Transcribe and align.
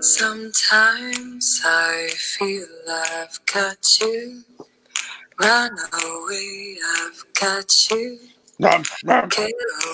Sometimes 0.00 1.60
I 1.64 2.08
feel 2.16 2.66
I've 2.88 3.40
got 3.52 4.00
you. 4.00 4.44
Run 5.40 5.72
away, 5.92 6.76
I've 6.98 7.24
got 7.40 7.90
you. 7.90 8.18
Get 8.60 8.86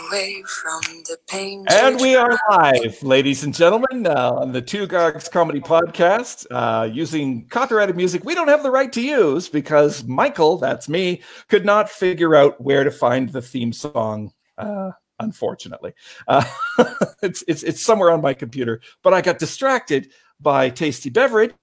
away 0.09 0.43
from 0.47 0.81
the 1.05 1.17
pain. 1.27 1.65
And 1.71 1.99
we 2.01 2.17
are 2.17 2.39
live, 2.51 3.03
ladies 3.03 3.45
and 3.45 3.55
gentlemen, 3.55 4.07
uh, 4.07 4.33
on 4.33 4.53
the 4.53 4.61
Two 4.61 4.87
Gogs 4.87 5.29
Comedy 5.29 5.61
Podcast, 5.61 6.47
uh, 6.51 6.85
using 6.85 7.47
copyrighted 7.49 7.97
music 7.97 8.25
we 8.25 8.35
don't 8.35 8.49
have 8.49 8.63
the 8.63 8.71
right 8.71 8.93
to 8.93 9.01
use 9.01 9.49
because 9.49 10.05
Michael, 10.05 10.59
that's 10.59 10.87
me, 10.87 11.23
could 11.49 11.65
not 11.65 11.89
figure 11.89 12.35
out 12.35 12.61
where 12.61 12.85
to 12.85 12.91
find 12.91 13.31
the 13.31 13.43
theme 13.43 13.73
song. 13.73 14.33
Uh, 14.59 14.91
unfortunately, 15.25 15.93
uh, 16.29 16.45
it's 17.23 17.43
it's 17.49 17.63
it's 17.63 17.83
somewhere 17.83 18.11
on 18.11 18.21
my 18.21 18.35
computer, 18.35 18.81
but 19.03 19.13
I 19.13 19.21
got 19.21 19.39
distracted 19.39 20.13
by 20.41 20.71
tasty 20.71 21.11
beverage 21.11 21.55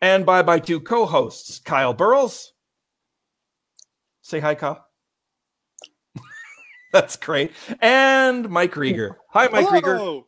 and 0.00 0.26
by 0.26 0.42
my 0.42 0.58
two 0.58 0.80
co-hosts, 0.80 1.60
Kyle 1.60 1.94
Burrows. 1.94 2.52
Say 4.22 4.40
hi, 4.40 4.54
Kyle. 4.54 4.84
That's 6.92 7.16
great. 7.16 7.52
And 7.80 8.48
Mike 8.50 8.72
Rieger. 8.74 9.16
Hi, 9.30 9.48
Mike 9.48 9.66
Rieger. 9.66 9.96
Hello. 9.96 10.26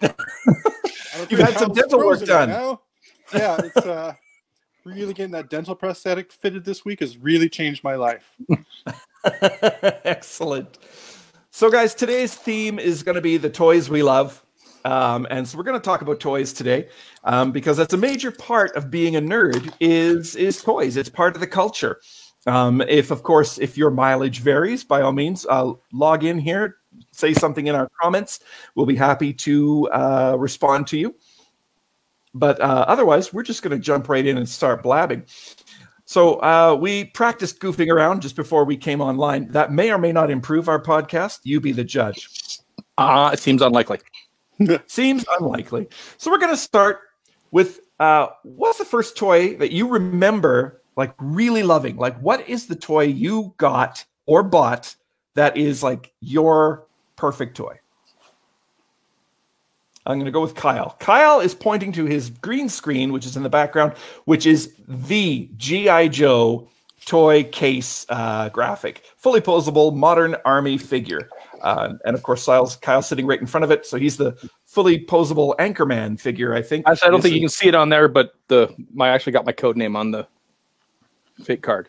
Don't 0.00 0.16
You've 1.30 1.40
had 1.40 1.58
some 1.58 1.72
dental 1.72 1.98
work 1.98 2.20
done. 2.24 2.48
right. 2.48 2.78
Yeah, 3.34 3.60
it's 3.62 3.76
uh, 3.76 4.14
really 4.84 5.14
getting 5.14 5.32
that 5.32 5.50
dental 5.50 5.74
prosthetic 5.74 6.32
fitted 6.32 6.64
this 6.64 6.84
week 6.84 7.00
has 7.00 7.18
really 7.18 7.48
changed 7.48 7.84
my 7.84 7.94
life. 7.94 8.36
Excellent. 10.04 10.78
So, 11.60 11.70
guys, 11.70 11.94
today's 11.94 12.34
theme 12.34 12.78
is 12.78 13.02
going 13.02 13.16
to 13.16 13.20
be 13.20 13.36
the 13.36 13.50
toys 13.50 13.90
we 13.90 14.02
love. 14.02 14.42
Um, 14.86 15.26
and 15.28 15.46
so 15.46 15.58
we're 15.58 15.64
going 15.64 15.78
to 15.78 15.84
talk 15.84 16.00
about 16.00 16.18
toys 16.18 16.54
today 16.54 16.88
um, 17.24 17.52
because 17.52 17.76
that's 17.76 17.92
a 17.92 17.98
major 17.98 18.30
part 18.30 18.74
of 18.76 18.90
being 18.90 19.14
a 19.14 19.20
nerd 19.20 19.70
is 19.78 20.34
is 20.36 20.62
toys. 20.62 20.96
It's 20.96 21.10
part 21.10 21.34
of 21.34 21.40
the 21.42 21.46
culture. 21.46 22.00
Um, 22.46 22.80
if, 22.80 23.10
of 23.10 23.24
course, 23.24 23.58
if 23.58 23.76
your 23.76 23.90
mileage 23.90 24.40
varies, 24.40 24.84
by 24.84 25.02
all 25.02 25.12
means, 25.12 25.44
uh, 25.50 25.74
log 25.92 26.24
in 26.24 26.38
here, 26.38 26.78
say 27.10 27.34
something 27.34 27.66
in 27.66 27.74
our 27.74 27.90
comments. 28.00 28.40
We'll 28.74 28.86
be 28.86 28.96
happy 28.96 29.34
to 29.34 29.86
uh, 29.92 30.36
respond 30.38 30.86
to 30.86 30.96
you. 30.96 31.14
But 32.32 32.58
uh, 32.62 32.86
otherwise, 32.88 33.34
we're 33.34 33.42
just 33.42 33.62
going 33.62 33.76
to 33.76 33.84
jump 33.84 34.08
right 34.08 34.24
in 34.24 34.38
and 34.38 34.48
start 34.48 34.82
blabbing. 34.82 35.26
So 36.10 36.42
uh, 36.42 36.74
we 36.74 37.04
practiced 37.04 37.60
goofing 37.60 37.88
around 37.88 38.20
just 38.20 38.34
before 38.34 38.64
we 38.64 38.76
came 38.76 39.00
online. 39.00 39.46
That 39.52 39.70
may 39.70 39.92
or 39.92 39.98
may 39.98 40.10
not 40.10 40.28
improve 40.28 40.68
our 40.68 40.82
podcast. 40.82 41.38
You 41.44 41.60
be 41.60 41.70
the 41.70 41.84
judge. 41.84 42.28
Uh, 42.98 43.30
it 43.32 43.38
seems 43.38 43.62
unlikely. 43.62 44.00
Seems 44.88 45.24
unlikely. 45.38 45.86
So 46.16 46.32
we're 46.32 46.38
going 46.38 46.52
to 46.52 46.56
start 46.56 46.98
with 47.52 47.78
uh, 48.00 48.26
what's 48.42 48.78
the 48.78 48.84
first 48.84 49.16
toy 49.16 49.54
that 49.58 49.70
you 49.70 49.86
remember 49.86 50.82
like 50.96 51.14
really 51.20 51.62
loving? 51.62 51.96
Like, 51.96 52.18
what 52.18 52.46
is 52.48 52.66
the 52.66 52.74
toy 52.74 53.04
you 53.04 53.54
got 53.56 54.04
or 54.26 54.42
bought 54.42 54.96
that 55.36 55.56
is 55.56 55.80
like 55.80 56.12
your 56.18 56.88
perfect 57.14 57.56
toy? 57.56 57.78
I'm 60.10 60.18
going 60.18 60.26
to 60.26 60.32
go 60.32 60.40
with 60.40 60.54
Kyle. 60.54 60.96
Kyle 60.98 61.40
is 61.40 61.54
pointing 61.54 61.92
to 61.92 62.04
his 62.04 62.30
green 62.30 62.68
screen, 62.68 63.12
which 63.12 63.24
is 63.24 63.36
in 63.36 63.42
the 63.42 63.48
background, 63.48 63.94
which 64.24 64.44
is 64.46 64.74
the 64.88 65.48
G.I. 65.56 66.08
Joe 66.08 66.68
toy 67.06 67.44
case 67.44 68.04
uh, 68.08 68.48
graphic, 68.50 69.02
fully 69.16 69.40
posable 69.40 69.94
modern 69.94 70.36
army 70.44 70.76
figure. 70.78 71.28
Uh, 71.62 71.94
and 72.04 72.14
of 72.14 72.22
course, 72.22 72.44
Kyle's, 72.44 72.76
Kyle's 72.76 73.06
sitting 73.06 73.26
right 73.26 73.40
in 73.40 73.46
front 73.46 73.64
of 73.64 73.70
it. 73.70 73.86
So 73.86 73.96
he's 73.96 74.16
the 74.16 74.36
fully 74.64 75.04
posable 75.04 75.56
Anchorman 75.56 76.18
figure, 76.20 76.54
I 76.54 76.62
think. 76.62 76.88
Actually, 76.88 77.06
I 77.06 77.10
don't 77.10 77.18
This 77.20 77.30
think 77.30 77.34
you 77.36 77.40
can 77.40 77.48
see 77.48 77.68
it 77.68 77.74
on 77.74 77.88
there, 77.88 78.08
but 78.08 78.34
the 78.48 78.74
my 78.92 79.08
I 79.08 79.14
actually 79.14 79.32
got 79.32 79.46
my 79.46 79.52
code 79.52 79.76
name 79.76 79.96
on 79.96 80.10
the 80.10 80.26
fake 81.42 81.62
card. 81.62 81.88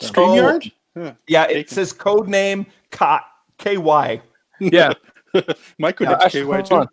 StreamYard? 0.00 0.72
Yeah. 0.94 1.12
Yeah, 1.26 1.44
it 1.44 1.54
Taken. 1.54 1.74
says 1.74 1.92
code 1.92 2.28
name 2.28 2.66
KY. 2.90 4.20
Yeah, 4.60 4.92
My 5.78 5.92
could 5.92 6.08
Yeah, 6.08 6.28
KY 6.28 6.42
hold 6.42 6.66
too. 6.66 6.74
on. 6.76 6.88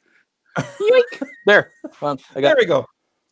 Yoink. 0.58 1.28
there. 1.46 1.72
Hold 2.00 2.20
on, 2.20 2.20
I 2.36 2.42
There 2.42 2.56
we 2.58 2.66
go. 2.66 2.86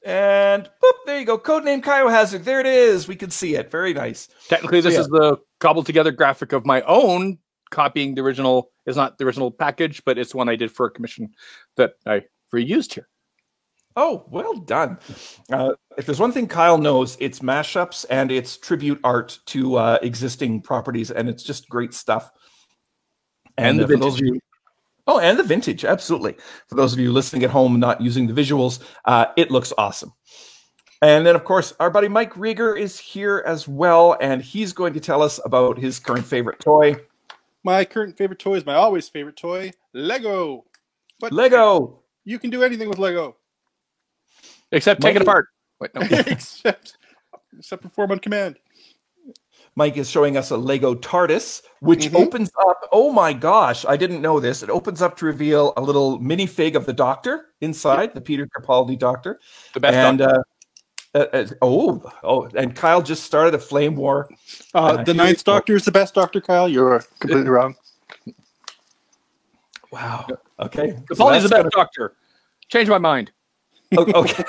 And 0.03 0.63
boop, 0.83 0.93
there 1.05 1.19
you 1.19 1.25
go. 1.25 1.37
Codename 1.37 1.83
Kyohazard. 1.83 2.43
There 2.43 2.59
it 2.59 2.65
is. 2.65 3.07
We 3.07 3.15
can 3.15 3.29
see 3.29 3.55
it. 3.55 3.69
Very 3.69 3.93
nice. 3.93 4.29
Technically, 4.47 4.81
this 4.81 4.95
So, 4.95 4.99
yeah. 4.99 5.01
is 5.01 5.07
the 5.09 5.37
cobbled 5.59 5.85
together 5.85 6.11
graphic 6.11 6.53
of 6.53 6.65
my 6.65 6.81
own 6.81 7.37
copying 7.69 8.15
the 8.15 8.21
original. 8.21 8.71
Is 8.87 8.95
not 8.95 9.19
the 9.19 9.25
original 9.25 9.51
package, 9.51 10.03
but 10.03 10.17
it's 10.17 10.33
one 10.33 10.49
I 10.49 10.55
did 10.55 10.71
for 10.71 10.87
a 10.87 10.89
commission 10.91 11.29
that 11.75 11.93
I 12.07 12.23
reused 12.51 12.93
here. 12.93 13.07
Oh, 13.95 14.25
well 14.29 14.55
done. 14.55 14.97
Uh, 15.51 15.73
if 15.97 16.07
there's 16.07 16.19
one 16.19 16.31
thing 16.31 16.47
Kyle 16.47 16.79
knows, 16.79 17.15
it's 17.19 17.39
mashups 17.41 18.05
and 18.09 18.31
it's 18.31 18.57
tribute 18.57 18.99
art 19.03 19.37
to 19.47 19.75
uh, 19.75 19.99
existing 20.01 20.61
properties, 20.61 21.11
and 21.11 21.29
it's 21.29 21.43
just 21.43 21.69
great 21.69 21.93
stuff. 21.93 22.31
And 23.57 23.79
the 23.79 23.83
uh, 23.83 23.87
for 23.87 23.97
those 23.97 24.15
of 24.19 24.25
you, 24.25 24.39
oh, 25.15 25.19
and 25.19 25.37
the 25.37 25.43
vintage, 25.43 25.85
absolutely. 25.85 26.35
For 26.67 26.75
those 26.75 26.93
of 26.93 26.99
you 26.99 27.11
listening 27.11 27.43
at 27.43 27.49
home, 27.49 27.79
not 27.79 28.01
using 28.01 28.27
the 28.27 28.33
visuals, 28.33 28.79
uh, 29.05 29.27
it 29.37 29.51
looks 29.51 29.73
awesome. 29.77 30.13
And 31.01 31.25
then, 31.25 31.35
of 31.35 31.43
course, 31.43 31.73
our 31.79 31.89
buddy 31.89 32.07
Mike 32.07 32.33
Rieger 32.33 32.77
is 32.79 32.99
here 32.99 33.43
as 33.45 33.67
well, 33.67 34.17
and 34.21 34.41
he's 34.41 34.71
going 34.71 34.93
to 34.93 34.99
tell 34.99 35.21
us 35.21 35.39
about 35.43 35.79
his 35.79 35.99
current 35.99 36.25
favorite 36.25 36.59
toy, 36.59 36.95
My 37.63 37.85
current 37.85 38.17
favorite 38.17 38.39
toy 38.39 38.55
is 38.55 38.65
my 38.65 38.75
always 38.75 39.09
favorite 39.09 39.35
toy, 39.35 39.71
Lego. 39.93 40.65
But 41.19 41.31
Lego. 41.31 41.99
you 42.23 42.39
can 42.39 42.49
do 42.49 42.63
anything 42.63 42.89
with 42.89 42.97
Lego 42.97 43.35
Except 44.71 45.01
take 45.01 45.15
it 45.15 45.21
apart. 45.21 45.47
Wait, 45.79 45.93
no. 45.95 46.01
except 46.01 46.97
except 47.57 47.81
perform 47.81 48.11
on 48.11 48.19
command. 48.19 48.57
Mike 49.75 49.95
is 49.97 50.09
showing 50.09 50.35
us 50.35 50.51
a 50.51 50.57
Lego 50.57 50.93
TARDIS, 50.95 51.61
which 51.79 52.09
Mhm. 52.09 52.21
opens 52.25 52.51
up. 52.67 52.87
Oh 52.91 53.11
my 53.11 53.31
gosh, 53.33 53.85
I 53.85 53.95
didn't 53.95 54.21
know 54.21 54.39
this. 54.39 54.63
It 54.63 54.69
opens 54.69 55.01
up 55.01 55.15
to 55.17 55.25
reveal 55.25 55.73
a 55.77 55.81
little 55.81 56.19
minifig 56.19 56.75
of 56.75 56.85
the 56.85 56.93
Doctor 56.93 57.47
inside, 57.61 58.13
the 58.13 58.21
Peter 58.21 58.47
Capaldi 58.47 58.97
Doctor. 58.99 59.39
the 59.73 59.79
best. 59.79 59.95
and 59.95 60.19
doctor. 60.19 60.43
uh, 61.15 61.19
uh, 61.19 61.27
uh, 61.33 61.45
oh, 61.61 62.11
oh, 62.23 62.49
and 62.55 62.75
Kyle 62.75 63.01
just 63.01 63.23
started 63.23 63.53
a 63.53 63.59
flame 63.59 63.95
war. 63.95 64.27
Uh, 64.73 64.77
Uh, 64.99 65.03
the 65.03 65.13
Ninth. 65.13 65.43
Doctor 65.43 65.75
is 65.75 65.85
the 65.85 65.91
best 65.91 66.13
Doctor, 66.15 66.41
Kyle. 66.41 66.67
You're 66.67 66.99
completely 67.19 67.49
wrong. 67.49 67.75
Wow. 69.91 70.27
Okay. 70.59 70.91
so 71.09 71.15
Capaldi's 71.15 71.43
the 71.43 71.49
that's 71.49 71.63
best 71.63 71.75
doctor. 71.75 72.13
Change 72.69 72.87
my 72.89 72.97
mind. 72.97 73.31
Okay. 73.97 74.43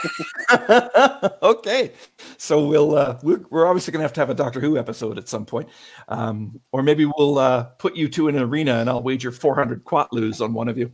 okay. 1.42 1.92
So 2.38 2.66
we'll 2.66 2.97
uh, 2.97 3.19
we're, 3.22 3.41
we're 3.50 3.66
obviously 3.66 3.92
gonna 3.92 4.03
have 4.03 4.12
to 4.14 4.20
have 4.20 4.30
a 4.30 4.34
Doctor 4.34 4.60
Who 4.60 4.78
episode 4.78 5.19
at 5.19 5.28
some 5.28 5.44
point, 5.44 5.69
um, 6.08 6.60
or 6.72 6.82
maybe 6.82 7.04
we'll 7.04 7.38
uh, 7.38 7.64
put 7.78 7.97
you 7.97 8.08
two 8.08 8.28
in 8.28 8.36
an 8.36 8.42
arena 8.42 8.78
and 8.78 8.88
I'll 8.88 9.03
wager 9.03 9.32
400 9.32 9.84
quatloos 9.84 10.41
on 10.41 10.53
one 10.54 10.69
of 10.69 10.78
you. 10.78 10.92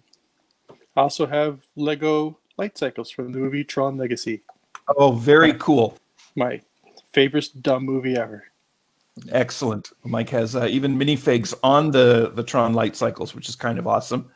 I 0.97 1.03
also 1.03 1.27
have 1.27 1.61
Lego 1.77 2.39
light 2.57 2.77
cycles 2.77 3.11
from 3.11 3.33
the 3.33 3.39
movie 3.39 3.65
Tron 3.65 3.97
Legacy. 3.97 4.43
Oh, 4.97 5.13
very 5.13 5.55
cool. 5.55 5.97
My 6.35 6.61
favorite 7.13 7.51
dumb 7.63 7.85
movie 7.85 8.17
ever. 8.17 8.45
Excellent. 9.31 9.91
Mike 10.05 10.31
has 10.31 10.55
uh, 10.57 10.67
even 10.71 10.99
minifigs 10.99 11.55
on 11.63 11.91
the 11.91 12.31
the 12.35 12.43
Tron 12.43 12.73
light 12.75 12.97
cycles, 12.97 13.35
which 13.35 13.49
is 13.49 13.57
kind 13.57 13.79
of 13.79 13.87
awesome. 13.87 14.31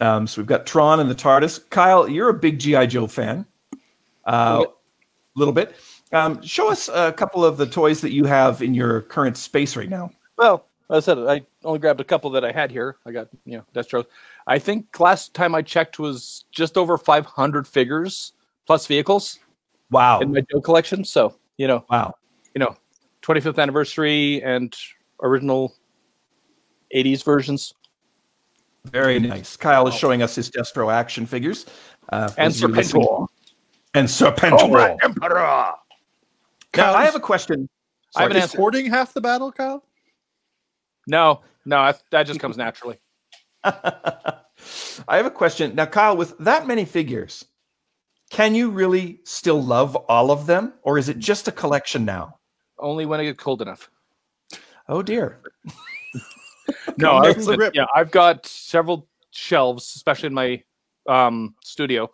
Um, 0.00 0.26
so 0.26 0.40
we've 0.40 0.46
got 0.46 0.66
Tron 0.66 1.00
and 1.00 1.10
the 1.10 1.14
TARDIS. 1.14 1.70
Kyle, 1.70 2.08
you're 2.08 2.28
a 2.28 2.34
big 2.34 2.58
GI 2.58 2.88
Joe 2.88 3.06
fan. 3.06 3.46
A 4.24 4.58
Little 4.58 4.74
little 5.34 5.54
bit. 5.54 5.74
Um, 6.12 6.40
show 6.42 6.70
us 6.70 6.88
a 6.88 7.12
couple 7.12 7.44
of 7.44 7.56
the 7.58 7.66
toys 7.66 8.00
that 8.00 8.12
you 8.12 8.24
have 8.24 8.62
in 8.62 8.74
your 8.74 9.02
current 9.02 9.36
space 9.36 9.76
right 9.76 9.88
now. 9.88 10.10
Well, 10.38 10.66
I 10.88 11.00
said, 11.00 11.18
I 11.18 11.42
only 11.64 11.78
grabbed 11.78 12.00
a 12.00 12.04
couple 12.04 12.30
that 12.30 12.44
I 12.44 12.52
had 12.52 12.70
here. 12.70 12.96
I 13.04 13.12
got, 13.12 13.28
you 13.44 13.58
know, 13.58 13.64
Destros. 13.74 14.06
I 14.46 14.58
think 14.58 14.98
last 15.00 15.34
time 15.34 15.54
I 15.54 15.62
checked 15.62 15.98
was 15.98 16.44
just 16.52 16.76
over 16.78 16.96
500 16.96 17.66
figures 17.66 18.32
plus 18.66 18.86
vehicles 18.86 19.38
Wow! 19.90 20.20
in 20.20 20.32
my 20.32 20.42
Joe 20.50 20.60
collection. 20.60 21.04
So, 21.04 21.34
you 21.58 21.66
know, 21.66 21.84
Wow! 21.90 22.14
you 22.54 22.60
know, 22.60 22.76
25th 23.22 23.58
anniversary 23.58 24.42
and 24.42 24.74
original 25.22 25.74
80s 26.94 27.24
versions 27.24 27.74
Very 28.90 29.18
nice. 29.18 29.56
Kyle 29.56 29.86
is 29.88 29.94
showing 29.94 30.22
us 30.22 30.34
his 30.34 30.50
Destro 30.50 30.92
action 30.92 31.26
figures. 31.26 31.66
Uh, 32.10 32.30
and 32.36 32.52
those 32.52 32.62
of 32.62 32.70
Serpentor. 32.70 33.26
And 33.94 34.08
Serpentor. 34.08 34.96
Emperor. 35.02 35.72
Now, 36.76 36.94
I 36.94 37.04
have 37.04 37.14
a 37.14 37.20
question. 37.20 37.68
I 38.14 38.22
have 38.22 38.30
an 38.30 38.36
Is 38.36 38.42
answer. 38.44 38.58
hoarding 38.58 38.86
half 38.86 39.12
the 39.12 39.20
battle, 39.20 39.50
Kyle? 39.52 39.84
No, 41.06 41.40
no, 41.64 41.84
that, 41.86 42.02
that 42.10 42.26
just 42.26 42.40
comes 42.40 42.56
naturally. 42.56 42.98
I 43.64 44.42
have 45.08 45.26
a 45.26 45.30
question. 45.30 45.74
Now, 45.74 45.86
Kyle, 45.86 46.16
with 46.16 46.36
that 46.38 46.66
many 46.66 46.84
figures, 46.84 47.44
can 48.30 48.54
you 48.54 48.70
really 48.70 49.20
still 49.24 49.62
love 49.62 49.96
all 49.96 50.30
of 50.30 50.46
them? 50.46 50.74
Or 50.82 50.98
is 50.98 51.08
it 51.08 51.18
just 51.18 51.48
a 51.48 51.52
collection 51.52 52.04
now? 52.04 52.38
Only 52.78 53.06
when 53.06 53.20
it 53.20 53.24
gets 53.24 53.42
cold 53.42 53.62
enough. 53.62 53.90
Oh, 54.88 55.02
dear. 55.02 55.40
No, 56.98 57.16
I've, 57.16 57.36
to 57.44 57.56
rip. 57.56 57.74
yeah, 57.74 57.86
I've 57.94 58.10
got 58.10 58.46
several 58.46 59.08
shelves, 59.30 59.92
especially 59.96 60.28
in 60.28 60.34
my 60.34 60.62
um, 61.08 61.54
studio, 61.64 62.10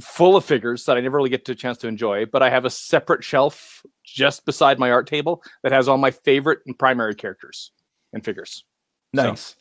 full 0.00 0.36
of 0.36 0.44
figures 0.44 0.84
that 0.86 0.96
I 0.96 1.00
never 1.00 1.16
really 1.16 1.30
get 1.30 1.44
to 1.46 1.52
a 1.52 1.54
chance 1.54 1.78
to 1.78 1.88
enjoy. 1.88 2.26
But 2.26 2.42
I 2.42 2.50
have 2.50 2.64
a 2.64 2.70
separate 2.70 3.22
shelf 3.22 3.82
just 4.04 4.44
beside 4.46 4.78
my 4.78 4.90
art 4.90 5.06
table 5.06 5.42
that 5.62 5.72
has 5.72 5.88
all 5.88 5.98
my 5.98 6.10
favorite 6.10 6.60
and 6.66 6.78
primary 6.78 7.14
characters 7.14 7.72
and 8.12 8.24
figures. 8.24 8.64
So- 9.14 9.22
Nice. 9.30 9.56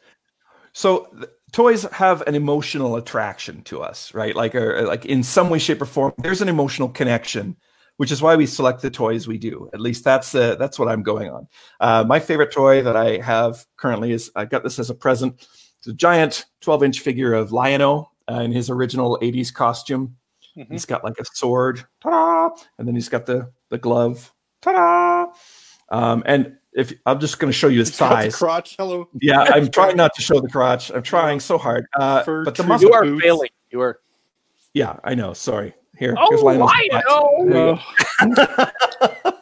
So, 0.73 1.07
th- 1.17 1.29
toys 1.51 1.83
have 1.91 2.21
an 2.27 2.33
emotional 2.35 2.95
attraction 2.95 3.61
to 3.63 3.81
us, 3.81 4.13
right? 4.13 4.33
Like, 4.33 4.55
or, 4.55 4.83
like 4.83 5.05
in 5.05 5.21
some 5.21 5.49
way, 5.49 5.59
shape, 5.59 5.81
or 5.81 5.85
form, 5.85 6.13
there's 6.19 6.41
an 6.41 6.47
emotional 6.47 6.87
connection, 6.87 7.57
which 8.01 8.11
is 8.11 8.19
why 8.19 8.35
we 8.35 8.47
select 8.47 8.81
the 8.81 8.89
toys 8.89 9.27
we 9.27 9.37
do. 9.37 9.69
At 9.75 9.79
least 9.79 10.03
that's 10.03 10.31
that's 10.31 10.79
what 10.79 10.87
I'm 10.89 11.03
going 11.03 11.29
on. 11.29 11.47
Uh, 11.79 12.03
my 12.03 12.19
favorite 12.19 12.51
toy 12.51 12.81
that 12.81 12.95
I 12.97 13.17
have 13.17 13.63
currently 13.77 14.11
is 14.11 14.31
I 14.35 14.45
got 14.45 14.63
this 14.63 14.79
as 14.79 14.89
a 14.89 14.95
present. 14.95 15.47
It's 15.77 15.85
a 15.87 15.93
giant 15.93 16.45
12 16.61 16.83
inch 16.83 16.99
figure 17.01 17.31
of 17.35 17.51
Lion-O 17.51 18.09
uh, 18.27 18.39
in 18.41 18.51
his 18.51 18.71
original 18.71 19.19
80s 19.21 19.53
costume. 19.53 20.15
Mhm. 20.57 20.71
He's 20.71 20.85
got 20.85 21.03
like 21.03 21.13
a 21.19 21.25
sword, 21.25 21.85
ta-da, 22.01 22.49
and 22.79 22.87
then 22.87 22.95
he's 22.95 23.07
got 23.07 23.27
the 23.27 23.51
the 23.69 23.77
glove, 23.77 24.33
ta-da. 24.63 25.31
Um, 25.89 26.23
and 26.25 26.57
if 26.73 26.91
I'm 27.05 27.19
just 27.19 27.37
going 27.37 27.51
to 27.51 27.57
show 27.57 27.67
you 27.67 27.79
his 27.79 27.89
It's 27.89 27.99
got 27.99 28.09
the 28.09 28.15
size. 28.31 28.35
crotch. 28.35 28.75
Hello. 28.77 29.07
Yeah, 29.21 29.41
I'm 29.55 29.69
trying 29.69 29.95
not 29.95 30.15
to 30.15 30.21
show 30.23 30.39
the 30.41 30.49
crotch. 30.49 30.89
I'm 30.91 31.03
trying 31.03 31.39
so 31.39 31.59
hard. 31.59 31.85
Uh, 31.95 32.23
but 32.25 32.45
the 32.55 32.63
tree- 32.63 32.65
muscle. 32.65 32.87
You 32.89 32.93
are 32.95 33.03
boots. 33.03 33.23
failing. 33.23 33.49
You 33.69 33.81
are. 33.81 33.99
Yeah, 34.73 34.97
I 35.03 35.13
know. 35.13 35.33
Sorry. 35.33 35.75
Here. 36.01 36.15
Oh, 36.17 36.29
here's 36.31 36.41
Lion-O's 36.41 36.71
I 36.73 36.87
butt. 36.89 38.33
know. 39.23 39.35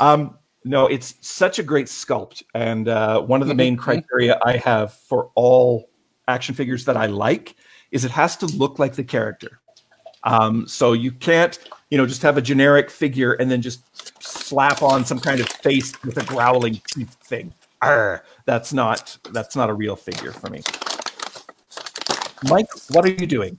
um, 0.00 0.38
no, 0.64 0.86
it's 0.86 1.14
such 1.20 1.58
a 1.58 1.62
great 1.62 1.88
sculpt, 1.88 2.42
and 2.54 2.88
uh, 2.88 3.20
one 3.20 3.42
of 3.42 3.48
the 3.48 3.54
main 3.54 3.76
criteria 3.84 4.40
I 4.42 4.56
have 4.56 4.94
for 4.94 5.30
all 5.34 5.90
action 6.26 6.54
figures 6.54 6.86
that 6.86 6.96
I 6.96 7.04
like 7.04 7.54
is 7.90 8.06
it 8.06 8.12
has 8.12 8.34
to 8.38 8.46
look 8.46 8.78
like 8.78 8.94
the 8.94 9.04
character. 9.04 9.60
Um, 10.24 10.66
so 10.66 10.94
you 10.94 11.12
can't, 11.12 11.58
you 11.90 11.98
know, 11.98 12.06
just 12.06 12.22
have 12.22 12.38
a 12.38 12.42
generic 12.42 12.88
figure 12.88 13.34
and 13.34 13.50
then 13.50 13.60
just 13.60 13.82
slap 14.22 14.80
on 14.80 15.04
some 15.04 15.20
kind 15.20 15.38
of 15.38 15.50
face 15.50 15.92
with 16.02 16.16
a 16.16 16.24
growling 16.24 16.80
teeth 16.94 17.14
thing. 17.24 17.52
Arr, 17.82 18.24
that's 18.46 18.72
not 18.72 19.18
that's 19.32 19.54
not 19.54 19.68
a 19.68 19.74
real 19.74 19.96
figure 19.96 20.32
for 20.32 20.48
me. 20.48 20.62
Mike, 22.44 22.68
what 22.88 23.04
are 23.04 23.10
you 23.10 23.26
doing? 23.26 23.58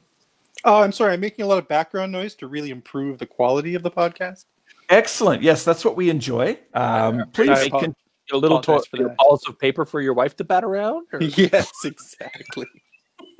Oh, 0.64 0.82
I'm 0.82 0.92
sorry. 0.92 1.14
I'm 1.14 1.20
making 1.20 1.44
a 1.44 1.48
lot 1.48 1.58
of 1.58 1.68
background 1.68 2.12
noise 2.12 2.36
to 2.36 2.48
really 2.48 2.70
improve 2.70 3.18
the 3.18 3.26
quality 3.26 3.76
of 3.76 3.84
the 3.84 3.92
podcast. 3.92 4.46
Excellent. 4.90 5.42
Yes, 5.42 5.64
that's 5.64 5.84
what 5.86 5.96
we 5.96 6.10
enjoy. 6.10 6.58
Um, 6.74 7.30
please 7.34 7.50
I 7.50 7.70
con- 7.70 7.96
A 8.32 8.38
little 8.38 8.62
toy, 8.62 8.80
for 8.90 8.98
that. 8.98 9.16
balls 9.18 9.48
of 9.48 9.58
paper 9.58 9.86
for 9.86 10.02
your 10.02 10.14
wife 10.14 10.36
to 10.38 10.44
bat 10.44 10.64
around. 10.64 11.08
Or? 11.14 11.22
yes, 11.24 11.72
exactly. 11.84 12.68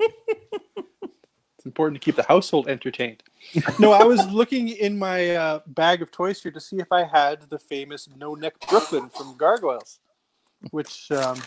it's 0.00 1.66
important 1.66 2.00
to 2.00 2.04
keep 2.04 2.16
the 2.16 2.24
household 2.24 2.68
entertained. 2.68 3.22
No, 3.78 3.92
I 3.92 4.02
was 4.02 4.26
looking 4.28 4.68
in 4.68 4.98
my 4.98 5.36
uh, 5.36 5.60
bag 5.66 6.02
of 6.02 6.10
toys 6.10 6.42
here 6.42 6.52
to 6.52 6.60
see 6.60 6.78
if 6.78 6.90
I 6.90 7.04
had 7.04 7.42
the 7.42 7.58
famous 7.58 8.08
No 8.16 8.34
Neck 8.34 8.54
Brooklyn 8.68 9.10
from 9.10 9.36
Gargoyles, 9.36 10.00
which 10.70 11.10
um, 11.12 11.40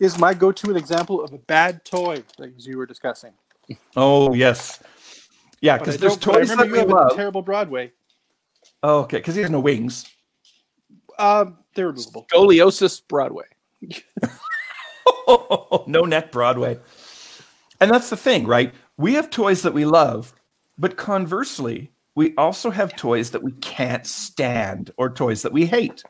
is 0.00 0.18
my 0.18 0.34
go-to 0.34 0.74
example 0.76 1.22
of 1.22 1.32
a 1.32 1.38
bad 1.38 1.84
toy, 1.84 2.22
as 2.40 2.66
you 2.66 2.78
were 2.78 2.86
discussing. 2.86 3.32
Oh 3.96 4.32
yes, 4.34 4.80
yeah, 5.60 5.78
because 5.78 5.98
there's 5.98 6.16
don't- 6.16 6.36
I 6.36 6.38
toys 6.40 6.56
that 6.56 6.70
we 6.70 6.82
love. 6.82 7.14
terrible 7.14 7.42
Broadway. 7.42 7.92
oh, 8.82 9.00
okay, 9.00 9.18
because 9.18 9.34
he 9.34 9.42
has 9.42 9.50
no 9.50 9.60
wings. 9.60 10.06
Um, 11.18 11.58
they're 11.74 11.88
removable. 11.88 12.26
Scoliosis 12.32 13.02
Broadway. 13.06 13.44
no 15.86 16.02
neck 16.02 16.32
Broadway. 16.32 16.78
And 17.80 17.90
that's 17.90 18.10
the 18.10 18.16
thing, 18.16 18.46
right? 18.46 18.74
We 18.96 19.14
have 19.14 19.30
toys 19.30 19.62
that 19.62 19.74
we 19.74 19.84
love, 19.84 20.34
but 20.78 20.96
conversely, 20.96 21.90
we 22.14 22.34
also 22.36 22.70
have 22.70 22.96
toys 22.96 23.30
that 23.32 23.42
we 23.42 23.52
can't 23.52 24.06
stand 24.06 24.90
or 24.96 25.10
toys 25.10 25.42
that 25.42 25.52
we 25.52 25.66
hate. 25.66 26.02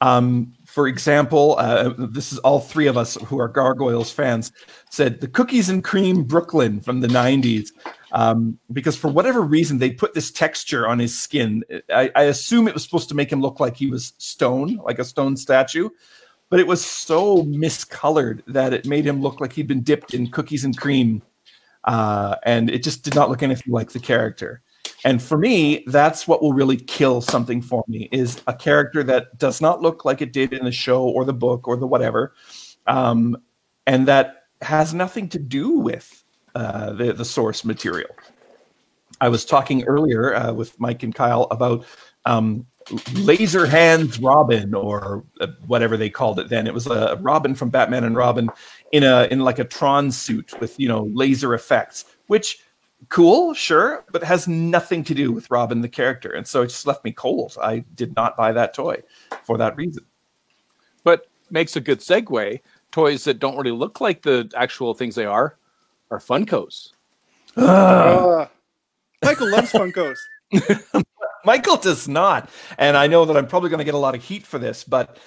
Um, 0.00 0.54
for 0.70 0.86
example, 0.86 1.56
uh, 1.58 1.92
this 1.98 2.32
is 2.32 2.38
all 2.38 2.60
three 2.60 2.86
of 2.86 2.96
us 2.96 3.16
who 3.26 3.38
are 3.40 3.48
Gargoyles 3.48 4.10
fans 4.10 4.52
said 4.90 5.20
the 5.20 5.28
cookies 5.28 5.68
and 5.68 5.82
cream 5.82 6.22
Brooklyn 6.24 6.80
from 6.80 7.00
the 7.00 7.08
90s. 7.08 7.70
Um, 8.12 8.58
because 8.72 8.96
for 8.96 9.08
whatever 9.08 9.40
reason, 9.40 9.78
they 9.78 9.90
put 9.90 10.14
this 10.14 10.30
texture 10.30 10.86
on 10.86 10.98
his 10.98 11.16
skin. 11.16 11.62
I, 11.92 12.10
I 12.16 12.22
assume 12.24 12.66
it 12.66 12.74
was 12.74 12.82
supposed 12.82 13.08
to 13.10 13.14
make 13.14 13.30
him 13.30 13.40
look 13.40 13.60
like 13.60 13.76
he 13.76 13.88
was 13.88 14.14
stone, 14.18 14.76
like 14.84 14.98
a 14.98 15.04
stone 15.04 15.36
statue 15.36 15.90
but 16.50 16.58
it 16.58 16.66
was 16.66 16.84
so 16.84 17.44
miscolored 17.44 18.42
that 18.48 18.74
it 18.74 18.84
made 18.84 19.06
him 19.06 19.22
look 19.22 19.40
like 19.40 19.52
he'd 19.52 19.68
been 19.68 19.82
dipped 19.82 20.12
in 20.12 20.30
cookies 20.30 20.64
and 20.64 20.76
cream 20.76 21.22
uh, 21.84 22.36
and 22.44 22.68
it 22.68 22.82
just 22.82 23.02
did 23.04 23.14
not 23.14 23.30
look 23.30 23.42
anything 23.42 23.72
like 23.72 23.90
the 23.90 24.00
character 24.00 24.60
and 25.04 25.22
for 25.22 25.38
me 25.38 25.84
that's 25.86 26.28
what 26.28 26.42
will 26.42 26.52
really 26.52 26.76
kill 26.76 27.20
something 27.20 27.62
for 27.62 27.84
me 27.88 28.08
is 28.12 28.40
a 28.46 28.54
character 28.54 29.02
that 29.02 29.38
does 29.38 29.60
not 29.60 29.80
look 29.80 30.04
like 30.04 30.20
it 30.20 30.32
did 30.32 30.52
in 30.52 30.64
the 30.64 30.72
show 30.72 31.02
or 31.02 31.24
the 31.24 31.32
book 31.32 31.66
or 31.68 31.76
the 31.76 31.86
whatever 31.86 32.34
um, 32.86 33.36
and 33.86 34.06
that 34.08 34.44
has 34.62 34.92
nothing 34.92 35.28
to 35.28 35.38
do 35.38 35.78
with 35.78 36.24
uh, 36.54 36.92
the, 36.92 37.12
the 37.12 37.24
source 37.24 37.64
material. 37.64 38.10
I 39.20 39.28
was 39.28 39.44
talking 39.44 39.84
earlier 39.84 40.34
uh, 40.34 40.52
with 40.52 40.78
mike 40.80 41.02
and 41.02 41.14
kyle 41.14 41.46
about 41.50 41.84
um, 42.24 42.66
laser 43.14 43.66
hands 43.66 44.18
robin 44.18 44.74
or 44.74 45.24
uh, 45.40 45.46
whatever 45.66 45.96
they 45.96 46.10
called 46.10 46.38
it 46.38 46.48
then. 46.48 46.66
It 46.66 46.74
was 46.74 46.86
a 46.86 47.18
robin 47.20 47.54
from 47.54 47.70
batman 47.70 48.04
and 48.04 48.16
robin 48.16 48.50
in 48.92 49.04
a 49.04 49.28
in 49.30 49.40
like 49.40 49.58
a 49.58 49.64
tron 49.64 50.10
suit 50.10 50.58
with 50.60 50.78
you 50.78 50.88
know 50.88 51.08
laser 51.12 51.54
effects 51.54 52.04
which 52.26 52.60
cool 53.08 53.54
sure 53.54 54.04
but 54.12 54.22
has 54.22 54.46
nothing 54.46 55.02
to 55.02 55.14
do 55.14 55.32
with 55.32 55.50
robin 55.50 55.80
the 55.80 55.88
character 55.88 56.32
and 56.32 56.46
so 56.46 56.62
it 56.62 56.66
just 56.66 56.86
left 56.86 57.02
me 57.02 57.10
cold 57.12 57.56
i 57.62 57.78
did 57.94 58.14
not 58.14 58.36
buy 58.36 58.52
that 58.52 58.74
toy 58.74 59.02
for 59.42 59.56
that 59.58 59.76
reason 59.76 60.04
But 61.04 61.26
makes 61.50 61.76
a 61.76 61.80
good 61.80 62.00
segue. 62.00 62.60
Toys 62.92 63.24
that 63.24 63.38
don't 63.38 63.56
really 63.56 63.70
look 63.70 64.00
like 64.00 64.22
the 64.22 64.50
actual 64.56 64.94
things 64.94 65.14
they 65.14 65.24
are 65.24 65.56
are 66.10 66.18
Funkos. 66.18 66.92
Uh, 67.56 68.46
Michael 69.24 69.50
loves 69.50 69.72
Funkos. 69.72 70.18
Michael 71.44 71.76
does 71.76 72.08
not. 72.08 72.50
And 72.78 72.96
I 72.96 73.06
know 73.06 73.24
that 73.24 73.36
I'm 73.36 73.46
probably 73.46 73.70
going 73.70 73.78
to 73.78 73.84
get 73.84 73.94
a 73.94 73.98
lot 73.98 74.14
of 74.14 74.22
heat 74.22 74.46
for 74.46 74.58
this, 74.58 74.84
but 74.84 75.18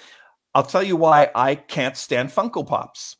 I'll 0.54 0.62
tell 0.62 0.82
you 0.82 0.96
why 0.96 1.30
I 1.34 1.54
can't 1.54 1.96
stand 1.96 2.30
Funko 2.30 2.66
Pops. 2.66 3.16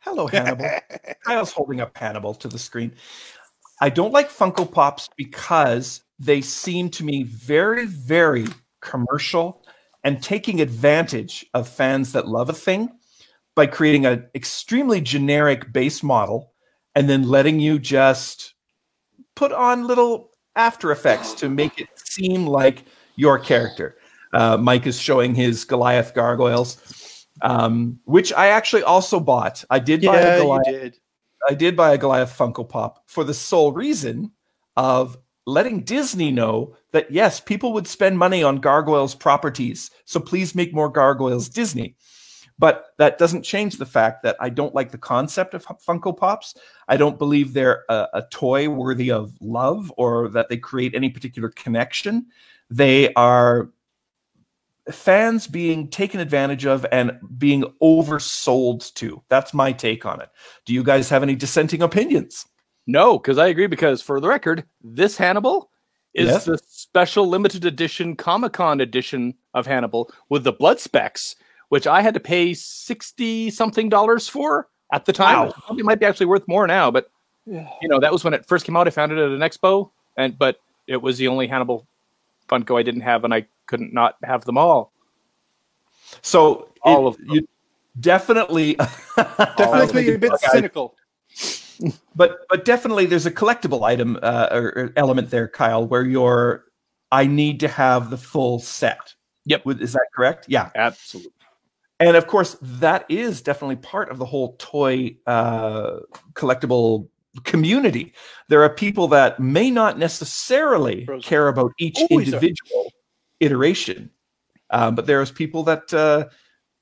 Hello, 0.00 0.26
Hannibal. 0.26 0.68
Kyle's 1.24 1.52
holding 1.52 1.80
up 1.80 1.96
Hannibal 1.96 2.34
to 2.34 2.48
the 2.48 2.58
screen. 2.58 2.92
I 3.80 3.90
don't 3.90 4.12
like 4.12 4.30
Funko 4.30 4.70
Pops 4.70 5.08
because 5.16 6.02
they 6.18 6.40
seem 6.40 6.88
to 6.90 7.04
me 7.04 7.24
very, 7.24 7.86
very 7.86 8.46
commercial 8.80 9.62
and 10.02 10.22
taking 10.22 10.60
advantage 10.60 11.44
of 11.52 11.68
fans 11.68 12.12
that 12.12 12.28
love 12.28 12.48
a 12.48 12.54
thing 12.54 12.90
by 13.54 13.66
creating 13.66 14.06
an 14.06 14.26
extremely 14.34 15.00
generic 15.00 15.72
base 15.72 16.02
model 16.02 16.52
and 16.94 17.10
then 17.10 17.28
letting 17.28 17.60
you 17.60 17.78
just 17.78 18.54
put 19.34 19.52
on 19.52 19.86
little 19.86 20.30
after 20.54 20.90
effects 20.90 21.34
to 21.34 21.48
make 21.48 21.78
it 21.78 21.88
seem 21.96 22.46
like 22.46 22.84
your 23.16 23.38
character. 23.38 23.96
Uh, 24.32 24.56
Mike 24.56 24.86
is 24.86 25.00
showing 25.00 25.34
his 25.34 25.64
Goliath 25.64 26.14
gargoyles, 26.14 27.26
um, 27.42 27.98
which 28.04 28.32
I 28.32 28.48
actually 28.48 28.82
also 28.82 29.20
bought. 29.20 29.64
I 29.70 29.78
did 29.78 30.02
buy 30.02 30.18
a 30.18 30.24
Yeah, 30.24 30.36
you 30.36 30.42
Goliath. 30.42 30.98
I 31.48 31.54
did 31.54 31.76
buy 31.76 31.92
a 31.92 31.98
Goliath 31.98 32.36
Funko 32.36 32.68
Pop 32.68 33.02
for 33.06 33.24
the 33.24 33.34
sole 33.34 33.72
reason 33.72 34.32
of 34.76 35.16
letting 35.46 35.80
Disney 35.80 36.30
know 36.30 36.74
that 36.92 37.10
yes, 37.10 37.40
people 37.40 37.72
would 37.72 37.86
spend 37.86 38.18
money 38.18 38.42
on 38.42 38.56
gargoyles 38.56 39.14
properties. 39.14 39.90
So 40.04 40.20
please 40.20 40.54
make 40.54 40.74
more 40.74 40.88
gargoyles 40.88 41.48
Disney. 41.48 41.96
But 42.58 42.86
that 42.96 43.18
doesn't 43.18 43.42
change 43.42 43.76
the 43.76 43.86
fact 43.86 44.22
that 44.22 44.36
I 44.40 44.48
don't 44.48 44.74
like 44.74 44.90
the 44.90 44.98
concept 44.98 45.52
of 45.54 45.66
Funko 45.66 46.16
Pops. 46.16 46.54
I 46.88 46.96
don't 46.96 47.18
believe 47.18 47.52
they're 47.52 47.84
a, 47.88 48.08
a 48.14 48.22
toy 48.30 48.68
worthy 48.68 49.10
of 49.10 49.34
love 49.40 49.92
or 49.98 50.28
that 50.30 50.48
they 50.48 50.56
create 50.56 50.94
any 50.94 51.10
particular 51.10 51.50
connection. 51.50 52.26
They 52.70 53.12
are 53.14 53.70
fans 54.90 55.46
being 55.46 55.88
taken 55.88 56.20
advantage 56.20 56.64
of 56.66 56.86
and 56.92 57.18
being 57.38 57.64
oversold 57.82 58.92
to. 58.94 59.22
That's 59.28 59.52
my 59.54 59.72
take 59.72 60.06
on 60.06 60.20
it. 60.20 60.28
Do 60.64 60.72
you 60.72 60.82
guys 60.84 61.08
have 61.08 61.22
any 61.22 61.34
dissenting 61.34 61.82
opinions? 61.82 62.46
No, 62.86 63.18
because 63.18 63.38
I 63.38 63.48
agree. 63.48 63.66
Because 63.66 64.00
for 64.00 64.20
the 64.20 64.28
record, 64.28 64.64
this 64.82 65.16
Hannibal 65.16 65.70
is 66.14 66.28
Yes. 66.28 66.44
the 66.44 66.58
special 66.66 67.26
limited 67.28 67.64
edition 67.64 68.14
Comic 68.16 68.52
Con 68.54 68.80
edition 68.80 69.34
of 69.54 69.66
Hannibal 69.66 70.10
with 70.28 70.44
the 70.44 70.52
blood 70.52 70.78
specs, 70.80 71.34
which 71.68 71.86
I 71.86 72.00
had 72.00 72.14
to 72.14 72.20
pay 72.20 72.54
sixty 72.54 73.50
something 73.50 73.88
dollars 73.88 74.28
for 74.28 74.68
at 74.92 75.04
the 75.04 75.12
time. 75.12 75.46
Wow. 75.48 75.54
Probably 75.66 75.82
might 75.82 75.98
be 76.00 76.06
actually 76.06 76.26
worth 76.26 76.46
more 76.46 76.66
now, 76.66 76.90
but 76.92 77.10
Yeah. 77.44 77.68
you 77.82 77.88
know 77.88 77.98
that 78.00 78.12
was 78.12 78.22
when 78.24 78.34
it 78.34 78.46
first 78.46 78.64
came 78.64 78.76
out. 78.76 78.86
I 78.86 78.90
found 78.90 79.10
it 79.12 79.18
at 79.18 79.30
an 79.32 79.40
expo, 79.40 79.90
and 80.16 80.38
but 80.38 80.58
it 80.86 81.02
was 81.02 81.18
the 81.18 81.26
only 81.28 81.48
Hannibal 81.48 81.86
Funko 82.48 82.78
I 82.78 82.82
didn't 82.82 83.00
have, 83.02 83.24
and 83.24 83.32
I 83.34 83.46
couldn't 83.66 83.92
not 83.92 84.16
have 84.22 84.44
them 84.44 84.56
all. 84.58 84.92
So 86.22 86.68
All 86.82 87.06
it- 87.06 87.08
of 87.08 87.16
them. 87.18 87.26
you 87.30 87.48
definitely 88.00 88.74
Definitely 89.16 90.14
a 90.14 90.18
bit 90.18 90.32
Okay. 90.32 90.46
cynical. 90.52 90.94
but 92.14 92.38
but 92.48 92.64
definitely 92.64 93.06
there's 93.06 93.26
a 93.26 93.30
collectible 93.30 93.82
item 93.82 94.18
uh, 94.22 94.48
or, 94.50 94.62
or 94.76 94.92
element 94.96 95.30
there, 95.30 95.48
Kyle, 95.48 95.86
where 95.86 96.04
you're 96.04 96.64
I 97.12 97.26
need 97.26 97.60
to 97.60 97.68
have 97.68 98.10
the 98.10 98.16
full 98.18 98.58
set. 98.58 99.14
Yep. 99.44 99.62
Is 99.80 99.92
that 99.92 100.06
correct? 100.14 100.46
Yeah. 100.48 100.70
Absolutely. 100.74 101.32
And 102.00 102.16
of 102.16 102.26
course, 102.26 102.56
that 102.60 103.06
is 103.08 103.40
definitely 103.40 103.76
part 103.76 104.10
of 104.10 104.18
the 104.18 104.24
whole 104.26 104.56
toy 104.58 105.16
uh, 105.26 106.00
collectible 106.34 107.08
community. 107.44 108.12
There 108.48 108.62
are 108.62 108.70
people 108.70 109.08
that 109.08 109.38
may 109.40 109.70
not 109.70 109.98
necessarily 109.98 111.04
Frozen. 111.04 111.22
care 111.28 111.48
about 111.48 111.72
each 111.78 111.98
Always 112.10 112.32
are. 112.32 112.36
individual 112.36 112.92
iteration, 113.40 114.10
um, 114.70 114.94
but 114.94 115.06
there's 115.06 115.30
people 115.30 115.62
that 115.64 115.92
uh, 115.94 116.26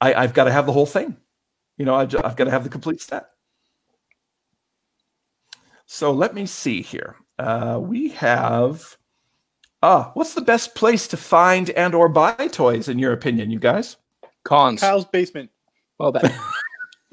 I, 0.01 0.15
I've 0.15 0.35
got 0.35 0.45
to 0.45 0.53
have 0.53 0.67
the 0.67 0.73
whole 0.73 0.87
thing. 0.87 1.17
You 1.77 1.85
know, 1.85 1.95
I, 1.95 2.07
ju- 2.07 2.21
I've 2.23 2.37
got 2.37 2.45
to 2.45 2.51
have 2.51 2.65
the 2.65 2.71
complete 2.71 3.01
set. 3.01 3.27
So 5.87 6.13
let 6.13 6.35
me 6.35 6.47
see 6.47 6.83
here. 6.83 7.17
Uh, 7.39 7.79
we 7.83 8.11
have. 8.11 8.97
Ah, 9.83 10.13
what's 10.15 10.33
the 10.35 10.41
best 10.41 10.75
place 10.75 11.07
to 11.09 11.17
find 11.17 11.69
and 11.71 11.95
or 11.95 12.09
buy 12.09 12.33
toys 12.51 12.89
in 12.89 12.99
your 12.99 13.13
opinion, 13.13 13.51
you 13.51 13.59
guys? 13.59 13.97
Cons. 14.45 14.81
Kyle's 14.81 15.05
basement. 15.05 15.51
well, 15.99 16.13
that, 16.13 16.33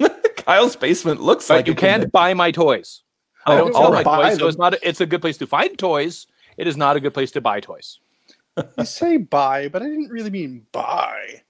Kyle's 0.36 0.76
basement 0.76 1.20
looks 1.20 1.48
but 1.48 1.54
like 1.56 1.66
you 1.66 1.74
can't 1.74 2.10
buy 2.12 2.32
my 2.34 2.50
toys. 2.50 3.02
Oh, 3.46 3.52
I 3.52 3.56
don't 3.56 3.72
sell 3.72 3.90
my 3.90 3.96
right. 3.96 4.04
buy 4.04 4.28
toys, 4.30 4.38
so 4.38 4.46
it's 4.48 4.58
not. 4.58 4.74
A, 4.74 4.88
it's 4.88 5.00
a 5.00 5.06
good 5.06 5.20
place 5.20 5.36
to 5.38 5.46
find 5.46 5.76
toys. 5.78 6.26
It 6.56 6.66
is 6.66 6.76
not 6.76 6.96
a 6.96 7.00
good 7.00 7.14
place 7.14 7.30
to 7.32 7.40
buy 7.40 7.60
toys. 7.60 7.98
You 8.78 8.84
say 8.84 9.16
buy, 9.16 9.68
but 9.68 9.82
I 9.82 9.86
didn't 9.86 10.10
really 10.10 10.30
mean 10.30 10.66
buy. 10.72 11.42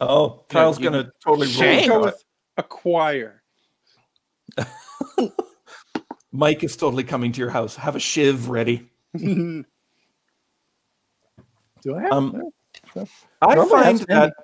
Oh, 0.00 0.44
Kyle's 0.48 0.78
you- 0.78 0.84
gonna 0.84 1.12
totally 1.24 1.46
Shame. 1.46 1.88
roll 1.90 2.00
Go 2.00 2.04
with 2.06 2.14
with 2.14 2.24
acquire. 2.58 3.42
Mike 6.32 6.62
is 6.64 6.76
totally 6.76 7.04
coming 7.04 7.32
to 7.32 7.40
your 7.40 7.50
house. 7.50 7.76
Have 7.76 7.96
a 7.96 8.00
shiv 8.00 8.50
ready. 8.50 8.90
Do 9.16 9.64
I 11.96 12.00
have? 12.02 12.12
Um, 12.12 12.50
I 13.40 13.54
Normally 13.54 13.70
find 13.82 13.98
that, 14.08 14.34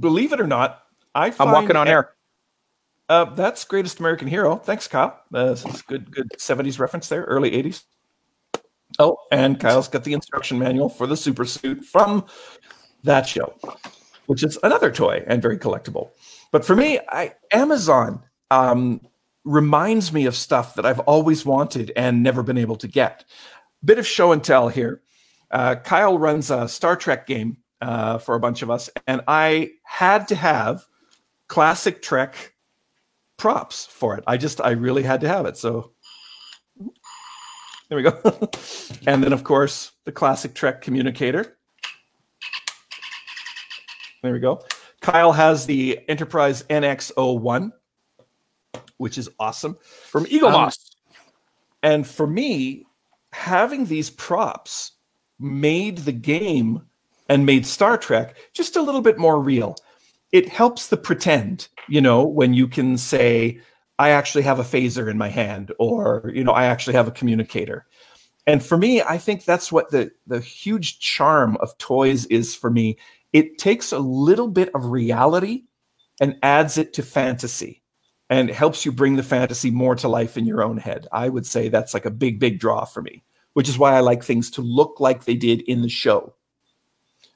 believe 0.00 0.32
it 0.32 0.40
or 0.40 0.46
not, 0.46 0.82
I 1.14 1.32
I'm 1.38 1.52
walking 1.52 1.76
on 1.76 1.86
air. 1.86 2.15
Uh, 3.08 3.24
that's 3.24 3.64
greatest 3.64 4.00
American 4.00 4.26
hero. 4.26 4.56
Thanks, 4.56 4.88
Kyle. 4.88 5.20
Uh, 5.32 5.54
good, 5.86 6.10
good 6.10 6.28
'70s 6.38 6.78
reference 6.78 7.08
there, 7.08 7.22
early 7.24 7.50
'80s. 7.52 7.84
Oh, 8.98 9.18
and 9.30 9.60
Kyle's 9.60 9.88
got 9.88 10.04
the 10.04 10.12
instruction 10.12 10.58
manual 10.58 10.88
for 10.88 11.06
the 11.06 11.16
super 11.16 11.44
suit 11.44 11.84
from 11.84 12.24
that 13.04 13.28
show, 13.28 13.54
which 14.26 14.42
is 14.42 14.58
another 14.62 14.90
toy 14.90 15.24
and 15.26 15.42
very 15.42 15.58
collectible. 15.58 16.10
But 16.50 16.64
for 16.64 16.74
me, 16.74 16.98
I, 17.08 17.34
Amazon 17.52 18.22
um, 18.50 19.00
reminds 19.44 20.12
me 20.12 20.26
of 20.26 20.34
stuff 20.34 20.74
that 20.74 20.86
I've 20.86 21.00
always 21.00 21.44
wanted 21.44 21.92
and 21.96 22.22
never 22.22 22.42
been 22.42 22.58
able 22.58 22.76
to 22.76 22.88
get. 22.88 23.24
Bit 23.84 23.98
of 23.98 24.06
show 24.06 24.32
and 24.32 24.42
tell 24.42 24.68
here. 24.68 25.02
Uh, 25.50 25.76
Kyle 25.76 26.18
runs 26.18 26.50
a 26.50 26.68
Star 26.68 26.96
Trek 26.96 27.26
game 27.26 27.58
uh, 27.80 28.18
for 28.18 28.34
a 28.34 28.40
bunch 28.40 28.62
of 28.62 28.70
us, 28.70 28.90
and 29.06 29.20
I 29.28 29.72
had 29.84 30.26
to 30.28 30.34
have 30.34 30.86
classic 31.48 32.02
Trek 32.02 32.54
props 33.46 33.86
for 33.86 34.16
it. 34.16 34.24
I 34.26 34.38
just, 34.38 34.60
I 34.60 34.70
really 34.72 35.04
had 35.04 35.20
to 35.20 35.28
have 35.28 35.46
it. 35.46 35.56
So 35.56 35.92
there 37.88 37.96
we 37.96 38.02
go. 38.02 38.18
and 39.06 39.22
then, 39.22 39.32
of 39.32 39.44
course, 39.44 39.92
the 40.02 40.10
classic 40.10 40.52
Trek 40.52 40.82
communicator. 40.82 41.56
There 44.24 44.32
we 44.32 44.40
go. 44.40 44.64
Kyle 45.00 45.30
has 45.30 45.64
the 45.64 46.00
Enterprise 46.08 46.64
NX01, 46.64 47.70
which 48.96 49.16
is 49.16 49.28
awesome. 49.38 49.78
From 49.82 50.26
Eagle 50.28 50.48
Um, 50.48 50.54
Moss. 50.54 50.96
And 51.84 52.04
for 52.04 52.26
me, 52.26 52.84
having 53.30 53.84
these 53.84 54.10
props 54.10 54.90
made 55.38 55.98
the 55.98 56.10
game 56.10 56.82
and 57.28 57.46
made 57.46 57.64
Star 57.64 57.96
Trek 57.96 58.36
just 58.52 58.74
a 58.74 58.82
little 58.82 59.02
bit 59.02 59.18
more 59.18 59.40
real. 59.40 59.76
It 60.32 60.48
helps 60.48 60.88
the 60.88 60.96
pretend, 60.96 61.68
you 61.88 62.00
know, 62.00 62.24
when 62.24 62.54
you 62.54 62.68
can 62.68 62.98
say, 62.98 63.60
I 63.98 64.10
actually 64.10 64.42
have 64.42 64.58
a 64.58 64.64
phaser 64.64 65.10
in 65.10 65.16
my 65.16 65.28
hand, 65.28 65.72
or, 65.78 66.30
you 66.34 66.44
know, 66.44 66.52
I 66.52 66.66
actually 66.66 66.94
have 66.94 67.08
a 67.08 67.12
communicator. 67.12 67.86
And 68.46 68.64
for 68.64 68.76
me, 68.76 69.02
I 69.02 69.18
think 69.18 69.44
that's 69.44 69.72
what 69.72 69.90
the, 69.90 70.10
the 70.26 70.40
huge 70.40 71.00
charm 71.00 71.56
of 71.60 71.76
toys 71.78 72.26
is 72.26 72.54
for 72.54 72.70
me. 72.70 72.98
It 73.32 73.58
takes 73.58 73.92
a 73.92 73.98
little 73.98 74.48
bit 74.48 74.70
of 74.74 74.86
reality 74.86 75.64
and 76.20 76.38
adds 76.42 76.78
it 76.78 76.92
to 76.94 77.02
fantasy 77.02 77.82
and 78.30 78.50
helps 78.50 78.84
you 78.84 78.92
bring 78.92 79.16
the 79.16 79.22
fantasy 79.22 79.70
more 79.70 79.94
to 79.96 80.08
life 80.08 80.36
in 80.36 80.46
your 80.46 80.62
own 80.62 80.76
head. 80.76 81.06
I 81.12 81.28
would 81.28 81.46
say 81.46 81.68
that's 81.68 81.94
like 81.94 82.06
a 82.06 82.10
big, 82.10 82.38
big 82.38 82.58
draw 82.58 82.84
for 82.84 83.02
me, 83.02 83.24
which 83.54 83.68
is 83.68 83.78
why 83.78 83.94
I 83.94 84.00
like 84.00 84.22
things 84.22 84.50
to 84.52 84.62
look 84.62 85.00
like 85.00 85.24
they 85.24 85.36
did 85.36 85.62
in 85.62 85.82
the 85.82 85.88
show. 85.88 86.34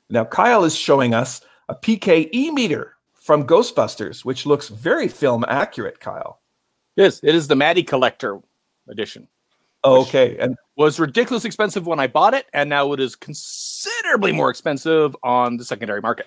Now, 0.09 0.25
Kyle 0.25 0.64
is 0.64 0.76
showing 0.76 1.14
us 1.14 1.40
a 1.70 1.74
PKE 1.76 2.52
meter 2.52 2.96
from 3.14 3.46
Ghostbusters, 3.46 4.24
which 4.24 4.44
looks 4.44 4.68
very 4.68 5.06
film 5.06 5.44
accurate, 5.46 6.00
Kyle. 6.00 6.40
Yes, 6.96 7.20
it 7.22 7.34
is 7.34 7.46
the 7.46 7.54
Mattel 7.54 7.86
Collector 7.86 8.40
edition. 8.88 9.28
Okay. 9.84 10.36
And 10.38 10.56
Was 10.76 10.98
ridiculously 10.98 11.46
expensive 11.46 11.86
when 11.86 12.00
I 12.00 12.08
bought 12.08 12.34
it, 12.34 12.46
and 12.52 12.68
now 12.68 12.92
it 12.92 12.98
is 12.98 13.14
considerably 13.14 14.32
more 14.32 14.50
expensive 14.50 15.16
on 15.22 15.58
the 15.58 15.64
secondary 15.64 16.00
market. 16.00 16.26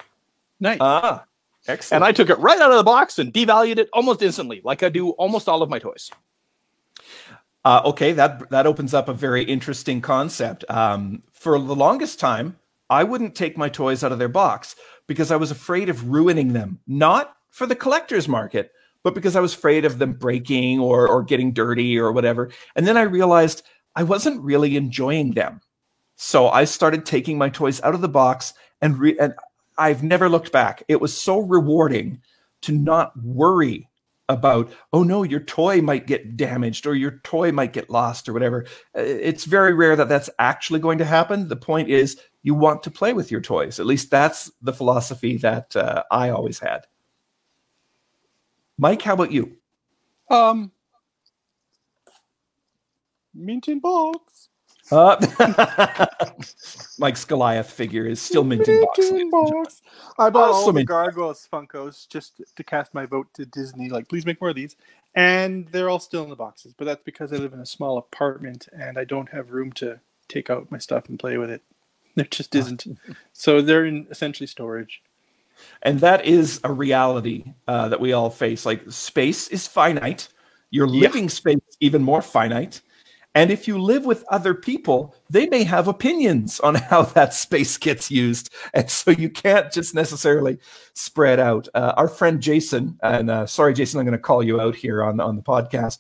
nice. 0.62 0.78
ah, 0.80 1.26
excellent. 1.68 1.98
And 1.98 2.08
I 2.08 2.14
took 2.14 2.30
it 2.30 2.40
right 2.40 2.60
out 2.60 2.72
of 2.72 2.78
the 2.78 2.84
box 2.84 3.20
and 3.20 3.34
devalued 3.34 3.78
it 3.80 3.90
almost 3.92 4.22
instantly, 4.22 4.62
like 4.64 4.82
I 4.82 4.88
do 4.88 5.10
almost 5.12 5.50
all 5.50 5.62
of 5.62 5.70
my 5.70 5.80
toys. 5.80 6.10
Uh, 7.66 7.82
okay, 7.86 8.14
that 8.14 8.50
that 8.50 8.66
opens 8.66 8.94
up 8.94 9.10
a 9.10 9.14
very 9.14 9.44
interesting 9.44 10.00
concept. 10.00 10.64
Um, 10.70 11.22
for 11.34 11.60
the 11.60 11.76
longest 11.76 12.20
time, 12.20 12.58
I 12.90 13.04
wouldn't 13.04 13.36
take 13.36 13.58
my 13.58 13.70
toys 13.70 14.04
out 14.04 14.12
of 14.12 14.20
their 14.20 14.30
box 14.30 14.76
because 15.08 15.32
I 15.32 15.36
was 15.36 15.52
afraid 15.52 15.90
of 15.90 16.10
ruining 16.10 16.54
them. 16.54 16.80
Not 16.88 17.36
for 17.50 17.66
the 17.66 17.76
collector's 17.76 18.28
market, 18.28 18.72
but 19.04 19.14
because 19.14 19.36
I 19.36 19.42
was 19.42 19.54
afraid 19.54 19.86
of 19.86 20.00
them 20.00 20.14
breaking 20.14 20.80
or 20.80 21.08
or 21.08 21.24
getting 21.24 21.54
dirty 21.54 21.98
or 21.98 22.12
whatever. 22.12 22.52
And 22.76 22.88
then 22.88 22.98
I 22.98 23.04
realized 23.04 23.64
I 23.96 24.04
wasn't 24.04 24.42
really 24.42 24.76
enjoying 24.76 25.32
them, 25.32 25.62
so 26.16 26.50
I 26.50 26.64
started 26.66 27.06
taking 27.06 27.38
my 27.38 27.50
toys 27.50 27.82
out 27.82 27.96
of 27.96 28.02
the 28.02 28.08
box 28.10 28.54
and 28.82 28.98
re- 28.98 29.18
and 29.20 29.34
I've 29.78 30.04
never 30.04 30.30
looked 30.30 30.52
back. 30.52 30.84
It 30.88 31.02
was 31.02 31.16
so 31.16 31.40
rewarding 31.40 32.22
to 32.62 32.72
not 32.72 33.12
worry 33.22 33.90
about 34.30 34.72
oh 34.94 35.04
no 35.04 35.24
your 35.24 35.42
toy 35.42 35.82
might 35.82 36.08
get 36.08 36.38
damaged 36.38 36.88
or 36.88 36.96
your 36.96 37.20
toy 37.24 37.52
might 37.52 37.74
get 37.74 37.90
lost 37.90 38.30
or 38.30 38.34
whatever 38.34 38.66
Uh, 38.98 39.02
it's 39.02 39.44
very 39.44 39.74
rare 39.74 39.98
that 39.98 40.08
that's 40.08 40.30
actually 40.40 40.80
going 40.80 40.98
to 40.98 41.06
happen 41.06 41.50
the 41.50 41.58
point 41.58 41.90
is 41.90 42.18
you 42.44 42.54
want 42.54 42.84
to 42.84 42.92
play 42.92 43.14
with 43.14 43.32
your 43.32 43.42
toys 43.42 43.80
at 43.80 43.86
least 43.86 44.12
that's 44.12 44.52
the 44.62 44.74
philosophy 44.74 45.38
that 45.38 45.76
uh, 45.76 46.04
i 46.12 46.30
always 46.30 46.60
had 46.60 46.86
mike 48.78 49.02
how 49.02 49.14
about 49.14 49.32
you 49.32 49.52
Um, 50.30 50.72
mint 53.34 53.68
in 53.68 53.80
box. 53.80 54.50
uh, 54.92 55.16
mike's 57.00 57.26
goliath 57.26 57.72
figure 57.72 58.06
is 58.06 58.22
still 58.22 58.44
mint 58.44 58.68
in 58.68 58.82
box 58.82 59.12
box. 59.32 59.82
I 60.20 60.30
bought 60.30 60.52
all 60.52 60.72
the 60.72 60.84
Gargoyles 60.84 61.48
Funkos 61.52 62.08
just 62.10 62.42
to 62.56 62.64
cast 62.64 62.94
my 62.94 63.06
vote 63.06 63.28
to 63.36 63.46
Disney. 63.46 63.90
Like, 63.90 64.08
please 64.10 64.26
make 64.26 64.40
more 64.42 64.52
of 64.52 64.56
these. 64.56 64.76
And 65.16 65.68
they're 65.70 65.90
all 65.90 66.00
still 66.00 66.24
in 66.24 66.30
the 66.30 66.36
boxes, 66.36 66.74
but 66.78 66.86
that's 66.86 67.04
because 67.04 67.32
I 67.34 67.38
live 67.38 67.54
in 67.54 67.60
a 67.60 67.66
small 67.66 67.98
apartment 67.98 68.68
and 68.74 68.98
I 68.98 69.06
don't 69.06 69.30
have 69.30 69.52
room 69.52 69.72
to 69.74 70.00
take 70.28 70.50
out 70.50 70.72
my 70.72 70.78
stuff 70.80 71.10
and 71.10 71.20
play 71.20 71.38
with 71.38 71.50
it. 71.52 71.62
There 72.16 72.26
just 72.30 72.54
isn't. 72.56 72.86
so 73.34 73.62
they're 73.62 73.86
in 73.86 74.08
essentially 74.12 74.48
storage. 74.48 75.02
and 75.82 76.00
that 76.02 76.26
is 76.26 76.60
a 76.64 76.72
reality 76.72 77.54
uh, 77.68 77.88
that 77.90 78.00
we 78.02 78.14
all 78.14 78.30
face 78.30 78.66
like 78.66 78.82
space 78.92 79.48
is 79.50 79.68
finite 79.68 80.28
your 80.72 80.88
Yeah. 80.88 81.02
living 81.02 81.30
space 81.30 81.60
is 81.70 81.78
even 81.80 82.04
more 82.04 82.22
finite 82.22 82.82
and 83.36 83.50
if 83.50 83.68
you 83.68 83.80
live 83.80 84.06
with 84.06 84.24
other 84.30 84.54
people 84.54 85.16
they 85.30 85.48
may 85.48 85.64
have 85.64 85.88
opinions 85.88 86.60
on 86.60 86.76
how 86.92 87.04
that 87.04 87.34
space 87.34 87.78
gets 87.78 88.12
used 88.12 88.50
and 88.74 88.90
so 88.90 89.12
you 89.12 89.30
can't 89.30 89.72
just 89.72 89.96
necessarily 89.96 90.58
spread 90.94 91.40
out 91.40 91.68
uh, 91.76 91.94
our 91.98 92.08
friend 92.08 92.42
jason 92.42 92.98
and 93.04 93.30
uh, 93.32 93.46
sorry 93.46 93.74
jason 93.74 94.00
i'm 94.00 94.06
going 94.06 94.18
to 94.18 94.28
call 94.30 94.44
you 94.44 94.60
out 94.62 94.76
here 94.76 95.04
on, 95.04 95.20
on 95.20 95.36
the 95.36 95.42
podcast 95.44 96.00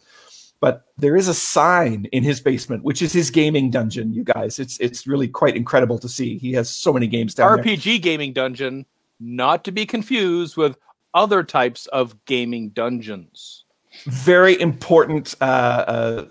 but 0.63 0.85
there 0.97 1.17
is 1.17 1.27
a 1.27 1.33
sign 1.33 2.05
in 2.11 2.23
his 2.23 2.39
basement 2.39 2.83
which 2.83 3.01
is 3.01 3.11
his 3.11 3.29
gaming 3.29 3.69
dungeon 3.69 4.13
you 4.13 4.23
guys 4.23 4.59
it's 4.59 4.79
it's 4.79 5.05
really 5.05 5.27
quite 5.27 5.57
incredible 5.57 5.99
to 5.99 6.07
see 6.07 6.37
he 6.37 6.53
has 6.53 6.69
so 6.69 6.93
many 6.93 7.07
games 7.07 7.35
down 7.35 7.57
there 7.57 7.63
RPG 7.63 8.01
gaming 8.01 8.33
dungeon, 8.33 8.85
not 9.19 9.63
to 9.65 9.71
be 9.71 9.85
confused 9.85 10.57
with 10.57 10.77
other 11.13 11.43
types 11.43 11.85
of 11.87 12.23
gaming 12.25 12.69
dungeons. 12.69 13.65
very 14.05 14.59
important 14.59 15.35
uh, 15.41 15.85
uh, 15.87 16.25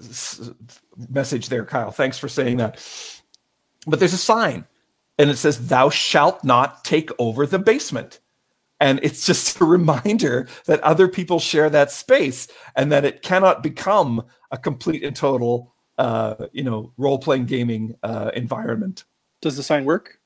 message 1.09 1.49
there, 1.49 1.65
Kyle. 1.65 1.91
Thanks 1.91 2.19
for 2.19 2.29
saying 2.29 2.57
that. 2.57 2.85
But 3.87 4.01
there's 4.01 4.13
a 4.13 4.19
sign, 4.19 4.65
and 5.19 5.31
it 5.31 5.37
says, 5.37 5.69
"Thou 5.69 5.91
shalt 5.91 6.45
not 6.45 6.85
take 6.85 7.11
over 7.19 7.47
the 7.47 7.59
basement." 7.59 8.21
And 8.83 8.99
it's 9.03 9.25
just 9.25 9.61
a 9.61 9.65
reminder 9.65 10.49
that 10.67 10.81
other 10.81 11.07
people 11.09 11.39
share 11.39 11.71
that 11.71 11.91
space 11.93 12.49
and 12.77 12.91
that 12.93 13.05
it 13.05 13.23
cannot 13.23 13.63
become 13.63 14.23
a 14.51 14.59
complete 14.59 15.05
and 15.05 15.15
total 15.17 15.73
uh, 15.99 16.35
you 16.53 16.65
know 16.65 16.93
role-playing 16.99 17.47
gaming 17.47 17.95
uh, 18.03 18.31
environment 18.35 19.05
Does 19.41 19.57
the 19.57 19.63
sign 19.63 19.85
work? 19.85 20.19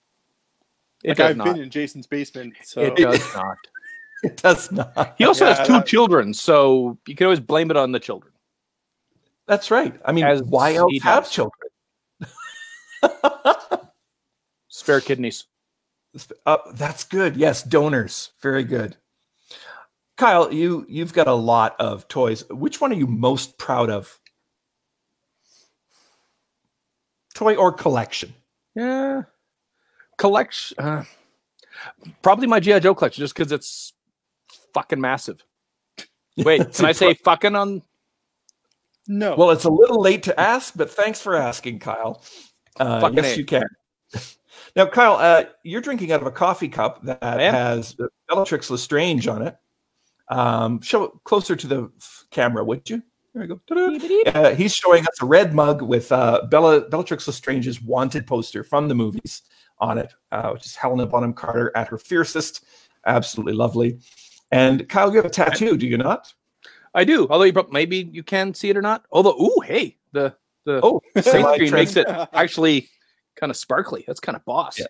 It 1.04 1.10
like 1.10 1.18
does 1.18 1.30
I've 1.30 1.36
not. 1.36 1.44
been 1.54 1.62
in 1.62 1.70
Jason's 1.70 2.06
basement, 2.06 2.54
so 2.64 2.80
It 2.80 2.96
does 2.96 3.34
not. 3.34 3.58
it 4.24 4.36
does 4.38 4.72
not 4.72 5.14
He 5.18 5.24
also 5.24 5.44
Yeah, 5.44 5.54
has 5.54 5.66
two 5.66 5.74
that- 5.74 5.86
children, 5.86 6.32
so 6.34 6.98
you 7.06 7.14
can 7.14 7.26
always 7.26 7.40
blame 7.40 7.70
it 7.70 7.76
on 7.76 7.92
the 7.92 8.00
children. 8.00 8.32
that's 9.46 9.70
right 9.70 9.94
i 10.04 10.12
mean 10.12 10.24
As 10.24 10.42
why 10.42 10.74
else 10.74 10.92
have 11.02 11.30
children 11.30 11.60
Spare 14.68 15.00
kidneys. 15.00 15.44
Uh, 16.44 16.58
that's 16.72 17.04
good. 17.04 17.36
Yes, 17.36 17.62
donors. 17.62 18.30
Very 18.40 18.64
good. 18.64 18.96
Kyle, 20.16 20.52
you 20.52 20.86
you've 20.88 21.12
got 21.12 21.28
a 21.28 21.34
lot 21.34 21.76
of 21.78 22.08
toys. 22.08 22.44
Which 22.48 22.80
one 22.80 22.92
are 22.92 22.96
you 22.96 23.06
most 23.06 23.58
proud 23.58 23.90
of? 23.90 24.18
Toy 27.34 27.54
or 27.54 27.70
collection? 27.70 28.32
Yeah. 28.74 29.22
Collection. 30.16 30.78
Uh, 30.78 31.04
probably 32.22 32.46
my 32.46 32.60
G.I. 32.60 32.78
Joe 32.78 32.94
collection, 32.94 33.22
just 33.22 33.34
because 33.34 33.52
it's 33.52 33.92
fucking 34.72 35.00
massive. 35.00 35.44
Wait, 36.38 36.72
can 36.72 36.86
I 36.86 36.92
say 36.92 37.12
fucking 37.14 37.54
on? 37.54 37.82
no. 39.06 39.36
Well, 39.36 39.50
it's 39.50 39.64
a 39.64 39.70
little 39.70 40.00
late 40.00 40.22
to 40.24 40.40
ask, 40.40 40.72
but 40.76 40.90
thanks 40.90 41.20
for 41.20 41.34
asking, 41.34 41.80
Kyle. 41.80 42.22
Uh, 42.80 43.10
yes, 43.12 43.34
A. 43.34 43.38
you 43.38 43.44
can. 43.44 43.64
Now, 44.76 44.86
Kyle, 44.86 45.14
uh, 45.14 45.44
you're 45.62 45.80
drinking 45.80 46.12
out 46.12 46.20
of 46.20 46.26
a 46.26 46.30
coffee 46.30 46.68
cup 46.68 47.02
that 47.04 47.40
am. 47.40 47.54
has 47.54 47.96
Bellatrix 48.28 48.70
Lestrange 48.70 49.26
on 49.26 49.40
it. 49.42 49.56
Um, 50.28 50.80
show 50.82 51.04
it 51.04 51.12
closer 51.24 51.56
to 51.56 51.66
the 51.66 51.90
f- 51.98 52.24
camera, 52.30 52.62
would 52.62 52.88
you? 52.90 53.02
There 53.34 53.46
we 53.46 53.48
go. 53.48 53.60
Uh, 54.26 54.54
he's 54.54 54.74
showing 54.74 55.04
us 55.06 55.22
a 55.22 55.26
red 55.26 55.54
mug 55.54 55.82
with 55.82 56.12
uh, 56.12 56.46
Bella 56.50 56.82
Bellatrix 56.88 57.26
Lestrange's 57.26 57.80
wanted 57.82 58.26
poster 58.26 58.62
from 58.64 58.88
the 58.88 58.94
movies 58.94 59.42
on 59.78 59.98
it, 59.98 60.12
uh, 60.32 60.50
which 60.50 60.66
is 60.66 60.74
Helena 60.76 61.06
Bonham 61.06 61.32
Carter 61.32 61.70
at 61.74 61.88
her 61.88 61.98
fiercest. 61.98 62.64
Absolutely 63.06 63.52
lovely. 63.52 63.98
And 64.52 64.88
Kyle, 64.88 65.10
you 65.10 65.16
have 65.16 65.26
a 65.26 65.30
tattoo, 65.30 65.76
do 65.76 65.86
you 65.86 65.98
not? 65.98 66.32
I 66.94 67.04
do. 67.04 67.26
Although 67.28 67.44
you 67.44 67.52
prob- 67.52 67.72
maybe 67.72 68.08
you 68.12 68.22
can 68.22 68.54
see 68.54 68.70
it 68.70 68.76
or 68.76 68.82
not. 68.82 69.04
Although, 69.12 69.40
ooh, 69.40 69.60
hey, 69.64 69.96
the 70.12 70.34
the 70.64 70.80
Oh, 70.82 71.00
paint 71.14 71.26
screen 71.54 71.72
makes 71.72 71.96
it 71.96 72.06
actually 72.32 72.88
kind 73.36 73.50
of 73.50 73.56
sparkly. 73.56 74.04
That's 74.06 74.20
kind 74.20 74.36
of 74.36 74.44
boss. 74.44 74.78
Yeah. 74.78 74.86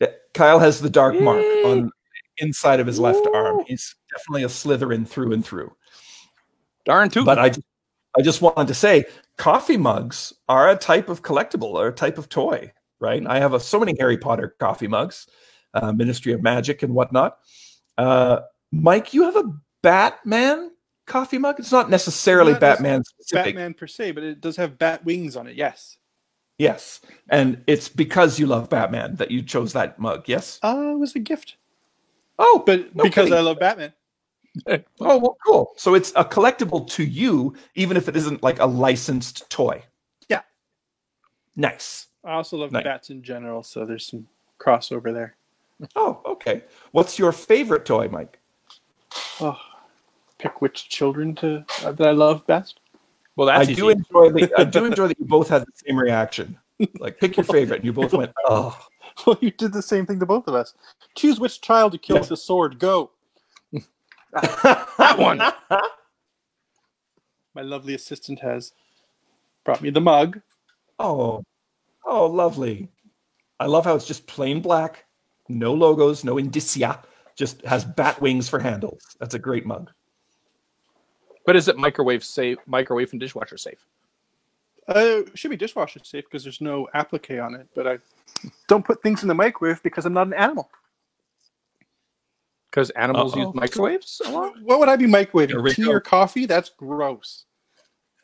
Yeah, 0.00 0.08
Kyle 0.32 0.58
has 0.58 0.80
the 0.80 0.88
dark 0.88 1.20
mark 1.20 1.42
Yay. 1.42 1.62
on 1.64 1.90
inside 2.38 2.80
of 2.80 2.86
his 2.86 2.98
left 2.98 3.26
arm. 3.34 3.62
He's 3.66 3.94
definitely 4.10 4.44
a 4.44 4.48
Slytherin 4.48 5.06
through 5.06 5.32
and 5.32 5.44
through. 5.44 5.74
Darn 6.86 7.10
too. 7.10 7.24
But 7.24 7.38
I 7.38 7.50
just, 7.50 7.66
I 8.18 8.22
just 8.22 8.40
wanted 8.40 8.68
to 8.68 8.74
say, 8.74 9.04
coffee 9.36 9.76
mugs 9.76 10.32
are 10.48 10.70
a 10.70 10.76
type 10.76 11.10
of 11.10 11.22
collectible 11.22 11.74
or 11.74 11.88
a 11.88 11.92
type 11.92 12.16
of 12.16 12.30
toy, 12.30 12.72
right? 12.98 13.22
I 13.26 13.38
have 13.40 13.52
a, 13.52 13.60
so 13.60 13.78
many 13.78 13.94
Harry 14.00 14.16
Potter 14.16 14.56
coffee 14.58 14.88
mugs, 14.88 15.26
uh, 15.74 15.92
Ministry 15.92 16.32
of 16.32 16.42
Magic 16.42 16.82
and 16.82 16.94
whatnot. 16.94 17.36
Uh, 17.98 18.40
Mike, 18.72 19.12
you 19.12 19.24
have 19.24 19.36
a 19.36 19.52
Batman 19.82 20.70
coffee 21.06 21.38
mug. 21.38 21.60
It's 21.60 21.72
not 21.72 21.90
necessarily 21.90 22.52
Not 22.52 22.60
Batman 22.62 23.04
specific. 23.04 23.54
Batman 23.54 23.74
per 23.74 23.86
se, 23.86 24.12
but 24.12 24.22
it 24.22 24.40
does 24.40 24.56
have 24.56 24.78
bat 24.78 25.04
wings 25.04 25.36
on 25.36 25.46
it. 25.46 25.56
Yes. 25.56 25.98
Yes, 26.60 27.00
and 27.30 27.64
it's 27.66 27.88
because 27.88 28.38
you 28.38 28.46
love 28.46 28.68
Batman 28.68 29.14
that 29.16 29.30
you 29.30 29.40
chose 29.40 29.72
that 29.72 29.98
mug. 29.98 30.24
Yes. 30.26 30.58
Uh, 30.62 30.90
it 30.92 30.98
was 30.98 31.16
a 31.16 31.18
gift, 31.18 31.56
Oh, 32.38 32.62
but 32.66 32.94
No 32.94 33.04
because 33.04 33.28
kidding. 33.28 33.32
I 33.32 33.40
love 33.40 33.58
Batman. 33.58 33.94
Oh, 35.00 35.16
well, 35.18 35.38
cool. 35.46 35.72
So 35.78 35.94
it's 35.94 36.12
a 36.16 36.24
collectible 36.24 36.86
to 36.90 37.02
you, 37.04 37.54
even 37.76 37.96
if 37.96 38.08
it 38.08 38.16
isn't 38.16 38.42
like 38.42 38.58
a 38.58 38.66
licensed 38.66 39.48
toy. 39.48 39.82
Yeah. 40.28 40.42
Nice. 41.56 42.08
I 42.24 42.32
also 42.34 42.58
love 42.58 42.72
Nice. 42.72 42.84
bats 42.84 43.08
in 43.08 43.22
general, 43.22 43.62
so 43.62 43.86
there's 43.86 44.06
some 44.06 44.26
crossover 44.58 45.14
there. 45.14 45.36
Oh, 45.96 46.20
okay. 46.26 46.64
What's 46.90 47.18
your 47.18 47.32
favorite 47.32 47.86
toy, 47.86 48.08
Mike? 48.08 48.38
Oh, 49.40 49.56
pick 50.36 50.60
which 50.60 50.90
children 50.90 51.34
to 51.36 51.64
uh, 51.84 51.92
that 51.92 52.06
I 52.08 52.10
love 52.12 52.46
best. 52.46 52.80
Well, 53.40 53.48
I 53.48 53.64
that's 53.64 53.74
do 53.78 53.88
enjoy 53.88 54.30
the 54.32 54.50
I 54.58 54.64
do 54.64 54.84
enjoy 54.90 55.08
that 55.08 55.18
you 55.18 55.24
both 55.24 55.48
had 55.48 55.62
the 55.62 55.72
same 55.74 55.96
reaction. 55.96 56.58
Like 56.98 57.18
pick 57.18 57.38
your 57.38 57.44
favorite, 57.44 57.76
and 57.76 57.84
you 57.86 57.92
both 57.94 58.12
went, 58.12 58.32
"Oh, 58.44 58.78
Well, 59.26 59.38
you 59.40 59.50
did 59.50 59.72
the 59.72 59.80
same 59.80 60.04
thing 60.04 60.20
to 60.20 60.26
both 60.26 60.46
of 60.46 60.54
us. 60.54 60.74
Choose 61.14 61.40
which 61.40 61.62
child 61.62 61.92
to 61.92 61.98
kill 61.98 62.16
Yeah. 62.16 62.20
with 62.20 62.28
the 62.28 62.36
sword. 62.36 62.78
Go. 62.78 63.12
that 64.32 65.14
one." 65.18 65.40
My 67.54 67.62
lovely 67.62 67.94
assistant 67.94 68.40
has 68.40 68.72
brought 69.64 69.80
me 69.80 69.88
the 69.88 70.02
mug. 70.02 70.42
Oh, 70.98 71.42
oh, 72.04 72.26
lovely. 72.26 72.90
I 73.58 73.66
love 73.66 73.84
how 73.86 73.94
it's 73.94 74.06
just 74.06 74.26
plain 74.26 74.60
black, 74.60 75.06
no 75.48 75.72
logos, 75.72 76.24
no 76.24 76.36
indicia, 76.36 77.02
just 77.36 77.62
has 77.62 77.86
bat 77.86 78.20
wings 78.20 78.50
for 78.50 78.58
handles. 78.60 79.02
That's 79.18 79.34
a 79.34 79.38
great 79.38 79.64
mug. 79.64 79.90
But 81.50 81.56
is 81.56 81.66
it 81.66 81.76
microwave 81.76 82.22
safe? 82.22 82.58
Microwave 82.68 83.10
and 83.10 83.18
dishwasher 83.18 83.56
safe? 83.56 83.84
Uh, 84.86 85.22
should 85.34 85.50
be 85.50 85.56
dishwasher 85.56 85.98
safe 86.04 86.22
because 86.26 86.44
there's 86.44 86.60
no 86.60 86.88
applique 86.94 87.40
on 87.42 87.56
it. 87.56 87.66
But 87.74 87.88
I 87.88 87.98
don't 88.68 88.84
put 88.84 89.02
things 89.02 89.22
in 89.22 89.28
the 89.28 89.34
microwave 89.34 89.82
because 89.82 90.06
I'm 90.06 90.12
not 90.12 90.28
an 90.28 90.34
animal. 90.34 90.70
Because 92.70 92.90
animals 92.90 93.34
Uh-oh. 93.34 93.46
use 93.46 93.54
microwaves 93.56 94.22
a 94.24 94.30
lot. 94.30 94.62
What 94.62 94.78
would 94.78 94.88
I 94.88 94.94
be 94.94 95.06
microwaving? 95.06 95.74
Tea 95.74 95.88
or 95.88 95.98
coffee? 95.98 96.46
That's 96.46 96.68
gross. 96.68 97.46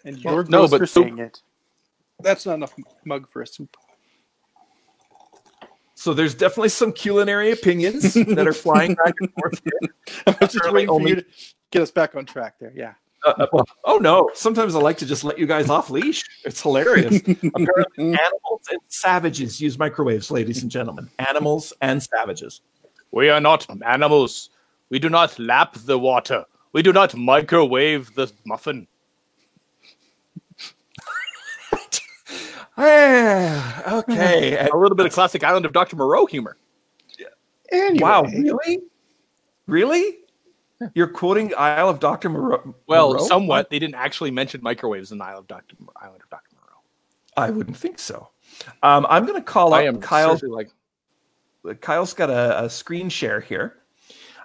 And 0.05 0.19
you're 0.19 0.45
no, 0.45 0.59
gross 0.61 0.71
but 0.71 0.79
for 0.79 0.87
soup- 0.87 1.05
saying 1.07 1.19
it. 1.19 1.43
That's 2.21 2.47
not 2.47 2.55
enough 2.55 2.75
mug 3.05 3.29
for 3.29 3.43
a 3.43 3.47
soup. 3.49 3.77
So 5.97 6.15
there's 6.15 6.37
definitely 6.37 6.69
some 6.69 6.93
culinary 6.93 7.51
opinions 7.51 8.15
that 8.15 8.47
are 8.47 8.53
flying 8.53 8.95
back 8.95 9.15
and 9.19 9.33
forth 9.33 9.61
here. 9.65 9.91
I 10.29 10.37
was 10.41 10.53
just 10.53 10.73
waiting 10.73 10.87
for 10.87 10.95
only- 10.95 11.11
you 11.11 11.17
to 11.17 11.27
get 11.73 11.83
us 11.83 11.91
back 11.91 12.15
on 12.15 12.25
track 12.25 12.55
there. 12.61 12.73
Yeah. 12.73 12.95
Uh, 13.25 13.47
uh, 13.53 13.63
oh 13.85 13.99
no! 13.99 14.31
Sometimes 14.35 14.75
I 14.75 14.79
like 14.79 14.99
to 14.99 15.07
just 15.07 15.25
let 15.25 15.39
you 15.39 15.47
guys 15.47 15.69
off 15.71 15.91
leash. 15.91 16.23
It's 16.45 16.61
hilarious. 16.61 17.17
Apparently, 17.27 18.05
animals 18.05 18.63
and 18.71 18.81
savages 18.89 19.61
use 19.61 19.79
microwaves, 19.79 20.31
ladies 20.31 20.63
and 20.63 20.71
gentlemen. 20.71 21.09
Animals 21.19 21.73
and 21.81 22.03
savages. 22.03 22.61
We 23.11 23.29
are 23.31 23.41
not 23.41 23.67
animals. 23.85 24.51
We 24.91 24.99
do 24.99 25.09
not 25.09 25.39
lap 25.39 25.75
the 25.75 25.99
water. 25.99 26.45
We 26.73 26.83
do 26.83 26.93
not 26.93 27.17
microwave 27.17 28.15
the 28.15 28.31
muffin. 28.45 28.87
Ah, 32.79 34.01
okay. 34.01 34.69
A 34.73 34.77
little 34.77 34.97
bit 34.97 35.07
of 35.07 35.13
classic 35.13 35.43
Island 35.43 35.65
of 35.65 35.73
Dr. 35.73 35.97
Moreau 35.97 36.27
humor. 36.27 36.59
Anyway, 37.73 38.03
wow, 38.03 38.23
really? 38.25 38.81
Really? 39.67 40.19
You're 40.95 41.09
quoting 41.09 41.53
Isle 41.57 41.89
of 41.89 42.01
Dr. 42.01 42.29
Moreau? 42.29 42.75
Well, 42.87 43.11
Moreau? 43.15 43.27
somewhat. 43.27 43.71
They 43.71 43.79
didn't 43.79 43.95
actually 43.95 44.31
mention 44.31 44.61
microwaves 44.63 45.13
in 45.13 45.19
the 45.19 45.25
Isle 45.25 45.39
of 45.39 45.47
Dr. 45.47 45.77
Island 45.97 46.23
of 46.23 46.31
Dr. 46.31 46.57
Moreau. 46.57 46.81
I 47.37 47.51
wouldn't 47.51 47.77
think 47.77 47.99
so. 47.99 48.29
Um, 48.83 49.07
I'm 49.09 49.25
going 49.27 49.39
to 49.39 49.45
call 49.45 49.75
I 49.75 49.83
up 49.83 49.95
am 49.95 50.01
Kyle. 50.01 50.39
Like... 50.43 50.71
Kyle's 51.81 52.13
got 52.13 52.31
a, 52.31 52.65
a 52.65 52.71
screen 52.71 53.09
share 53.09 53.41
here. 53.41 53.77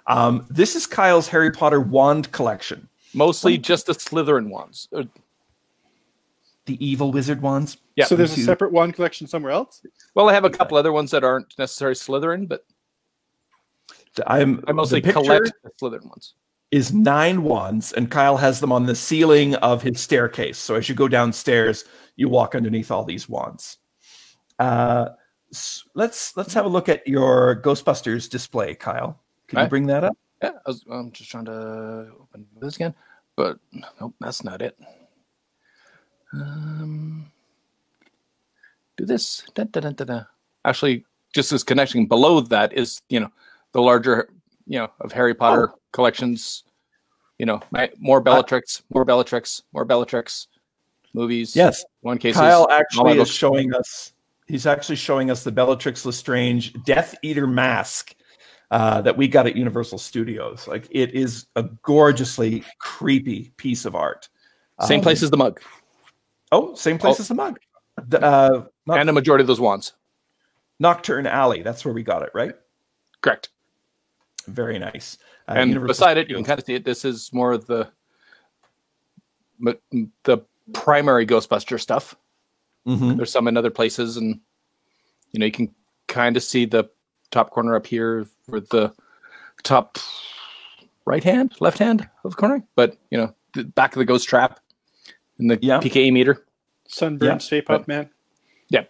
Um, 0.06 0.46
this 0.50 0.74
is 0.74 0.86
Kyle's 0.86 1.28
Harry 1.28 1.50
Potter 1.52 1.80
wand 1.80 2.32
collection. 2.32 2.88
mostly 3.14 3.58
just 3.58 3.86
the 3.86 3.92
Slytherin 3.92 4.48
ones. 4.48 4.88
Uh, 4.92 5.04
The 6.66 6.84
evil 6.84 7.12
wizard 7.12 7.40
wands. 7.42 7.76
Yeah. 7.94 8.06
so 8.06 8.16
there's 8.16 8.36
a 8.36 8.40
separate 8.40 8.72
wand 8.72 8.94
collection 8.94 9.26
somewhere 9.26 9.52
else. 9.52 9.82
Well, 10.14 10.28
I 10.28 10.32
have 10.32 10.44
a 10.44 10.50
couple 10.50 10.76
other 10.78 10.92
ones 10.92 11.10
that 11.10 11.24
aren't 11.24 11.56
necessarily 11.58 11.94
Slytherin, 11.94 12.48
but 12.48 12.64
I'm, 14.26 14.62
I 14.66 14.72
mostly 14.72 15.00
collect 15.00 15.52
the 15.62 15.70
Slytherin 15.80 16.04
ones. 16.06 16.34
is 16.70 16.92
nine 16.92 17.42
wands, 17.44 17.92
and 17.92 18.10
Kyle 18.10 18.36
has 18.36 18.60
them 18.60 18.72
on 18.72 18.86
the 18.86 18.94
ceiling 18.94 19.54
of 19.56 19.82
his 19.82 20.00
staircase. 20.00 20.58
So 20.58 20.74
as 20.74 20.88
you 20.88 20.94
go 20.94 21.08
downstairs, 21.08 21.84
you 22.16 22.28
walk 22.28 22.54
underneath 22.54 22.90
all 22.90 23.04
these 23.04 23.28
wands. 23.28 23.78
Uh, 24.58 25.10
let's 25.94 26.36
let's 26.36 26.54
have 26.54 26.64
a 26.64 26.68
look 26.68 26.88
at 26.88 27.06
your 27.06 27.60
Ghostbusters 27.62 28.28
display, 28.28 28.74
Kyle. 28.74 29.20
Can 29.48 29.60
you 29.60 29.66
bring 29.66 29.86
that 29.86 30.04
up? 30.04 30.16
Yeah, 30.42 30.52
I 30.66 30.70
was, 30.70 30.84
I'm 30.90 31.12
just 31.12 31.30
trying 31.30 31.44
to 31.44 32.10
open 32.20 32.46
this 32.60 32.76
again, 32.76 32.94
but 33.36 33.58
nope, 34.00 34.14
that's 34.18 34.42
not 34.42 34.62
it. 34.62 34.76
Um, 36.32 37.30
do 38.96 39.04
this. 39.04 39.44
Da, 39.54 39.64
da, 39.64 39.90
da. 39.90 40.22
Actually, 40.64 41.04
just 41.34 41.52
as 41.52 41.62
connection 41.62 42.06
below 42.06 42.40
that 42.40 42.72
is, 42.72 43.02
you 43.08 43.20
know, 43.20 43.30
the 43.72 43.80
larger, 43.80 44.28
you 44.66 44.78
know, 44.78 44.90
of 45.00 45.12
Harry 45.12 45.34
Potter 45.34 45.72
collections. 45.92 46.64
You 47.38 47.46
know, 47.46 47.60
my, 47.70 47.90
more 47.98 48.20
Bellatrix, 48.20 48.82
more 48.94 49.04
Bellatrix, 49.04 49.62
more 49.72 49.84
Bellatrix 49.84 50.46
movies. 51.14 51.56
Yes. 51.56 51.84
one 52.02 52.18
case. 52.18 52.36
Kyle 52.36 52.68
actually 52.70 53.18
is 53.18 53.28
showing 53.28 53.74
us. 53.74 54.12
He's 54.46 54.66
actually 54.66 54.96
showing 54.96 55.30
us 55.30 55.42
the 55.44 55.50
Bellatrix 55.52 56.04
Lestrange 56.04 56.72
Death 56.84 57.14
Eater 57.22 57.46
mask 57.46 58.14
uh, 58.70 59.00
that 59.02 59.16
we 59.16 59.26
got 59.28 59.46
at 59.46 59.56
Universal 59.56 59.98
Studios. 59.98 60.68
Like 60.68 60.86
it 60.90 61.14
is 61.14 61.46
a 61.56 61.64
gorgeously 61.82 62.64
creepy 62.78 63.52
piece 63.56 63.84
of 63.86 63.94
art. 63.94 64.28
Same 64.82 64.98
Um, 65.00 65.02
place 65.02 65.22
as 65.22 65.30
the 65.30 65.36
mug 65.36 65.60
Oh, 66.52 66.74
same 66.74 66.98
place 66.98 67.16
Oh. 67.18 67.22
as 67.22 67.28
the 67.28 67.34
mug. 67.34 67.58
The, 68.08 68.22
uh, 68.22 68.64
Noc- 68.88 69.00
and 69.00 69.08
a 69.08 69.12
majority 69.12 69.42
of 69.42 69.46
those 69.48 69.60
wands. 69.60 69.94
Knockturn 70.82 71.26
Alley. 71.26 71.62
That's 71.62 71.84
where 71.84 71.94
we 71.94 72.02
got 72.02 72.22
it, 72.22 72.30
right? 72.34 72.54
Correct. 73.20 73.50
Very 74.46 74.78
nice. 74.78 75.18
Uh, 75.48 75.52
and 75.56 75.70
Universal 75.70 75.88
beside 75.88 76.18
it, 76.18 76.28
you 76.28 76.36
can 76.36 76.44
kind 76.44 76.58
of 76.58 76.64
see 76.66 76.74
it. 76.74 76.84
This 76.84 77.04
is 77.04 77.32
more 77.32 77.52
of 77.52 77.66
the 77.66 77.88
the 80.24 80.38
primary 80.72 81.26
Ghostbuster 81.26 81.80
stuff. 81.80 82.16
Mhm. 82.86 83.16
There's 83.16 83.30
some 83.30 83.46
in 83.48 83.56
other 83.56 83.70
places, 83.70 84.16
and 84.16 84.40
you 85.32 85.38
know 85.40 85.46
you 85.46 85.52
can 85.52 85.72
kind 86.08 86.36
of 86.36 86.42
see 86.42 86.64
the 86.64 86.90
top 87.30 87.50
corner 87.50 87.74
up 87.76 87.86
here 87.86 88.26
for 88.48 88.60
the 88.60 88.92
top 89.62 89.98
right 91.04 91.22
hand, 91.22 91.54
left 91.60 91.78
hand 91.78 92.08
of 92.24 92.32
the 92.32 92.36
corner. 92.36 92.64
But 92.74 92.96
you 93.10 93.18
know 93.18 93.34
the 93.54 93.64
back 93.64 93.94
of 93.94 93.98
the 93.98 94.04
ghost 94.04 94.28
trap 94.28 94.58
and 95.38 95.50
the 95.50 95.58
Yeah. 95.62 95.78
PKE 95.78 96.10
meter. 96.12 96.44
Sunburned 96.88 97.30
Yeah, 97.32 97.38
Stay 97.38 97.62
Puft 97.62 97.86
Man. 97.88 98.10
Yeah, 98.68 98.84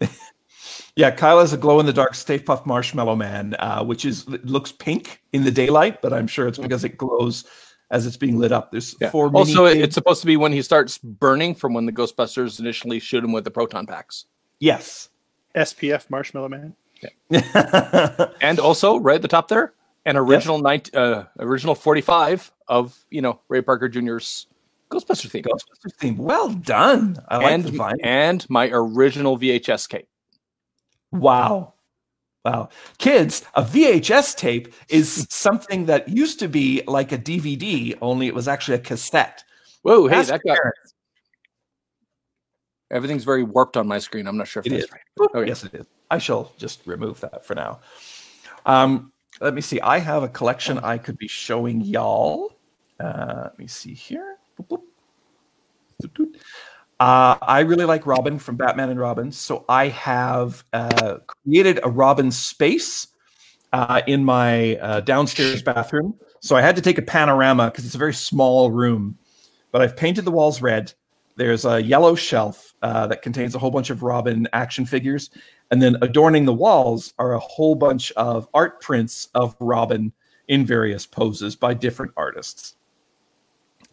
Yeah, 0.95 1.09
Kyle 1.11 1.39
has 1.39 1.53
a 1.53 1.57
glow 1.57 1.79
in 1.79 1.85
the 1.85 1.93
dark 1.93 2.13
Stay 2.13 2.37
Puft 2.37 2.65
Marshmallow 2.65 3.15
Man, 3.15 3.55
uh, 3.59 3.83
which 3.83 4.05
is 4.05 4.27
looks 4.27 4.71
pink 4.71 5.21
in 5.33 5.43
the 5.43 5.51
daylight, 5.51 6.01
but 6.01 6.13
I'm 6.13 6.27
sure 6.27 6.47
it's 6.47 6.59
because 6.59 6.83
it 6.83 6.97
glows 6.97 7.45
as 7.89 8.05
it's 8.05 8.17
being 8.17 8.37
lit 8.37 8.51
up. 8.51 8.71
There's 8.71 8.95
yeah. 9.01 9.09
four. 9.09 9.29
Also, 9.29 9.65
mini- 9.65 9.81
it's 9.81 9.95
supposed 9.95 10.21
to 10.21 10.27
be 10.27 10.37
when 10.37 10.51
he 10.51 10.61
starts 10.61 10.99
burning 10.99 11.55
from 11.55 11.73
when 11.73 11.87
the 11.87 11.91
Ghostbusters 11.91 12.59
initially 12.59 12.99
shoot 12.99 13.23
him 13.23 13.31
with 13.31 13.43
the 13.43 13.51
proton 13.51 13.85
packs. 13.85 14.25
yes. 14.59 15.09
SPF 15.55 16.09
Marshmallow 16.09 16.49
Man. 16.49 16.75
Yeah. 17.29 18.31
and 18.41 18.59
also 18.59 18.97
right 18.97 19.17
at 19.17 19.21
the 19.21 19.27
top 19.27 19.47
there 19.47 19.73
an 20.05 20.17
original 20.17 20.59
19, 20.59 20.99
uh, 20.99 21.25
original 21.39 21.75
45 21.75 22.51
of 22.67 22.97
you 23.09 23.21
know 23.21 23.39
ray 23.49 23.61
parker 23.61 23.89
jr's 23.89 24.47
ghostbuster 24.89 25.29
theme 25.29 25.43
Ghostbusters 25.43 25.95
theme. 25.99 26.17
Well 26.17 26.49
done. 26.49 27.17
I 27.27 27.37
like 27.37 27.63
the 27.63 27.71
vine. 27.71 27.95
and 28.03 28.47
my 28.49 28.69
original 28.71 29.37
vhs 29.37 29.87
tape 29.87 30.07
Wow. 31.13 31.73
Wow. 32.45 32.69
Kids, 32.97 33.43
a 33.55 33.63
VHS 33.63 34.35
tape 34.35 34.73
is 34.89 35.25
something 35.29 35.85
that 35.85 36.09
used 36.09 36.39
to 36.39 36.49
be 36.49 36.81
like 36.87 37.11
a 37.13 37.17
DVD, 37.17 37.97
only 38.01 38.27
it 38.27 38.35
was 38.35 38.47
actually 38.49 38.75
a 38.75 38.79
cassette. 38.81 39.43
whoa 39.83 40.07
hey 40.07 40.17
Ask 40.17 40.29
that 40.29 40.41
got 40.45 40.57
parents. 40.57 40.93
everything's 42.91 43.23
very 43.23 43.43
warped 43.43 43.77
on 43.77 43.87
my 43.87 43.97
screen 43.99 44.27
i'm 44.27 44.37
not 44.37 44.47
sure 44.47 44.61
if 44.61 44.67
It 44.67 44.75
that's 44.77 44.91
right. 44.91 45.01
Okay. 45.35 45.47
Yes, 45.47 45.63
it 45.63 45.73
is. 45.73 45.85
I 46.11 46.17
shall 46.17 46.51
just 46.57 46.85
remove 46.85 47.19
that 47.21 47.45
for 47.45 47.55
now. 47.55 47.79
Um, 48.65 49.11
let 49.41 49.53
me 49.53 49.61
see. 49.61 49.79
I 49.81 49.97
have 49.99 50.23
a 50.23 50.27
collection 50.29 50.77
I 50.79 50.97
could 50.97 51.17
be 51.17 51.27
showing 51.27 51.81
y'all. 51.81 52.53
Uh, 52.99 53.41
let 53.45 53.57
me 53.59 53.67
see 53.67 53.93
here. 53.93 54.37
Uh, 57.03 57.37
I 57.41 57.59
really 57.59 57.83
like 57.83 58.05
Robin 58.05 58.39
from 58.39 58.55
Batman 58.55 58.89
and 58.89 58.97
Robin, 58.97 59.29
so 59.29 59.65
I 59.67 59.89
have 59.89 60.63
uh, 60.71 61.17
created 61.27 61.81
a 61.83 61.89
Robin 61.89 62.31
space 62.31 63.07
uh, 63.73 64.01
in 64.07 64.23
my 64.23 64.77
uh, 64.77 65.01
downstairs 65.01 65.61
bathroom. 65.61 66.17
So 66.39 66.55
I 66.55 66.61
had 66.61 66.77
to 66.77 66.81
take 66.81 66.97
a 66.97 67.01
panorama 67.01 67.69
because 67.69 67.85
it's 67.85 67.95
a 67.95 67.97
very 67.97 68.13
small 68.13 68.71
room, 68.71 69.17
but 69.73 69.81
I've 69.81 69.97
painted 69.97 70.23
the 70.23 70.31
walls 70.31 70.61
red. 70.61 70.93
There's 71.35 71.65
a 71.65 71.83
yellow 71.83 72.15
shelf 72.15 72.73
uh, 72.81 73.05
that 73.07 73.21
contains 73.21 73.53
a 73.53 73.59
whole 73.59 73.71
bunch 73.71 73.89
of 73.89 74.01
Robin 74.01 74.47
action 74.53 74.85
figures, 74.85 75.29
and 75.71 75.81
then 75.81 75.97
adorning 76.01 76.45
the 76.45 76.53
walls 76.53 77.13
are 77.19 77.33
a 77.33 77.39
whole 77.39 77.75
bunch 77.75 78.13
of 78.13 78.47
art 78.53 78.79
prints 78.79 79.27
of 79.35 79.57
Robin 79.59 80.13
in 80.47 80.65
various 80.65 81.05
poses 81.05 81.57
by 81.57 81.73
different 81.73 82.13
artists. 82.15 82.77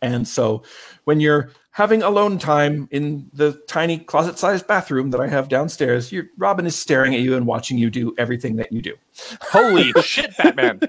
And 0.02 0.26
so 0.26 0.62
when 1.04 1.20
you're 1.20 1.50
having 1.72 2.02
alone 2.02 2.38
time 2.38 2.88
in 2.90 3.28
the 3.32 3.52
tiny 3.68 3.98
closet 3.98 4.38
sized 4.38 4.66
bathroom 4.66 5.10
that 5.10 5.20
I 5.20 5.28
have 5.28 5.48
downstairs, 5.48 6.10
your 6.12 6.24
Robin 6.38 6.66
is 6.66 6.74
staring 6.76 7.14
at 7.14 7.20
you 7.20 7.36
and 7.36 7.46
watching 7.46 7.78
you 7.78 7.90
do 7.90 8.14
everything 8.18 8.56
that 8.56 8.72
you 8.72 8.82
do. 8.82 8.94
holy 9.40 9.92
shit 10.02 10.36
batman 10.36 10.80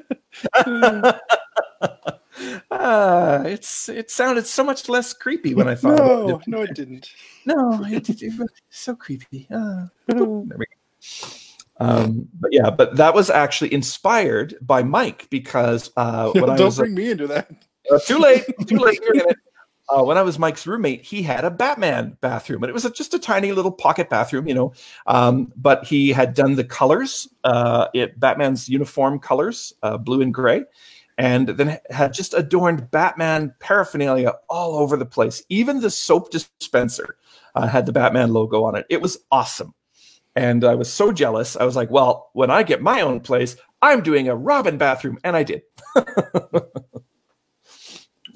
Uh, 2.71 3.43
it's 3.45 3.88
it 3.89 4.10
sounded 4.10 4.47
so 4.47 4.63
much 4.63 4.89
less 4.89 5.13
creepy 5.13 5.54
when 5.54 5.67
I 5.67 5.76
thought 5.76 5.95
about 6.00 6.28
No, 6.28 6.39
it. 6.39 6.47
no, 6.47 6.62
it 6.62 6.74
didn't. 6.74 7.12
No, 7.45 7.84
it, 7.86 8.10
it, 8.10 8.21
it 8.24 8.39
was 8.39 8.50
so 8.69 8.95
creepy. 8.95 9.47
Uh, 9.54 9.86
there 10.08 10.17
we 10.26 10.65
go. 10.65 10.67
Um, 11.80 12.28
but 12.39 12.52
yeah, 12.54 12.69
but 12.71 12.95
that 12.95 13.13
was 13.13 13.30
actually 13.30 13.74
inspired 13.74 14.56
by 14.62 14.82
Mike 14.82 15.28
because 15.30 15.91
uh, 15.97 16.32
when 16.32 16.50
I 16.50 16.56
Don't 16.56 16.67
was 16.67 16.78
bring 16.78 16.95
me 16.95 17.12
into 17.12 17.28
that. 17.28 17.52
Too 18.06 18.18
late. 18.18 18.46
Too 18.68 18.78
late. 18.78 19.00
Uh, 19.90 20.04
when 20.04 20.18
I 20.18 20.22
was 20.22 20.40
Mike's 20.40 20.66
roommate, 20.66 21.04
he 21.04 21.22
had 21.22 21.44
a 21.44 21.52
Batman 21.52 22.18
bathroom, 22.22 22.64
and 22.64 22.70
it 22.70 22.74
was 22.74 22.86
a, 22.86 22.92
just 22.92 23.14
a 23.14 23.20
tiny 23.20 23.52
little 23.52 23.72
pocket 23.74 24.10
bathroom, 24.10 24.48
you 24.48 24.54
know. 24.54 24.72
Um, 25.06 25.52
but 25.58 25.84
he 25.84 26.14
had 26.14 26.34
done 26.34 26.56
the 26.56 26.64
colors, 26.64 27.28
uh, 27.44 27.88
it 27.94 28.18
Batman's 28.18 28.70
uniform 28.70 29.20
colors, 29.20 29.74
uh, 29.84 29.98
blue 29.98 30.22
and 30.22 30.34
gray, 30.34 30.64
and 31.18 31.50
then 31.50 31.78
had 31.90 32.14
just 32.14 32.34
adorned 32.34 32.90
Batman 32.90 33.54
paraphernalia 33.60 34.36
all 34.50 34.78
over 34.78 34.96
the 34.96 35.06
place. 35.06 35.44
Even 35.50 35.82
the 35.82 35.90
soap 35.90 36.32
dispenser 36.32 37.18
uh, 37.56 37.68
had 37.68 37.86
the 37.86 37.92
Batman 37.92 38.32
logo 38.32 38.64
on 38.64 38.78
it. 38.78 38.86
It 38.90 39.02
was 39.02 39.18
awesome, 39.30 39.74
and 40.38 40.64
I 40.64 40.76
was 40.76 40.94
so 40.94 41.12
jealous. 41.12 41.58
I 41.58 41.66
was 41.66 41.76
like, 41.76 41.92
"Well, 41.92 42.30
when 42.32 42.50
I 42.50 42.64
get 42.64 42.82
my 42.82 43.02
own 43.02 43.20
place, 43.20 43.58
I'm 43.82 44.04
doing 44.04 44.30
a 44.30 44.38
Robin 44.38 44.78
bathroom," 44.78 45.18
and 45.26 45.36
I 45.36 45.44
did. 45.44 45.64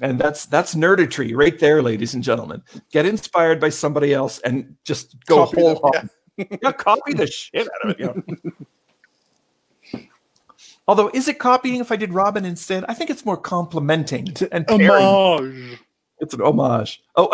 And 0.02 0.20
that's 0.20 0.46
that's 0.46 0.76
nerditry 0.76 1.36
right 1.36 1.58
there, 1.58 1.82
ladies 1.82 2.14
and 2.14 2.24
gentlemen. 2.24 2.62
Get 2.92 3.06
inspired 3.06 3.60
by 3.62 3.70
somebody 3.70 4.14
else 4.14 4.40
and 4.40 4.76
just 4.84 5.16
go 5.26 5.46
Copy 5.46 5.62
whole 5.62 5.80
hog. 5.84 6.10
Yeah, 6.38 6.72
copy 6.74 7.14
the 7.14 7.28
shit 7.28 7.68
out 7.84 7.90
of 7.90 7.90
it. 7.92 8.00
You 8.00 8.24
know? 9.94 10.02
Although, 10.88 11.10
is 11.14 11.28
it 11.28 11.40
copying 11.40 11.80
if 11.80 11.92
I 11.92 11.96
did 11.96 12.14
Robin 12.14 12.46
instead? 12.46 12.86
I 12.88 12.94
think 12.94 13.10
it's 13.10 13.26
more 13.26 13.38
complimenting 13.38 14.28
and 14.52 14.68
pairing. 14.68 14.90
Homage. 14.92 15.80
It's 16.20 16.34
an 16.34 16.42
homage. 16.42 17.02
Oh, 17.16 17.30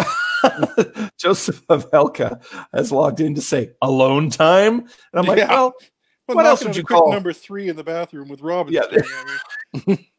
Joseph 1.18 1.62
of 1.70 1.90
Helka 1.92 2.42
has 2.74 2.92
logged 2.92 3.20
in 3.20 3.36
to 3.36 3.42
say 3.42 3.72
alone 3.82 4.30
time, 4.30 4.80
and 4.80 4.88
I'm 5.14 5.26
like, 5.26 5.38
Yeah. 5.40 5.50
well, 5.50 5.74
Well, 6.28 6.38
What 6.38 6.46
else 6.46 6.64
would 6.64 6.76
you 6.76 6.84
call- 6.84 7.12
number 7.12 7.34
three 7.34 7.68
in 7.70 7.76
the 7.76 7.84
bathroom 7.84 8.30
with 8.30 8.42
Robin? 8.42 8.74
Yeah. 8.74 9.96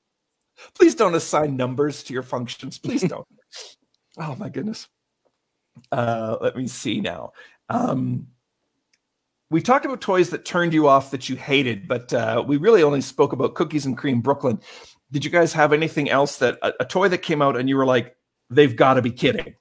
staring 0.74 0.78
at 0.78 0.84
me. 0.84 0.86
please 0.86 0.94
don't 0.94 1.14
assign 1.14 1.56
numbers 1.56 2.02
to 2.04 2.12
your 2.12 2.22
functions. 2.22 2.78
Please 2.78 3.02
don't. 3.02 3.26
oh 4.18 4.36
my 4.36 4.48
goodness. 4.48 4.88
Uh, 5.90 6.36
let 6.40 6.56
me 6.56 6.66
see 6.66 7.00
now. 7.00 7.32
Um, 7.68 8.28
we 9.50 9.60
talked 9.60 9.84
about 9.84 10.00
toys 10.00 10.30
that 10.30 10.44
turned 10.44 10.72
you 10.72 10.88
off 10.88 11.10
that 11.10 11.28
you 11.28 11.36
hated, 11.36 11.86
but 11.86 12.12
uh, 12.12 12.42
we 12.46 12.56
really 12.56 12.82
only 12.82 13.00
spoke 13.00 13.32
about 13.32 13.54
cookies 13.54 13.84
and 13.84 13.96
cream 13.96 14.20
Brooklyn. 14.20 14.60
Did 15.10 15.24
you 15.24 15.30
guys 15.30 15.52
have 15.52 15.72
anything 15.74 16.08
else 16.08 16.38
that 16.38 16.58
a, 16.62 16.72
a 16.80 16.84
toy 16.86 17.08
that 17.08 17.18
came 17.18 17.42
out 17.42 17.56
and 17.56 17.68
you 17.68 17.76
were 17.76 17.86
like, 17.86 18.16
they've 18.48 18.74
got 18.74 18.94
to 18.94 19.02
be 19.02 19.10
kidding? 19.10 19.54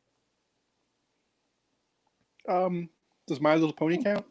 Um, 2.48 2.90
does 3.28 3.42
My 3.42 3.56
Little 3.56 3.74
Pony 3.74 4.02
count? 4.02 4.26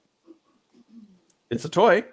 It's 1.51 1.65
a 1.65 1.69
toy. 1.69 2.05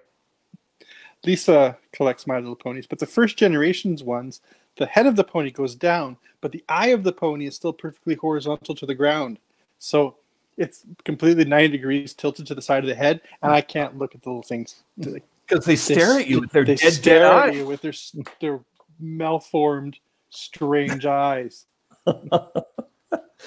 Lisa 1.25 1.77
collects 1.93 2.27
My 2.27 2.35
Little 2.35 2.55
Ponies, 2.55 2.87
but 2.87 2.99
the 2.99 3.05
first 3.05 3.37
generation's 3.37 4.03
ones, 4.03 4.41
the 4.77 4.85
head 4.85 5.05
of 5.05 5.15
the 5.15 5.23
pony 5.23 5.51
goes 5.51 5.75
down, 5.75 6.17
but 6.41 6.51
the 6.51 6.63
eye 6.69 6.87
of 6.87 7.03
the 7.03 7.11
pony 7.11 7.45
is 7.47 7.55
still 7.55 7.73
perfectly 7.73 8.15
horizontal 8.15 8.75
to 8.75 8.85
the 8.85 8.95
ground. 8.95 9.39
So 9.79 10.15
it's 10.57 10.83
completely 11.05 11.45
90 11.45 11.69
degrees 11.69 12.13
tilted 12.13 12.47
to 12.47 12.55
the 12.55 12.61
side 12.61 12.83
of 12.83 12.87
the 12.87 12.95
head, 12.95 13.21
and 13.43 13.51
I 13.51 13.61
can't 13.61 13.97
look 13.97 14.15
at 14.15 14.21
the 14.23 14.29
little 14.29 14.43
things. 14.43 14.83
Because 14.97 15.65
they 15.65 15.75
stare 15.75 16.19
at 16.19 16.27
you 16.27 16.39
with 16.41 16.51
their 16.51 16.65
they 16.65 16.75
dead, 16.75 16.99
dead 17.01 17.21
at 17.21 17.31
eyes. 17.31 17.55
you 17.55 17.65
with 17.65 17.81
their, 17.81 17.93
their 18.41 18.59
malformed, 18.99 19.97
strange 20.29 21.05
eyes. 21.05 21.65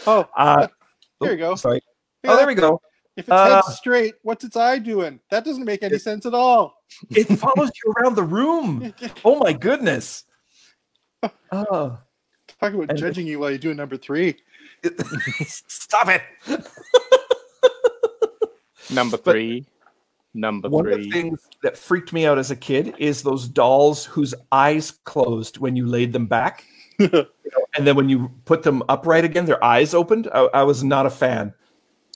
Oh, 0.06 0.26
Uh, 0.36 0.68
Here 1.20 1.32
you 1.32 1.36
go. 1.36 1.54
Sorry. 1.56 1.82
Oh, 2.24 2.36
there 2.36 2.46
we 2.46 2.54
go. 2.54 2.80
if 3.16 3.24
its 3.24 3.30
Uh, 3.30 3.60
straight, 3.62 4.14
what's 4.22 4.44
its 4.44 4.56
eye 4.56 4.78
doing? 4.78 5.18
That 5.30 5.44
doesn't 5.44 5.64
make 5.64 5.82
any 5.82 5.98
sense 5.98 6.26
at 6.26 6.32
all. 6.34 6.82
It 7.10 7.24
follows 7.38 7.70
you 7.84 7.92
around 7.92 8.14
the 8.14 8.22
room. 8.22 8.94
Oh 9.24 9.36
my 9.38 9.52
goodness. 9.52 10.24
Oh. 11.52 11.98
Talk 12.60 12.74
about 12.74 12.90
And- 12.90 12.98
judging 12.98 13.26
you 13.26 13.38
while 13.40 13.50
you're 13.50 13.58
doing 13.58 13.76
number 13.76 13.96
three. 13.96 14.36
Stop 15.46 16.08
it. 16.08 16.22
number 18.90 19.16
three 19.16 19.64
number 20.34 20.68
One 20.68 20.86
of 20.86 20.92
the 20.92 21.02
three 21.02 21.10
things 21.10 21.48
that 21.62 21.76
freaked 21.76 22.12
me 22.12 22.26
out 22.26 22.38
as 22.38 22.50
a 22.50 22.56
kid 22.56 22.94
is 22.98 23.22
those 23.22 23.48
dolls 23.48 24.04
whose 24.04 24.34
eyes 24.52 24.92
closed 25.04 25.58
when 25.58 25.76
you 25.76 25.86
laid 25.86 26.12
them 26.12 26.26
back. 26.26 26.64
You 26.98 27.08
know, 27.12 27.26
and 27.76 27.86
then 27.86 27.96
when 27.96 28.08
you 28.08 28.30
put 28.44 28.62
them 28.62 28.82
upright 28.88 29.24
again, 29.24 29.46
their 29.46 29.62
eyes 29.62 29.92
opened. 29.94 30.28
I, 30.32 30.48
I 30.54 30.62
was 30.62 30.84
not 30.84 31.06
a 31.06 31.10
fan. 31.10 31.52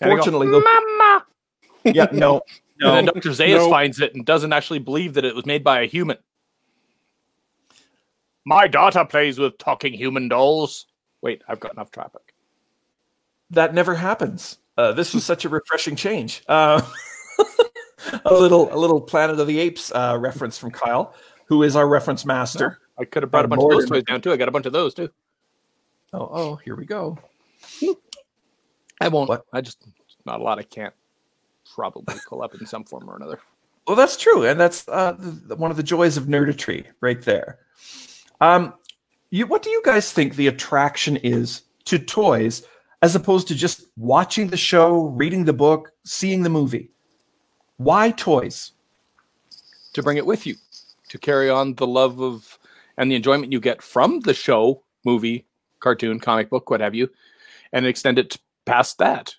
And 0.01 0.11
they 0.11 0.17
go, 0.17 0.23
Fortunately, 0.23 0.47
mama 0.47 1.25
yeah, 1.85 2.07
no, 2.13 2.41
and 2.81 2.97
then 2.97 3.05
dr 3.07 3.29
zaius 3.31 3.59
No. 3.59 3.71
finds 3.71 4.01
it 4.01 4.15
and 4.15 4.25
doesn't 4.25 4.53
actually 4.53 4.79
believe 4.79 5.15
that 5.15 5.25
it 5.25 5.35
was 5.35 5.45
made 5.45 5.63
by 5.63 5.83
a 5.83 5.87
human 5.87 6.17
My 8.45 8.67
daughter 8.67 9.05
plays 9.05 9.39
with 9.39 9.59
talking 9.59 9.93
human 9.93 10.29
dolls. 10.29 10.87
Wait, 11.23 11.43
I've 11.49 11.61
got 11.61 11.73
enough 11.73 11.91
traffic. 11.91 12.35
That 13.51 13.75
never 13.75 13.95
happens. 13.95 14.59
Uh, 14.77 14.93
this 14.93 15.15
was 15.15 15.25
such 15.25 15.45
a 15.45 15.49
refreshing 15.49 15.97
change. 15.97 16.43
Uh, 16.49 16.83
a 18.25 18.35
little, 18.35 18.75
a 18.75 18.77
little 18.77 19.01
Planet 19.01 19.41
of 19.41 19.47
the 19.47 19.59
Apes 19.59 19.93
uh, 19.95 20.17
reference 20.21 20.59
from 20.59 20.71
Kyle, 20.71 21.15
who 21.47 21.63
is 21.63 21.77
our 21.77 21.89
reference 21.89 22.27
master. 22.27 22.81
I 22.99 23.05
could 23.05 23.23
have 23.23 23.31
brought 23.31 23.45
a 23.45 23.49
bunch 23.49 23.63
of 23.63 23.71
those 23.71 23.89
toys 23.89 24.05
down 24.05 24.21
too. 24.21 24.33
I 24.33 24.37
got 24.37 24.49
a 24.49 24.53
bunch 24.53 24.67
of 24.67 24.73
those 24.73 24.95
too. 24.95 25.09
Oh, 26.13 26.29
oh, 26.33 26.57
here 26.57 26.77
we 26.77 26.85
go. 26.85 27.19
I 29.01 29.09
won't. 29.09 29.29
What? 29.29 29.47
I 29.53 29.61
just 29.61 29.83
not 30.25 30.41
a 30.41 30.43
lot. 30.43 30.59
I 30.59 30.63
can't 30.63 30.95
probably 31.75 32.17
pull 32.29 32.43
up 32.43 32.55
in 32.55 32.67
some 32.67 32.85
form 32.85 33.11
or 33.11 33.17
another. 33.17 33.41
Well, 33.87 33.97
that's 33.97 34.17
true, 34.17 34.47
and 34.47 34.59
that's 34.59 34.89
uh, 34.89 35.15
the, 35.19 35.57
one 35.57 35.71
of 35.71 35.77
the 35.77 35.83
joys 35.83 36.17
of 36.17 36.25
nerditry, 36.25 36.87
right 37.01 37.21
there. 37.23 37.59
Um, 38.45 38.75
you, 39.31 39.47
what 39.47 39.63
do 39.63 39.71
you 39.71 39.83
guys 39.85 40.13
think 40.13 40.37
the 40.37 40.49
attraction 40.49 41.17
is 41.17 41.63
to 41.87 41.99
toys, 41.99 42.67
as 43.03 43.17
opposed 43.17 43.49
to 43.49 43.55
just 43.55 43.87
watching 43.97 44.49
the 44.49 44.57
show, 44.57 45.07
reading 45.07 45.45
the 45.45 45.53
book, 45.53 45.93
seeing 46.05 46.43
the 46.43 46.51
movie? 46.51 46.91
Why 47.77 48.11
toys? 48.11 48.73
to 49.95 50.03
bring 50.03 50.19
it 50.19 50.27
with 50.27 50.47
you 50.47 50.57
to 51.09 51.19
carry 51.19 51.49
on 51.49 51.75
the 51.75 51.87
love 51.87 52.21
of 52.21 52.59
and 52.99 53.11
the 53.11 53.15
enjoyment 53.15 53.53
you 53.53 53.61
get 53.61 53.83
from 53.83 54.21
the 54.21 54.35
show 54.35 54.83
movie 55.05 55.47
cartoon 55.81 56.21
comic 56.21 56.51
book 56.51 56.69
what 56.69 56.81
have 56.81 56.95
you 56.95 57.09
and 57.73 57.87
extend 57.87 58.19
it 58.19 58.37
past 58.67 58.99
that 58.99 59.35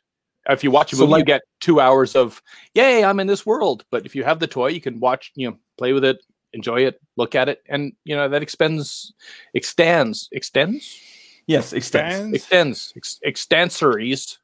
if 0.49 0.63
you 0.63 0.71
watch 0.71 0.93
a 0.93 0.95
So, 0.95 1.05
movie 1.05 1.19
you 1.19 1.25
get 1.25 1.41
two 1.59 1.79
hours 1.79 2.15
of 2.15 2.41
yay 2.73 3.03
i'm 3.03 3.19
in 3.19 3.27
this 3.27 3.45
world 3.45 3.85
but 3.91 4.05
if 4.05 4.15
you 4.15 4.23
have 4.23 4.39
the 4.39 4.47
toy 4.47 4.67
you 4.67 4.81
can 4.81 4.99
watch 4.99 5.31
you 5.35 5.49
know 5.49 5.57
play 5.77 5.93
with 5.93 6.05
it 6.05 6.17
enjoy 6.55 6.85
it 6.85 6.99
look 7.17 7.35
at 7.35 7.49
it 7.49 7.61
and 7.67 7.93
you 8.05 8.15
know 8.15 8.27
that 8.29 8.41
expends 8.41 9.13
extends 9.53 10.29
extends? 10.31 10.99
Yes, 11.45 11.73
extends. 11.73 12.33
extends. 12.33 12.93
Ex- 12.95 13.19
extensories 13.23 14.37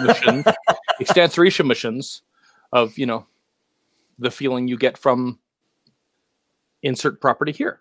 mission 0.00 0.44
extensoration 1.00 1.66
missions 1.66 2.22
of 2.72 2.96
you 2.96 3.06
know 3.06 3.26
the 4.18 4.30
feeling 4.30 4.68
you 4.68 4.76
get 4.76 4.96
from 4.96 5.38
insert 6.82 7.20
property 7.20 7.50
here. 7.50 7.80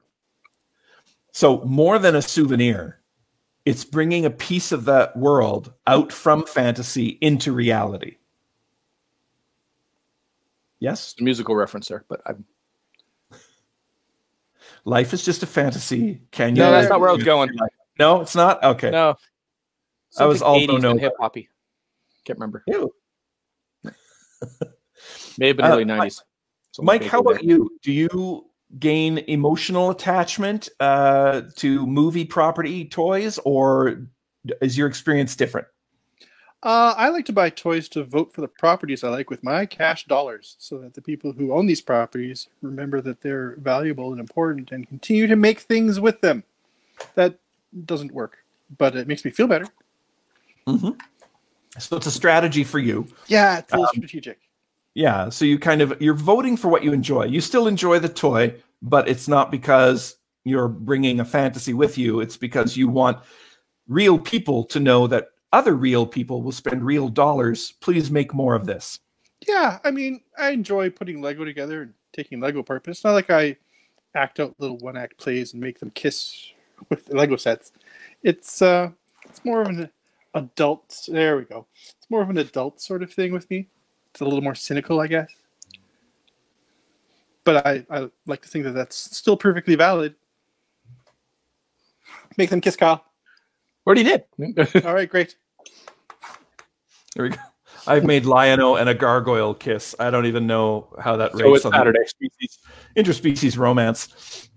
So 1.33 1.61
more 1.65 1.99
than 1.99 2.15
a 2.15 2.21
souvenir, 2.21 2.99
it's 3.65 3.83
bringing 3.85 4.25
a 4.25 4.31
piece 4.31 4.71
of 4.71 4.85
that 4.85 5.15
world 5.15 5.73
out 5.85 6.11
from 6.11 6.45
fantasy 6.45 7.17
into 7.21 7.51
reality. 7.51 8.17
Yes, 10.79 11.11
It's 11.11 11.21
a 11.21 11.23
musical 11.23 11.55
reference 11.55 11.87
there 11.87 12.03
but 12.09 12.21
i'm 12.25 12.43
life 14.85 15.13
is 15.13 15.23
just 15.23 15.43
a 15.43 15.45
fantasy. 15.45 16.21
Can 16.31 16.55
you? 16.55 16.61
no 16.63 16.71
that's 16.71 16.89
not 16.89 16.99
where 16.99 17.09
i 17.09 17.13
was 17.13 17.23
going 17.23 17.49
No, 17.99 18.21
it's 18.21 18.35
not. 18.35 18.63
Okay. 18.63 18.89
no 18.91 19.15
I 20.19 20.25
was 20.25 20.39
Something 20.39 20.69
also 20.69 20.77
80s 20.77 20.81
no- 20.81 20.97
hip 20.97 21.13
hoppy 21.19 21.49
can't 22.25 22.37
remember 22.39 22.63
Ew. 22.67 22.93
may 25.37 25.47
have 25.47 25.57
been 25.57 25.65
Uh, 25.65 25.69
early 25.73 25.85
90s 25.85 26.21
So 26.71 26.83
Mike, 26.83 27.03
how 27.03 27.21
there. 27.21 27.33
about 27.33 27.43
you? 27.43 27.69
Do 27.83 27.91
you 27.91 28.49
gain 28.79 29.17
emotional 29.27 29.89
attachment 29.89 30.69
uh, 30.79 31.41
to 31.57 31.85
movie 31.85 32.23
property 32.25 32.85
toys, 32.85 33.37
or 33.43 34.07
is 34.61 34.77
your 34.77 34.87
experience 34.87 35.35
different? 35.35 35.67
Uh, 36.63 36.93
I 36.95 37.09
like 37.09 37.25
to 37.25 37.33
buy 37.33 37.49
toys 37.49 37.89
to 37.89 38.03
vote 38.03 38.31
for 38.31 38.41
the 38.41 38.47
properties 38.47 39.03
I 39.03 39.09
like 39.09 39.31
with 39.31 39.43
my 39.43 39.65
cash 39.65 40.05
dollars, 40.05 40.55
so 40.59 40.77
that 40.79 40.93
the 40.93 41.01
people 41.01 41.31
who 41.31 41.53
own 41.53 41.65
these 41.65 41.81
properties 41.81 42.49
remember 42.61 43.01
that 43.01 43.21
they're 43.21 43.55
valuable 43.57 44.11
and 44.11 44.19
important, 44.19 44.71
and 44.71 44.87
continue 44.87 45.25
to 45.25 45.35
make 45.35 45.61
things 45.61 45.99
with 45.99 46.21
them. 46.21 46.43
That 47.15 47.39
doesn't 47.85 48.13
work, 48.13 48.37
but 48.77 48.95
it 48.95 49.07
makes 49.07 49.25
me 49.25 49.31
feel 49.31 49.47
better. 49.47 49.65
So 51.79 51.97
it's 51.97 52.05
a 52.05 52.11
strategy 52.11 52.63
for 52.63 52.77
you. 52.77 53.07
Yeah, 53.27 53.57
it's 53.59 53.71
a 53.71 53.75
Um, 53.75 53.81
little 53.81 53.95
strategic. 53.95 54.39
Yeah. 54.93 55.29
So 55.29 55.45
you 55.45 55.57
kind 55.57 55.81
of 55.81 55.99
you're 55.99 56.13
voting 56.13 56.57
for 56.57 56.67
what 56.67 56.83
you 56.83 56.93
enjoy. 56.93 57.25
You 57.25 57.41
still 57.41 57.67
enjoy 57.67 57.97
the 57.99 58.09
toy, 58.09 58.53
but 58.81 59.07
it's 59.07 59.27
not 59.27 59.49
because 59.49 60.17
you're 60.43 60.67
bringing 60.67 61.19
a 61.21 61.25
fantasy 61.25 61.73
with 61.73 61.97
you. 61.97 62.19
It's 62.19 62.37
because 62.37 62.77
you 62.77 62.87
want 62.87 63.17
real 63.87 64.19
people 64.19 64.63
to 64.65 64.79
know 64.79 65.07
that 65.07 65.29
other 65.53 65.75
real 65.75 66.05
people 66.05 66.41
will 66.41 66.51
spend 66.51 66.83
real 66.83 67.09
dollars. 67.09 67.73
Please 67.81 68.09
make 68.09 68.33
more 68.33 68.55
of 68.55 68.65
this. 68.65 68.99
Yeah, 69.47 69.79
I 69.83 69.91
mean, 69.91 70.21
I 70.37 70.51
enjoy 70.51 70.89
putting 70.89 71.21
Lego 71.21 71.43
together 71.45 71.83
and 71.83 71.93
taking 72.13 72.39
Lego 72.39 72.59
apart, 72.59 72.83
but 72.83 72.91
it's 72.91 73.03
not 73.03 73.13
like 73.13 73.29
I 73.29 73.57
act 74.15 74.39
out 74.39 74.55
little 74.59 74.77
one 74.77 74.97
act 74.97 75.17
plays 75.17 75.53
and 75.53 75.61
make 75.61 75.79
them 75.79 75.91
kiss 75.91 76.51
with 76.89 77.11
Lego 77.13 77.35
sets. 77.35 77.71
It's 78.23 78.61
uh, 78.61 78.89
it's 79.25 79.43
more 79.43 79.61
of 79.61 79.67
an 79.67 79.89
adult. 80.33 81.07
There 81.07 81.37
we 81.37 81.43
go. 81.43 81.65
It's 81.73 82.09
more 82.09 82.21
of 82.21 82.29
an 82.29 82.37
adult 82.37 82.81
sort 82.81 83.03
of 83.03 83.11
thing 83.11 83.31
with 83.31 83.49
me. 83.49 83.67
It's 84.11 84.21
a 84.21 84.25
little 84.25 84.41
more 84.41 84.55
cynical, 84.55 84.99
I 84.99 85.07
guess. 85.07 85.29
But 87.43 87.65
I, 87.65 87.85
I 87.89 88.09
like 88.27 88.41
to 88.43 88.47
think 88.47 88.65
that 88.65 88.73
that's 88.73 88.95
still 89.17 89.37
perfectly 89.37 89.75
valid. 89.75 90.15
Make 92.37 92.49
them 92.49 92.61
kiss, 92.61 92.75
Kyle. 92.75 93.03
already 93.85 94.03
did 94.03 94.23
All 94.85 94.93
right, 94.93 95.09
great. 95.09 95.37
There 97.15 97.23
we 97.23 97.29
go. 97.29 97.37
I've 97.87 98.03
made 98.03 98.25
Lion-O 98.25 98.75
and 98.75 98.87
a 98.89 98.93
gargoyle 98.93 99.53
kiss. 99.53 99.95
I 99.99 100.11
don't 100.11 100.27
even 100.27 100.45
know 100.45 100.87
how 100.99 101.17
that 101.17 101.31
so 101.31 101.39
rates 101.51 101.65
on 101.65 101.71
the 101.71 101.77
saturday 101.77 102.05
species, 102.05 102.59
interspecies 102.95 103.57
romance. 103.57 104.49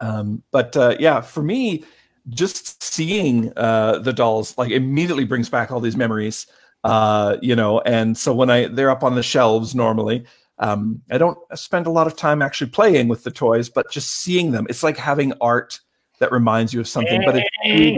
Um, 0.00 0.42
but 0.52 0.76
uh, 0.76 0.96
yeah, 1.00 1.20
for 1.20 1.42
me, 1.42 1.84
just 2.28 2.82
seeing 2.82 3.52
uh, 3.56 3.98
the 3.98 4.12
dolls 4.12 4.56
like 4.58 4.70
immediately 4.70 5.24
brings 5.24 5.48
back 5.48 5.70
all 5.70 5.80
these 5.80 5.96
memories. 5.96 6.46
Uh, 6.84 7.36
you 7.42 7.56
know, 7.56 7.80
and 7.80 8.16
so 8.16 8.32
when 8.32 8.50
I 8.50 8.68
they're 8.68 8.90
up 8.90 9.02
on 9.02 9.16
the 9.16 9.22
shelves 9.22 9.74
normally, 9.74 10.24
um, 10.58 11.02
I 11.10 11.18
don't 11.18 11.38
spend 11.58 11.86
a 11.86 11.90
lot 11.90 12.06
of 12.06 12.16
time 12.16 12.42
actually 12.42 12.70
playing 12.70 13.08
with 13.08 13.24
the 13.24 13.30
toys, 13.30 13.68
but 13.68 13.90
just 13.90 14.20
seeing 14.20 14.52
them. 14.52 14.66
It's 14.68 14.82
like 14.82 14.96
having 14.96 15.32
art 15.40 15.80
that 16.20 16.30
reminds 16.30 16.72
you 16.72 16.80
of 16.80 16.88
something. 16.88 17.22
But 17.24 17.36
it's 17.36 17.48
really- 17.64 17.96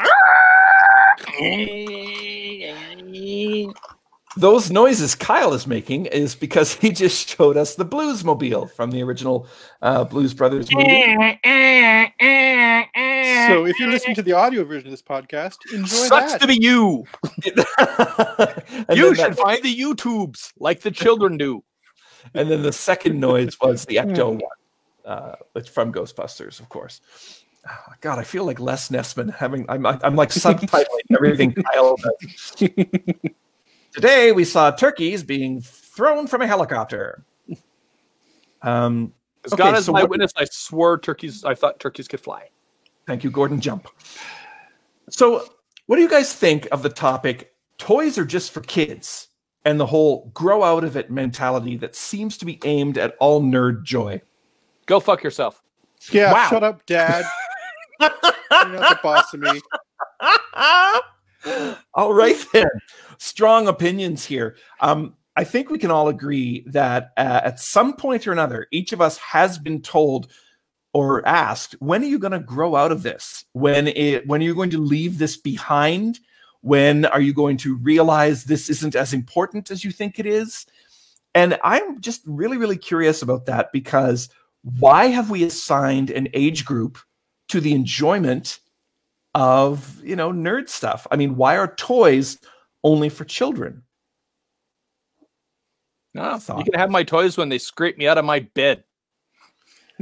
those 4.36 4.70
noises 4.70 5.14
Kyle 5.14 5.52
is 5.52 5.66
making 5.66 6.06
is 6.06 6.34
because 6.34 6.74
he 6.74 6.90
just 6.90 7.28
showed 7.28 7.56
us 7.56 7.74
the 7.74 7.84
Bluesmobile 7.84 8.70
from 8.72 8.90
the 8.90 9.02
original 9.02 9.46
uh, 9.82 10.04
Blues 10.04 10.34
Brothers 10.34 10.72
movie. 10.72 11.14
So 13.48 13.66
if 13.66 13.78
you're 13.78 13.90
listening 13.90 14.16
to 14.16 14.22
the 14.22 14.32
audio 14.32 14.64
version 14.64 14.88
of 14.88 14.90
this 14.92 15.02
podcast, 15.02 15.56
enjoy 15.72 15.86
sucks 15.86 16.32
that. 16.32 16.40
to 16.42 16.46
be 16.46 16.58
you 16.60 17.04
you 18.94 19.14
should 19.14 19.32
that- 19.32 19.38
find 19.38 19.62
the 19.62 19.74
youtubes 19.74 20.52
like 20.58 20.80
the 20.80 20.90
children 20.90 21.36
do 21.36 21.62
and 22.34 22.50
then 22.50 22.62
the 22.62 22.72
second 22.72 23.18
noise 23.18 23.56
was 23.60 23.84
the 23.86 23.96
Ecto 24.02 24.32
one, 24.32 24.42
uh, 25.04 25.34
it's 25.54 25.68
from 25.68 25.92
Ghostbusters, 25.92 26.60
of 26.60 26.68
course. 26.68 27.00
God, 28.00 28.18
I 28.18 28.22
feel 28.24 28.44
like 28.44 28.60
Les 28.60 28.88
Nessman 28.90 29.34
having. 29.34 29.66
I'm, 29.68 29.84
I'm 29.86 30.14
like 30.16 30.28
subtitling 30.30 30.84
everything 31.14 31.52
Kyle 31.52 31.96
does. 31.96 32.62
Today 33.92 34.32
we 34.32 34.44
saw 34.44 34.70
turkeys 34.70 35.22
being 35.22 35.60
thrown 35.60 36.26
from 36.26 36.42
a 36.42 36.46
helicopter. 36.46 37.24
Um, 38.62 39.12
as 39.44 39.52
Okay, 39.52 39.62
god 39.62 39.76
is 39.76 39.84
so 39.86 39.92
my 39.92 40.02
what- 40.02 40.10
witness 40.10 40.32
i 40.36 40.44
swore 40.44 40.98
turkeys 40.98 41.44
i 41.44 41.54
thought 41.54 41.78
turkeys 41.78 42.08
could 42.08 42.18
fly 42.20 42.48
Thank 43.06 43.24
you, 43.24 43.30
Gordon 43.30 43.58
Jump. 43.60 43.88
So, 45.08 45.48
what 45.86 45.96
do 45.96 46.02
you 46.02 46.10
guys 46.10 46.34
think 46.34 46.68
of 46.70 46.82
the 46.82 46.90
topic? 46.90 47.54
Toys 47.78 48.18
are 48.18 48.24
just 48.26 48.50
for 48.52 48.60
kids, 48.60 49.28
and 49.64 49.80
the 49.80 49.86
whole 49.86 50.30
grow 50.34 50.62
out 50.62 50.84
of 50.84 50.94
it 50.94 51.10
mentality 51.10 51.78
that 51.78 51.96
seems 51.96 52.36
to 52.36 52.44
be 52.44 52.58
aimed 52.66 52.98
at 52.98 53.14
all 53.18 53.40
nerd 53.40 53.82
joy. 53.84 54.20
go 54.84 55.00
fuck 55.00 55.22
yourself 55.22 55.62
Yeah, 56.12 56.32
Wow. 56.34 56.48
shut 56.50 56.62
up, 56.64 56.84
Dad. 56.84 57.24
You're 58.00 58.10
not 58.50 58.90
the 58.90 59.00
boss 59.02 59.34
of 59.34 59.40
me. 59.40 59.60
all 61.94 62.14
right, 62.14 62.36
then. 62.52 62.68
Strong 63.18 63.68
opinions 63.68 64.24
here. 64.24 64.56
Um, 64.80 65.14
I 65.36 65.44
think 65.44 65.70
we 65.70 65.78
can 65.78 65.90
all 65.90 66.08
agree 66.08 66.64
that 66.66 67.12
uh, 67.16 67.40
at 67.44 67.60
some 67.60 67.94
point 67.94 68.26
or 68.26 68.32
another, 68.32 68.66
each 68.72 68.92
of 68.92 69.00
us 69.00 69.18
has 69.18 69.58
been 69.58 69.82
told 69.82 70.28
or 70.92 71.26
asked, 71.26 71.76
"When 71.78 72.02
are 72.02 72.06
you 72.06 72.18
going 72.18 72.32
to 72.32 72.40
grow 72.40 72.74
out 72.74 72.92
of 72.92 73.02
this? 73.02 73.44
When 73.52 73.88
it, 73.88 74.26
when 74.26 74.40
are 74.40 74.44
you 74.44 74.54
going 74.54 74.70
to 74.70 74.78
leave 74.78 75.18
this 75.18 75.36
behind? 75.36 76.18
When 76.62 77.04
are 77.04 77.20
you 77.20 77.32
going 77.32 77.56
to 77.58 77.76
realize 77.76 78.44
this 78.44 78.68
isn't 78.68 78.96
as 78.96 79.12
important 79.12 79.70
as 79.70 79.84
you 79.84 79.92
think 79.92 80.18
it 80.18 80.26
is?" 80.26 80.66
And 81.34 81.58
I'm 81.62 82.00
just 82.00 82.22
really, 82.26 82.56
really 82.56 82.78
curious 82.78 83.22
about 83.22 83.46
that 83.46 83.70
because 83.72 84.28
why 84.62 85.06
have 85.06 85.30
we 85.30 85.44
assigned 85.44 86.10
an 86.10 86.28
age 86.34 86.64
group 86.64 86.98
to 87.48 87.60
the 87.60 87.72
enjoyment 87.72 88.60
of 89.34 90.02
you 90.02 90.16
know 90.16 90.32
nerd 90.32 90.68
stuff? 90.68 91.06
I 91.10 91.16
mean, 91.16 91.36
why 91.36 91.56
are 91.56 91.74
toys 91.74 92.38
only 92.84 93.08
for 93.08 93.24
children? 93.24 93.82
no, 96.14 96.38
you 96.56 96.64
can 96.64 96.74
have 96.74 96.90
my 96.90 97.04
toys 97.04 97.36
when 97.36 97.48
they 97.48 97.58
scrape 97.58 97.96
me 97.96 98.08
out 98.08 98.18
of 98.18 98.24
my 98.24 98.40
bed 98.40 98.82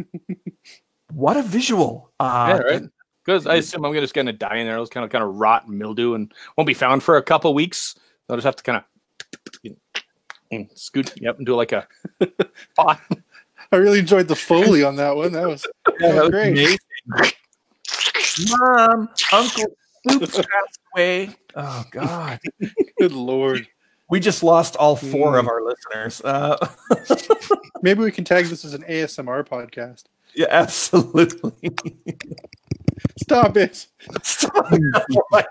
what 1.13 1.37
a 1.37 1.43
visual! 1.43 2.13
Uh, 2.21 2.47
yeah, 2.49 2.59
right. 2.59 2.83
Because 3.25 3.47
I 3.47 3.57
assume 3.57 3.85
I'm 3.85 3.93
just 3.95 4.15
going 4.15 4.27
to 4.27 4.33
die 4.33 4.57
in 4.57 4.67
there. 4.67 4.75
It'll 4.75 4.87
kind 4.87 5.05
of 5.05 5.11
kind 5.11 5.25
of 5.25 5.35
rot 5.35 5.67
and 5.67 5.77
mildew 5.77 6.15
and 6.15 6.33
won't 6.57 6.67
be 6.67 6.75
found 6.75 7.03
for 7.03 7.17
a 7.17 7.23
couple 7.23 7.53
weeks. 7.55 7.97
I'll 8.29 8.37
just 8.37 8.45
have 8.45 8.57
to 8.57 8.63
kind 8.63 8.83
of 10.53 10.69
scoot 10.75 11.13
yep 11.21 11.37
and 11.37 11.47
do 11.47 11.57
like 11.57 11.73
a 11.73 11.89
pot. 12.77 13.01
I 13.73 13.77
really 13.77 13.99
enjoyed 13.99 14.29
the 14.29 14.37
foley 14.37 14.85
on 14.85 14.95
that 14.97 15.17
one. 15.17 15.33
That 15.33 15.49
was, 15.49 15.67
that 15.99 16.15
was 16.15 16.31
great. 16.31 16.79
Mom, 18.49 19.09
Uncle 19.33 19.65
Soup's 20.09 20.37
passed 20.37 20.81
away. 20.95 21.31
Oh 21.55 21.85
God, 21.91 22.39
Good 22.99 23.13
lord. 23.13 23.67
we 24.11 24.21
just 24.21 24.43
lost 24.43 24.77
all 24.77 24.95
four 24.97 25.39
of 25.39 25.49
our 25.49 25.63
listeners. 25.63 26.21
Uh, 26.23 26.57
Maybe 27.83 28.01
we 28.03 28.11
can 28.13 28.25
tag 28.25 28.47
this 28.47 28.65
as 28.65 28.75
an 28.75 28.83
ASMR 28.83 29.47
podcast. 29.47 30.05
yeah, 30.35 30.47
absolutely. 30.51 31.73
Stop 33.23 33.57
it. 33.57 33.87
Oh 34.55 35.23
my 35.31 35.45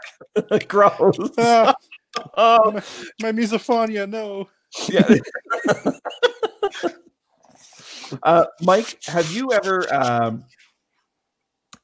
God. 0.50 0.68
Gross. 0.68 1.18
Ah, 1.38 1.74
Oh, 2.38 2.72
my 3.22 3.32
misophonia, 3.34 4.08
no. 4.10 4.48
yeah. 4.88 5.18
uh, 8.24 8.46
Mike, 8.62 8.98
have 9.06 9.30
you 9.32 9.52
ever, 9.52 9.86
um, 9.94 10.44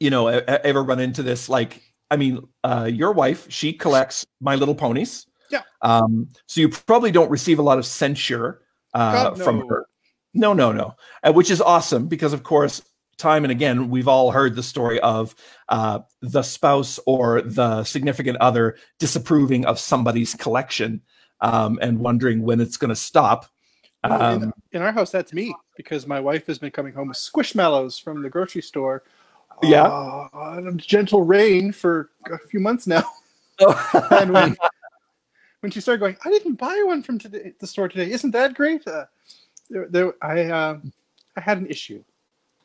you 0.02 0.10
know, 0.10 0.28
ever 0.28 0.84
run 0.84 1.00
into 1.00 1.22
this? 1.22 1.48
Like, 1.48 1.84
I 2.10 2.18
mean, 2.18 2.42
uh, 2.64 2.90
your 2.92 3.12
wife, 3.12 3.46
she 3.50 3.72
collects 3.72 4.26
My 4.40 4.56
Little 4.56 4.74
Ponies. 4.74 5.28
Yeah. 5.52 5.62
Um, 5.84 6.30
so 6.48 6.60
you 6.60 6.70
probably 6.70 7.12
don't 7.12 7.30
receive 7.30 7.60
a 7.60 7.62
lot 7.62 7.78
of 7.78 7.86
censure 7.86 8.64
uh, 8.96 9.30
God, 9.30 9.44
from 9.44 9.68
her. 9.68 9.86
No, 10.34 10.54
no, 10.54 10.72
no. 10.72 10.96
Uh, 11.24 11.34
which 11.34 11.52
is 11.52 11.62
awesome 11.62 12.08
because, 12.08 12.34
of 12.34 12.42
course, 12.42 12.82
time 13.18 13.46
and 13.46 13.52
again, 13.52 13.92
we've 13.92 14.08
all 14.08 14.32
heard 14.32 14.56
the 14.56 14.64
story 14.64 15.00
of 15.02 15.36
uh, 15.70 16.00
the 16.22 16.42
spouse 16.42 17.00
or 17.06 17.44
the 17.44 17.84
significant 17.84 18.38
other 18.38 18.78
disapproving 18.98 19.66
of 19.66 19.78
somebody's 19.78 20.34
collection 20.34 21.02
um, 21.42 21.78
and 21.80 22.00
wondering 22.00 22.42
when 22.42 22.60
it's 22.60 22.78
going 22.78 22.90
to 22.90 22.96
stop. 22.96 23.46
No, 24.04 24.16
in, 24.16 24.44
Um, 24.46 24.54
in 24.72 24.82
our 24.82 24.92
house, 24.92 25.12
that's 25.12 25.32
me 25.32 25.54
because 25.78 26.08
my 26.08 26.20
wife 26.20 26.48
has 26.48 26.58
been 26.58 26.72
coming 26.72 26.94
home 26.94 27.10
with 27.10 27.18
squishmallows 27.18 28.02
from 28.02 28.24
the 28.24 28.32
grocery 28.32 28.64
store. 28.64 29.04
Yeah. 29.64 29.84
uh, 29.84 30.72
gentle 30.78 31.24
rain 31.24 31.72
for 31.72 32.10
a 32.32 32.38
few 32.38 32.60
months 32.60 32.88
now. 32.88 33.04
and 34.12 34.34
when, 34.34 34.56
when 35.60 35.72
she 35.72 35.80
started 35.82 36.00
going, 36.00 36.18
I 36.26 36.30
didn't 36.30 36.56
buy 36.56 36.82
one 36.86 37.04
from 37.04 37.20
today, 37.20 37.54
the 37.60 37.68
store 37.68 37.88
today. 37.88 38.12
Isn't 38.12 38.32
that 38.32 38.54
great? 38.56 38.86
Uh, 38.88 39.06
there, 39.70 39.88
there, 39.88 40.14
I, 40.22 40.46
uh, 40.46 40.80
I 41.38 41.42
had 41.42 41.58
an 41.60 41.68
issue. 41.68 42.04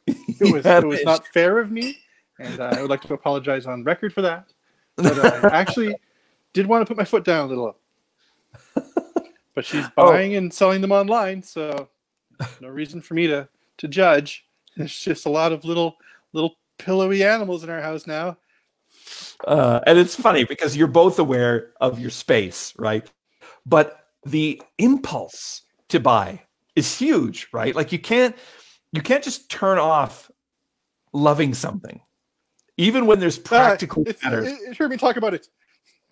It 0.39 0.53
was, 0.53 0.67
it 0.67 0.87
was 0.87 1.03
not 1.05 1.27
fair 1.29 1.59
of 1.59 1.71
me, 1.73 1.99
and 2.39 2.61
uh, 2.61 2.75
I 2.77 2.83
would 2.83 2.91
like 2.91 3.01
to 3.03 3.15
apologize 3.15 3.65
on 3.67 3.83
record 3.85 4.13
for 4.13 4.21
that. 4.23 4.53
But 4.97 5.19
uh, 5.19 5.49
I 5.49 5.57
actually 5.61 5.97
did 6.53 6.67
want 6.67 6.83
to 6.83 6.87
put 6.87 6.99
my 6.99 7.05
foot 7.05 7.25
down 7.25 7.47
a 7.47 7.49
little. 7.49 7.77
But 9.55 9.65
she's 9.65 9.87
Oh. 9.97 10.13
buying 10.13 10.37
and 10.37 10.53
selling 10.53 10.83
them 10.83 10.93
online, 10.93 11.43
so 11.43 11.89
no 12.61 12.69
reason 12.69 13.01
for 13.01 13.15
me 13.15 13.27
to 13.29 13.49
to 13.79 13.89
judge. 13.89 14.47
It's 14.77 15.01
just 15.03 15.25
a 15.25 15.31
lot 15.31 15.53
of 15.53 15.65
little 15.65 15.97
little 16.35 16.57
pillowy 16.79 17.23
animals 17.25 17.65
in 17.65 17.71
our 17.71 17.81
house 17.81 18.07
now. 18.07 18.37
Uh, 19.47 19.81
and 19.87 19.99
it's 19.99 20.15
funny 20.15 20.45
because 20.45 20.77
you're 20.77 20.87
both 20.87 21.19
aware 21.19 21.73
of 21.81 21.99
your 22.01 22.11
space, 22.11 22.73
right? 22.79 23.11
But 23.65 23.99
the 24.25 24.61
impulse 24.79 25.63
to 25.89 26.01
buy 26.01 26.43
is 26.75 26.99
huge, 26.99 27.49
right? 27.53 27.75
Like 27.75 27.93
you 27.93 27.99
can't 27.99 28.35
you 28.93 29.03
can't 29.03 29.23
just 29.23 29.51
turn 29.51 29.79
off 29.79 30.31
loving 31.13 31.55
something, 31.55 32.01
even 32.77 33.07
when 33.07 33.21
there's 33.21 33.39
practical 33.39 34.05
Ah, 34.07 34.11
it's, 34.11 34.23
matters. 34.25 34.47
it, 34.49 34.59
it 34.71 34.77
heard 34.77 34.91
me 34.91 34.97
talk 34.97 35.17
about 35.17 35.35
it. 35.35 35.49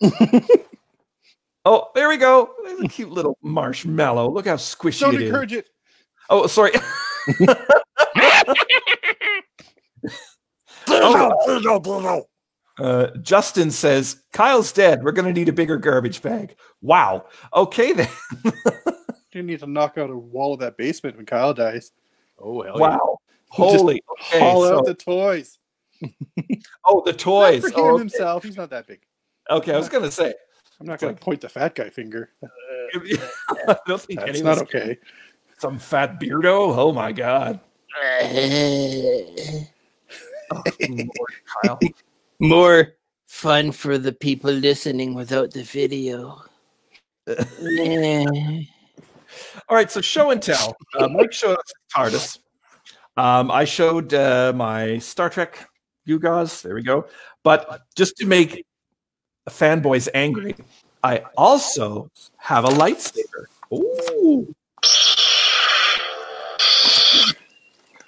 Oh, 1.67 1.87
there 1.95 2.09
we 2.09 2.17
go. 2.17 2.51
There's 2.63 2.79
a 2.81 2.87
cute 2.87 3.09
little 3.09 3.39
marshmallow. 3.41 4.29
Look 4.29 4.45
how 4.45 4.55
squishy 4.55 4.99
Don't 4.99 5.15
it 5.15 5.23
is. 5.23 5.29
encourage 5.29 5.51
it. 5.53 5.67
Oh, 6.29 6.45
sorry. 6.45 6.73
Uh, 12.77 13.07
Justin 13.21 13.71
says 13.71 14.21
Kyle's 14.33 14.71
dead. 14.71 15.03
We're 15.03 15.11
going 15.13 15.33
to 15.33 15.37
need 15.39 15.47
a 15.49 15.53
bigger 15.53 15.77
garbage 15.77 16.21
bag. 16.21 16.55
Wow. 16.81 17.25
Okay 17.53 17.93
then. 17.93 18.09
You 19.33 19.43
need 19.43 19.59
to 19.59 19.67
knock 19.67 19.97
out 19.97 20.09
a 20.09 20.15
wall 20.17 20.53
of 20.53 20.61
that 20.61 20.77
basement 20.77 21.17
when 21.17 21.25
Kyle 21.25 21.53
dies. 21.53 21.91
Oh 22.39 22.61
hell 22.63 22.75
yeah. 22.75 22.79
Wow. 22.79 23.17
Holy. 23.49 24.01
Okay, 24.21 24.39
Haul 24.39 24.63
so- 24.63 24.77
out 24.77 24.85
the 24.85 24.93
toys. 24.93 25.59
oh, 26.85 27.01
the 27.03 27.11
Not 27.11 27.19
toys. 27.19 27.61
for 27.63 27.67
him 27.67 27.73
Oh, 27.75 27.89
okay. 27.95 27.99
himself. 27.99 28.43
He's 28.43 28.55
not 28.55 28.69
that 28.69 28.87
big. 28.87 29.01
okay, 29.49 29.73
I 29.73 29.77
was 29.77 29.89
going 29.89 30.05
to 30.05 30.11
say. 30.11 30.33
I'm 30.79 30.87
not 30.87 30.99
going 30.99 31.15
to 31.15 31.21
point 31.21 31.41
the 31.41 31.49
fat 31.49 31.75
guy 31.75 31.89
finger. 31.89 32.29
I 32.95 33.75
don't 33.85 34.01
think 34.01 34.21
That's 34.21 34.39
not 34.39 34.59
okay. 34.59 34.97
some 35.57 35.79
fat 35.79 36.17
beardo. 36.17 36.73
Oh 36.77 36.93
my 36.93 37.11
god. 37.11 37.59
Oh, 40.51 40.63
Lord, 40.89 41.33
Kyle. 41.63 41.79
More 42.39 42.93
fun 43.27 43.71
for 43.71 43.97
the 43.97 44.11
people 44.11 44.51
listening 44.51 45.13
without 45.13 45.51
the 45.51 45.63
video. 45.63 46.41
Eh. 47.27 48.61
All 49.67 49.75
right, 49.75 49.89
so 49.89 49.99
show 49.99 50.29
and 50.29 50.41
tell. 50.41 50.75
Uh, 50.97 51.07
Mike 51.07 51.33
showed 51.33 51.57
us 51.57 51.73
TARDIS. 51.93 52.39
Um, 53.17 53.49
I 53.49 53.65
showed 53.65 54.13
uh, 54.13 54.53
my 54.55 54.99
Star 54.99 55.29
Trek 55.29 55.67
Yugos. 56.07 56.61
There 56.61 56.75
we 56.75 56.83
go. 56.83 57.07
But 57.43 57.81
just 57.95 58.15
to 58.17 58.25
make 58.25 58.65
fanboys 59.49 60.07
angry, 60.13 60.55
I 61.03 61.23
also 61.37 62.11
have 62.37 62.65
a 62.65 62.69
lightsaber. 62.69 63.45
Ooh. 63.73 64.53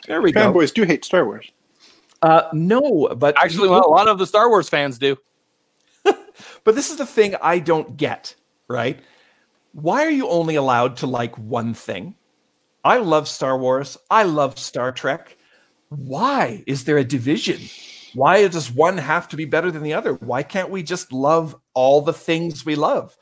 There 0.07 0.21
we 0.21 0.31
go. 0.31 0.51
Fanboys 0.51 0.73
do 0.73 0.83
hate 0.83 1.03
Star 1.03 1.25
Wars. 1.25 1.51
Uh, 2.21 2.43
no, 2.53 3.09
but 3.15 3.35
Actually, 3.41 3.69
well, 3.69 3.85
a 3.85 3.89
lot 3.89 4.07
of 4.07 4.17
the 4.17 4.27
Star 4.27 4.49
Wars 4.49 4.69
fans 4.69 4.97
do. 4.97 5.17
But 6.63 6.75
this 6.75 6.89
is 6.91 6.97
the 6.97 7.05
thing 7.05 7.35
I 7.41 7.59
don't 7.59 7.97
get, 7.97 8.35
right? 8.67 8.99
Why 9.73 10.05
are 10.05 10.11
you 10.11 10.27
only 10.27 10.55
allowed 10.55 10.97
to 10.97 11.07
like 11.07 11.37
one 11.37 11.73
thing? 11.73 12.15
I 12.83 12.97
love 12.97 13.27
Star 13.27 13.57
Wars. 13.57 13.97
I 14.09 14.23
love 14.23 14.57
Star 14.59 14.91
Trek. 14.91 15.37
Why 15.89 16.63
is 16.67 16.83
there 16.83 16.97
a 16.97 17.03
division? 17.03 17.61
Why 18.13 18.47
does 18.47 18.71
one 18.71 18.97
have 18.97 19.27
to 19.29 19.35
be 19.35 19.45
better 19.45 19.71
than 19.71 19.83
the 19.83 19.93
other? 19.93 20.13
Why 20.15 20.43
can't 20.43 20.69
we 20.69 20.83
just 20.83 21.11
love 21.11 21.55
all 21.73 22.01
the 22.01 22.13
things 22.13 22.65
we 22.65 22.75
love? 22.75 23.17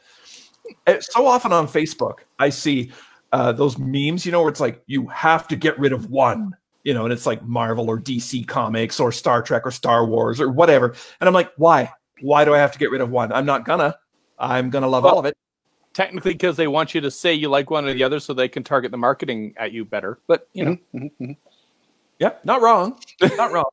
Uh, 0.87 0.99
So 0.99 1.25
often 1.27 1.51
on 1.53 1.67
Facebook, 1.67 2.19
I 2.39 2.49
see 2.49 2.91
uh, 3.31 3.51
those 3.51 3.77
memes, 3.77 4.25
you 4.25 4.31
know, 4.31 4.41
where 4.41 4.49
it's 4.51 4.59
like, 4.59 4.81
you 4.87 5.07
have 5.07 5.47
to 5.49 5.55
get 5.55 5.77
rid 5.79 5.93
of 5.93 6.09
one, 6.09 6.55
you 6.85 6.93
know, 6.93 7.03
and 7.03 7.11
it's 7.11 7.25
like 7.25 7.43
Marvel 7.43 7.89
or 7.89 7.99
DC 7.99 8.47
Comics 8.47 8.99
or 8.99 9.11
Star 9.11 9.41
Trek 9.41 9.63
or 9.65 9.71
Star 9.71 10.05
Wars 10.05 10.39
or 10.39 10.49
whatever. 10.49 10.93
And 11.19 11.27
I'm 11.27 11.33
like, 11.33 11.51
why? 11.57 11.91
Why 12.21 12.45
do 12.45 12.53
I 12.53 12.59
have 12.59 12.71
to 12.71 12.79
get 12.79 12.91
rid 12.91 13.01
of 13.01 13.09
one? 13.09 13.33
I'm 13.33 13.45
not 13.45 13.65
gonna. 13.65 13.97
I'm 14.37 14.69
gonna 14.69 14.87
love 14.87 15.03
all 15.03 15.19
of 15.19 15.25
it. 15.25 15.35
Technically, 15.93 16.33
because 16.33 16.57
they 16.57 16.67
want 16.67 16.93
you 16.93 17.01
to 17.01 17.11
say 17.11 17.33
you 17.33 17.49
like 17.49 17.69
one 17.69 17.85
or 17.85 17.93
the 17.93 18.03
other, 18.03 18.19
so 18.19 18.33
they 18.33 18.47
can 18.47 18.63
target 18.63 18.91
the 18.91 18.97
marketing 18.97 19.53
at 19.57 19.71
you 19.71 19.83
better. 19.83 20.19
But 20.27 20.47
you 20.53 20.65
know, 20.65 20.71
Mhm, 20.71 20.79
mhm, 20.93 21.11
mhm. 21.19 21.37
Yeah, 22.19 22.33
not 22.43 22.61
wrong. 22.61 22.99
not 23.37 23.51
wrong. 23.51 23.69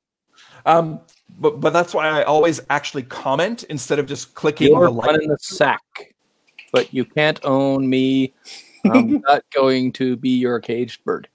Um, 0.64 1.00
but 1.38 1.60
but 1.60 1.72
that's 1.72 1.92
why 1.92 2.08
I 2.08 2.22
always 2.22 2.60
actually 2.70 3.02
comment 3.02 3.64
instead 3.64 3.98
of 3.98 4.06
just 4.06 4.34
clicking 4.34 4.70
you're 4.70 4.80
the 4.80 4.90
like. 4.90 5.06
running 5.06 5.28
the 5.28 5.38
sack, 5.38 6.14
but 6.72 6.92
you 6.94 7.04
can't 7.04 7.40
own 7.44 7.88
me. 7.88 8.32
I'm 8.84 9.20
not 9.28 9.44
going 9.54 9.92
to 9.94 10.16
be 10.16 10.30
your 10.30 10.60
caged 10.60 11.04
bird. 11.04 11.28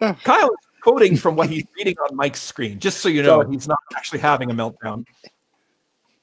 Kyle 0.24 0.46
is 0.48 0.66
quoting 0.82 1.16
from 1.16 1.36
what 1.36 1.48
he's 1.48 1.64
reading 1.76 1.96
on 2.08 2.16
Mike's 2.16 2.42
screen, 2.42 2.78
just 2.78 2.98
so 3.00 3.08
you 3.08 3.22
know 3.22 3.42
So- 3.42 3.50
he's 3.50 3.68
not 3.68 3.78
actually 3.96 4.20
having 4.20 4.50
a 4.50 4.54
meltdown. 4.54 5.04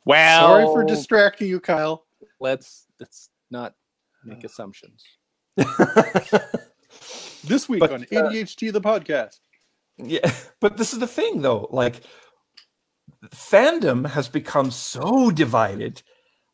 Well, 0.06 0.48
Sorry 0.48 0.66
for 0.66 0.84
distracting 0.84 1.48
you, 1.48 1.60
Kyle. 1.60 2.06
let's 2.40 2.88
let's 3.00 3.30
not 3.52 3.76
make 4.24 4.44
assumptions. 4.44 5.06
This 7.44 7.68
week 7.68 7.80
But, 7.80 7.92
on 7.92 8.04
uh, 8.04 8.06
ADHD 8.30 8.72
the 8.72 8.82
podcast. 8.82 9.40
Yeah, 9.98 10.32
but 10.60 10.78
this 10.78 10.94
is 10.94 11.00
the 11.00 11.08
thing 11.08 11.42
though. 11.42 11.68
Like 11.72 12.02
fandom 13.30 14.08
has 14.08 14.30
become 14.30 14.72
so 14.72 15.32
divided 15.32 16.02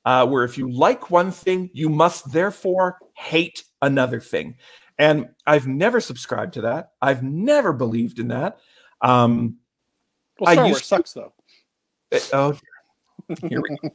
uh, 0.05 0.25
where 0.27 0.43
if 0.43 0.57
you 0.57 0.69
like 0.71 1.11
one 1.11 1.31
thing, 1.31 1.69
you 1.73 1.89
must 1.89 2.31
therefore 2.31 2.97
hate 3.15 3.63
another 3.81 4.19
thing. 4.19 4.55
And 4.99 5.29
I've 5.45 5.67
never 5.67 5.99
subscribed 5.99 6.53
to 6.55 6.61
that. 6.61 6.93
I've 7.01 7.23
never 7.23 7.73
believed 7.73 8.19
in 8.19 8.29
that. 8.29 8.59
Um, 9.01 9.57
Well, 10.39 10.49
I 10.49 10.53
Star 10.53 10.65
used 10.67 10.75
Wars 10.75 10.85
sucks 10.85 11.13
though. 11.13 11.33
Uh, 12.11 12.19
oh, 12.33 12.59
here 13.47 13.61
we 13.61 13.77
go. 13.81 13.89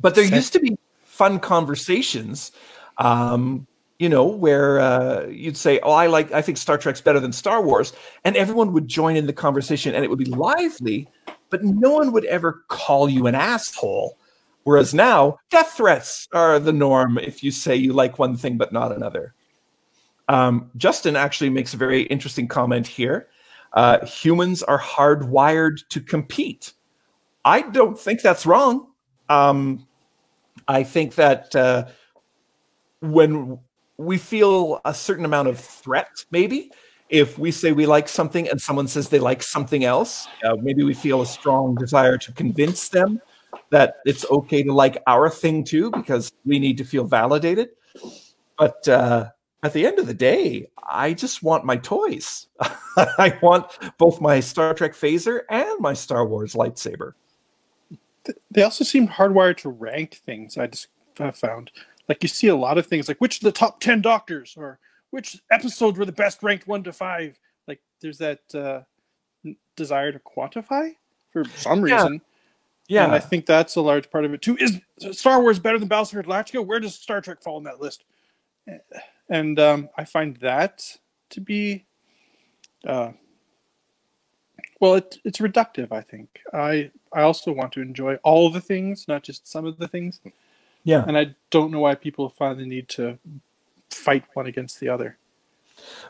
But 0.00 0.14
there 0.14 0.24
used 0.24 0.52
to 0.52 0.60
be 0.60 0.78
fun 1.02 1.40
conversations 1.40 2.52
um, 2.98 3.66
you 3.98 4.08
know, 4.08 4.26
where 4.26 4.78
uh, 4.78 5.26
you'd 5.26 5.56
say, 5.56 5.80
"Oh, 5.82 5.92
I 5.92 6.06
like, 6.06 6.30
I 6.32 6.42
think 6.42 6.58
Star 6.58 6.78
Trek's 6.78 7.00
better 7.00 7.18
than 7.18 7.32
Star 7.32 7.62
Wars," 7.62 7.92
and 8.24 8.36
everyone 8.36 8.72
would 8.72 8.86
join 8.86 9.16
in 9.16 9.26
the 9.26 9.32
conversation, 9.32 9.94
and 9.94 10.04
it 10.04 10.08
would 10.08 10.18
be 10.18 10.24
lively, 10.26 11.08
but 11.50 11.64
no 11.64 11.94
one 11.94 12.12
would 12.12 12.24
ever 12.26 12.64
call 12.68 13.08
you 13.08 13.26
an 13.26 13.34
asshole. 13.34 14.16
Whereas 14.62 14.94
now, 14.94 15.38
death 15.50 15.72
threats 15.76 16.28
are 16.32 16.58
the 16.60 16.72
norm 16.72 17.18
if 17.18 17.42
you 17.42 17.50
say 17.50 17.74
you 17.74 17.92
like 17.92 18.18
one 18.18 18.36
thing 18.36 18.56
but 18.56 18.72
not 18.72 18.92
another. 18.92 19.34
Um, 20.28 20.70
Justin 20.76 21.16
actually 21.16 21.50
makes 21.50 21.74
a 21.74 21.76
very 21.76 22.02
interesting 22.02 22.48
comment 22.48 22.86
here. 22.86 23.28
Uh, 23.72 24.04
humans 24.04 24.62
are 24.62 24.80
hardwired 24.80 25.78
to 25.88 26.00
compete. 26.00 26.72
I 27.44 27.62
don't 27.62 27.98
think 27.98 28.22
that's 28.22 28.46
wrong. 28.46 28.88
Um, 29.28 29.86
I 30.66 30.82
think 30.82 31.14
that 31.14 31.54
uh, 31.56 31.86
when 33.00 33.58
we 33.96 34.18
feel 34.18 34.80
a 34.84 34.94
certain 34.94 35.24
amount 35.24 35.48
of 35.48 35.58
threat, 35.58 36.24
maybe. 36.30 36.70
If 37.10 37.38
we 37.38 37.50
say 37.50 37.72
we 37.72 37.86
like 37.86 38.06
something 38.06 38.46
and 38.50 38.60
someone 38.60 38.86
says 38.86 39.08
they 39.08 39.18
like 39.18 39.42
something 39.42 39.82
else, 39.82 40.28
uh, 40.44 40.56
maybe 40.60 40.82
we 40.82 40.92
feel 40.92 41.22
a 41.22 41.26
strong 41.26 41.74
desire 41.74 42.18
to 42.18 42.32
convince 42.32 42.90
them 42.90 43.22
that 43.70 43.94
it's 44.04 44.26
okay 44.30 44.62
to 44.62 44.74
like 44.74 45.02
our 45.06 45.30
thing 45.30 45.64
too, 45.64 45.90
because 45.90 46.30
we 46.44 46.58
need 46.58 46.76
to 46.76 46.84
feel 46.84 47.04
validated. 47.04 47.70
But 48.58 48.86
uh, 48.86 49.30
at 49.62 49.72
the 49.72 49.86
end 49.86 49.98
of 49.98 50.06
the 50.06 50.14
day, 50.14 50.70
I 50.88 51.12
just 51.12 51.42
want 51.42 51.64
my 51.64 51.76
toys. 51.76 52.46
I 52.96 53.36
want 53.42 53.66
both 53.98 54.20
my 54.20 54.40
Star 54.40 54.74
Trek 54.74 54.92
phaser 54.92 55.40
and 55.50 55.80
my 55.80 55.94
Star 55.94 56.26
Wars 56.26 56.54
lightsaber. 56.54 57.12
They 58.50 58.62
also 58.62 58.84
seem 58.84 59.08
hardwired 59.08 59.56
to 59.58 59.70
rank 59.70 60.20
things. 60.26 60.58
I 60.58 60.66
just 60.68 60.88
uh, 61.18 61.32
found. 61.32 61.70
Like 62.08 62.22
you 62.22 62.28
see 62.28 62.48
a 62.48 62.56
lot 62.56 62.78
of 62.78 62.86
things 62.86 63.08
like 63.08 63.18
which 63.18 63.38
of 63.38 63.42
the 63.42 63.52
top 63.52 63.80
10 63.80 64.00
doctors 64.00 64.54
or 64.56 64.78
which 65.10 65.40
episodes 65.50 65.98
were 65.98 66.04
the 66.04 66.12
best 66.12 66.42
ranked 66.42 66.66
1 66.66 66.84
to 66.84 66.92
5 66.92 67.38
like 67.66 67.80
there's 68.00 68.18
that 68.18 68.40
uh, 68.54 68.80
desire 69.76 70.12
to 70.12 70.18
quantify 70.20 70.94
for 71.30 71.44
some 71.56 71.82
reason. 71.82 72.20
Yeah, 72.88 73.04
and 73.04 73.12
i 73.12 73.18
think 73.18 73.44
that's 73.44 73.76
a 73.76 73.82
large 73.82 74.10
part 74.10 74.24
of 74.24 74.32
it 74.32 74.40
too. 74.40 74.56
Is 74.56 74.80
star 75.12 75.42
wars 75.42 75.58
better 75.58 75.78
than 75.78 75.90
battlestar 75.90 76.24
galactica? 76.24 76.64
Where 76.64 76.80
does 76.80 76.94
star 76.94 77.20
trek 77.20 77.42
fall 77.42 77.58
in 77.58 77.64
that 77.64 77.80
list 77.80 78.04
and 79.28 79.58
um, 79.58 79.88
i 79.96 80.04
find 80.04 80.36
that 80.38 80.96
to 81.30 81.40
be 81.40 81.84
uh, 82.86 83.10
well 84.80 84.94
it, 84.94 85.18
it's 85.24 85.38
reductive 85.38 85.92
i 85.92 86.00
think 86.00 86.40
i 86.52 86.90
i 87.12 87.22
also 87.22 87.52
want 87.52 87.72
to 87.72 87.80
enjoy 87.80 88.14
all 88.16 88.50
the 88.50 88.60
things 88.60 89.06
not 89.08 89.22
just 89.22 89.46
some 89.46 89.66
of 89.66 89.78
the 89.78 89.88
things 89.88 90.20
yeah. 90.88 91.04
and 91.06 91.18
I 91.18 91.34
don't 91.50 91.70
know 91.70 91.80
why 91.80 91.94
people 91.94 92.30
find 92.30 92.58
the 92.58 92.64
need 92.64 92.88
to 92.90 93.18
fight 93.90 94.24
one 94.32 94.46
against 94.46 94.80
the 94.80 94.88
other. 94.88 95.18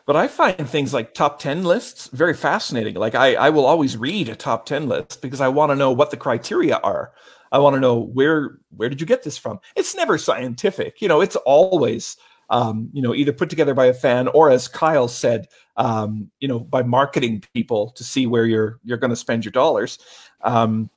But 0.07 0.14
I 0.14 0.29
find 0.29 0.69
things 0.69 0.95
like 0.95 1.14
top 1.14 1.41
10 1.41 1.64
lists 1.64 2.09
very 2.12 2.33
fascinating. 2.33 2.95
Like, 2.95 3.16
I, 3.16 3.35
I 3.35 3.51
will 3.51 3.66
always 3.66 3.97
read 3.97 4.29
a 4.29 4.37
top 4.37 4.66
10 4.66 4.89
list 4.89 5.21
because 5.21 5.41
I 5.41 5.49
want 5.49 5.71
to 5.71 5.77
know 5.77 5.91
what 5.91 6.12
the 6.12 6.16
criteria 6.16 6.77
are. 6.77 7.12
I 7.51 7.59
want 7.59 7.75
to 7.75 7.81
know 7.81 7.99
where 7.99 8.59
where 8.77 8.89
did 8.89 9.01
you 9.01 9.07
get 9.07 9.25
this 9.25 9.39
from? 9.39 9.59
It's 9.75 9.95
never 9.95 10.16
scientific. 10.16 11.03
You 11.03 11.09
know, 11.09 11.23
it's 11.23 11.37
always 11.37 12.16
um, 12.51 12.89
you 12.93 13.03
know, 13.03 13.15
either 13.15 13.33
put 13.33 13.51
together 13.51 13.75
by 13.75 13.87
a 13.87 13.95
fan 13.95 14.29
or 14.29 14.51
as 14.51 14.69
Kyle 14.69 15.09
said, 15.09 15.49
um, 15.77 16.31
you 16.41 16.49
know, 16.49 16.61
by 16.61 16.83
marketing 16.83 17.45
people 17.55 17.91
to 17.91 18.05
see 18.05 18.27
where 18.27 18.47
you're 18.47 18.79
you're 18.85 18.99
going 18.99 19.11
to 19.11 19.17
spend 19.17 19.45
your 19.45 19.53
dollars. 19.53 19.99
Um, 20.43 20.91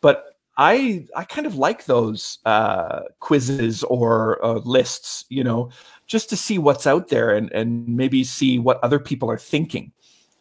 but 0.00 0.36
I 0.56 1.06
I 1.14 1.24
kind 1.24 1.46
of 1.46 1.56
like 1.56 1.84
those 1.84 2.38
uh, 2.44 3.02
quizzes 3.20 3.82
or 3.84 4.44
uh, 4.44 4.54
lists, 4.64 5.24
you 5.28 5.44
know, 5.44 5.70
just 6.06 6.30
to 6.30 6.36
see 6.36 6.58
what's 6.58 6.86
out 6.86 7.08
there 7.08 7.34
and 7.34 7.50
and 7.52 7.88
maybe 7.88 8.24
see 8.24 8.58
what 8.58 8.82
other 8.82 8.98
people 8.98 9.30
are 9.30 9.38
thinking. 9.38 9.92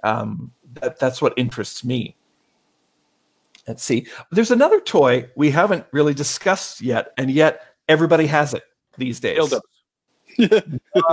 Um, 0.03 0.51
that 0.75 0.99
that's 0.99 1.21
what 1.21 1.33
interests 1.37 1.83
me. 1.83 2.15
Let's 3.67 3.83
see. 3.83 4.05
There's 4.31 4.51
another 4.51 4.79
toy 4.79 5.27
we 5.35 5.49
haven't 5.49 5.85
really 5.91 6.13
discussed 6.13 6.81
yet, 6.81 7.13
and 7.17 7.31
yet 7.31 7.63
everybody 7.89 8.27
has 8.27 8.53
it 8.53 8.63
these 8.97 9.19
days. 9.19 9.39
Dildos. 9.39 9.61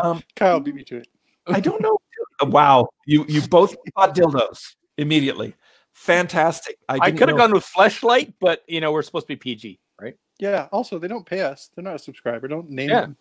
Um, 0.02 0.22
Kyle 0.36 0.60
beat 0.60 0.74
me 0.74 0.84
to 0.84 0.96
it. 0.98 1.08
I 1.46 1.60
don't 1.60 1.80
know. 1.80 1.98
Wow, 2.44 2.88
you 3.06 3.24
you 3.28 3.40
both 3.42 3.76
thought 3.94 4.16
dildos 4.16 4.74
immediately. 4.96 5.54
Fantastic. 5.92 6.76
I, 6.88 6.98
I 7.00 7.10
could 7.12 7.28
have 7.28 7.36
gone 7.38 7.52
with 7.52 7.64
Fleshlight, 7.64 8.32
but 8.40 8.64
you 8.66 8.80
know 8.80 8.90
we're 8.90 9.02
supposed 9.02 9.24
to 9.24 9.28
be 9.28 9.36
PG, 9.36 9.78
right? 10.00 10.16
Yeah. 10.40 10.66
Also, 10.72 10.98
they 10.98 11.06
don't 11.06 11.24
pay 11.26 11.42
us. 11.42 11.70
They're 11.74 11.84
not 11.84 11.94
a 11.94 11.98
subscriber. 12.00 12.48
Don't 12.48 12.68
name 12.70 12.90
Yeah. 12.90 13.02
them. 13.02 13.16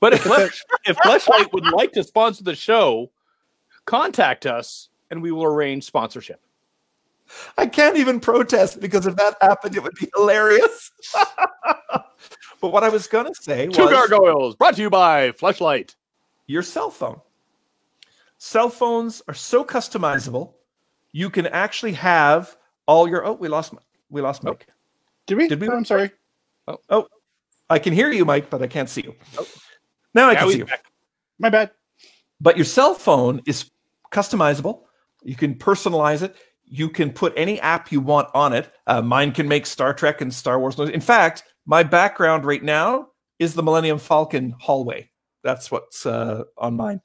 But 0.00 0.12
if 0.12 0.22
Flesh, 0.22 0.62
if 0.84 0.96
Fleshlight 0.98 1.52
would 1.54 1.64
like 1.72 1.92
to 1.92 2.04
sponsor 2.04 2.44
the 2.44 2.54
show, 2.54 3.10
contact 3.86 4.44
us 4.44 4.90
and 5.10 5.22
we 5.22 5.32
will 5.32 5.44
arrange 5.44 5.84
sponsorship. 5.84 6.40
I 7.56 7.66
can't 7.66 7.96
even 7.96 8.20
protest 8.20 8.80
because 8.80 9.06
if 9.06 9.16
that 9.16 9.36
happened, 9.40 9.76
it 9.76 9.82
would 9.82 9.94
be 9.94 10.08
hilarious. 10.14 10.90
but 11.92 12.72
what 12.72 12.84
I 12.84 12.88
was 12.88 13.06
going 13.06 13.26
to 13.26 13.34
say 13.34 13.66
Two 13.68 13.82
was 13.82 13.90
gargoyles 13.90 14.56
brought 14.56 14.74
to 14.76 14.82
you 14.82 14.90
by 14.90 15.30
Fleshlight. 15.32 15.94
your 16.46 16.62
cell 16.62 16.90
phone. 16.90 17.20
Cell 18.38 18.68
phones 18.68 19.22
are 19.28 19.34
so 19.34 19.64
customizable. 19.64 20.54
You 21.12 21.30
can 21.30 21.46
actually 21.46 21.92
have 21.92 22.56
all 22.86 23.08
your. 23.08 23.24
Oh, 23.24 23.32
we 23.32 23.48
lost. 23.48 23.72
We 24.10 24.20
lost 24.20 24.42
oh. 24.44 24.50
Mike. 24.50 24.66
Did 25.26 25.38
we? 25.38 25.48
Did 25.48 25.60
we- 25.60 25.68
Oh, 25.68 25.76
I'm 25.76 25.84
sorry. 25.84 26.10
Oh, 26.66 26.78
oh, 26.90 27.08
I 27.70 27.78
can 27.78 27.92
hear 27.92 28.10
you, 28.10 28.24
Mike, 28.24 28.50
but 28.50 28.62
I 28.62 28.66
can't 28.66 28.88
see 28.88 29.02
you. 29.02 29.14
Oh. 29.38 29.46
Now 30.14 30.28
I 30.28 30.34
Now 30.34 30.38
can 30.40 30.46
he's 30.46 30.52
see 30.54 30.58
you. 30.60 30.64
back. 30.66 30.84
My 31.38 31.50
bad. 31.50 31.70
But 32.40 32.56
your 32.56 32.64
cell 32.64 32.94
phone 32.94 33.40
is 33.46 33.70
customizable. 34.10 34.82
You 35.22 35.34
can 35.36 35.54
personalize 35.54 36.22
it. 36.22 36.36
You 36.66 36.88
can 36.88 37.12
put 37.12 37.32
any 37.36 37.60
app 37.60 37.92
you 37.92 38.00
want 38.00 38.28
on 38.34 38.52
it. 38.52 38.70
Uh, 38.86 39.02
mine 39.02 39.32
can 39.32 39.48
make 39.48 39.66
Star 39.66 39.92
Trek 39.94 40.20
and 40.20 40.32
Star 40.32 40.58
Wars. 40.58 40.78
In 40.78 41.00
fact, 41.00 41.44
my 41.66 41.82
background 41.82 42.44
right 42.44 42.62
now 42.62 43.08
is 43.38 43.54
the 43.54 43.62
Millennium 43.62 43.98
Falcon 43.98 44.54
hallway. 44.58 45.10
That's 45.42 45.70
what's 45.70 46.06
uh, 46.06 46.44
on 46.56 46.76
mine. 46.76 47.00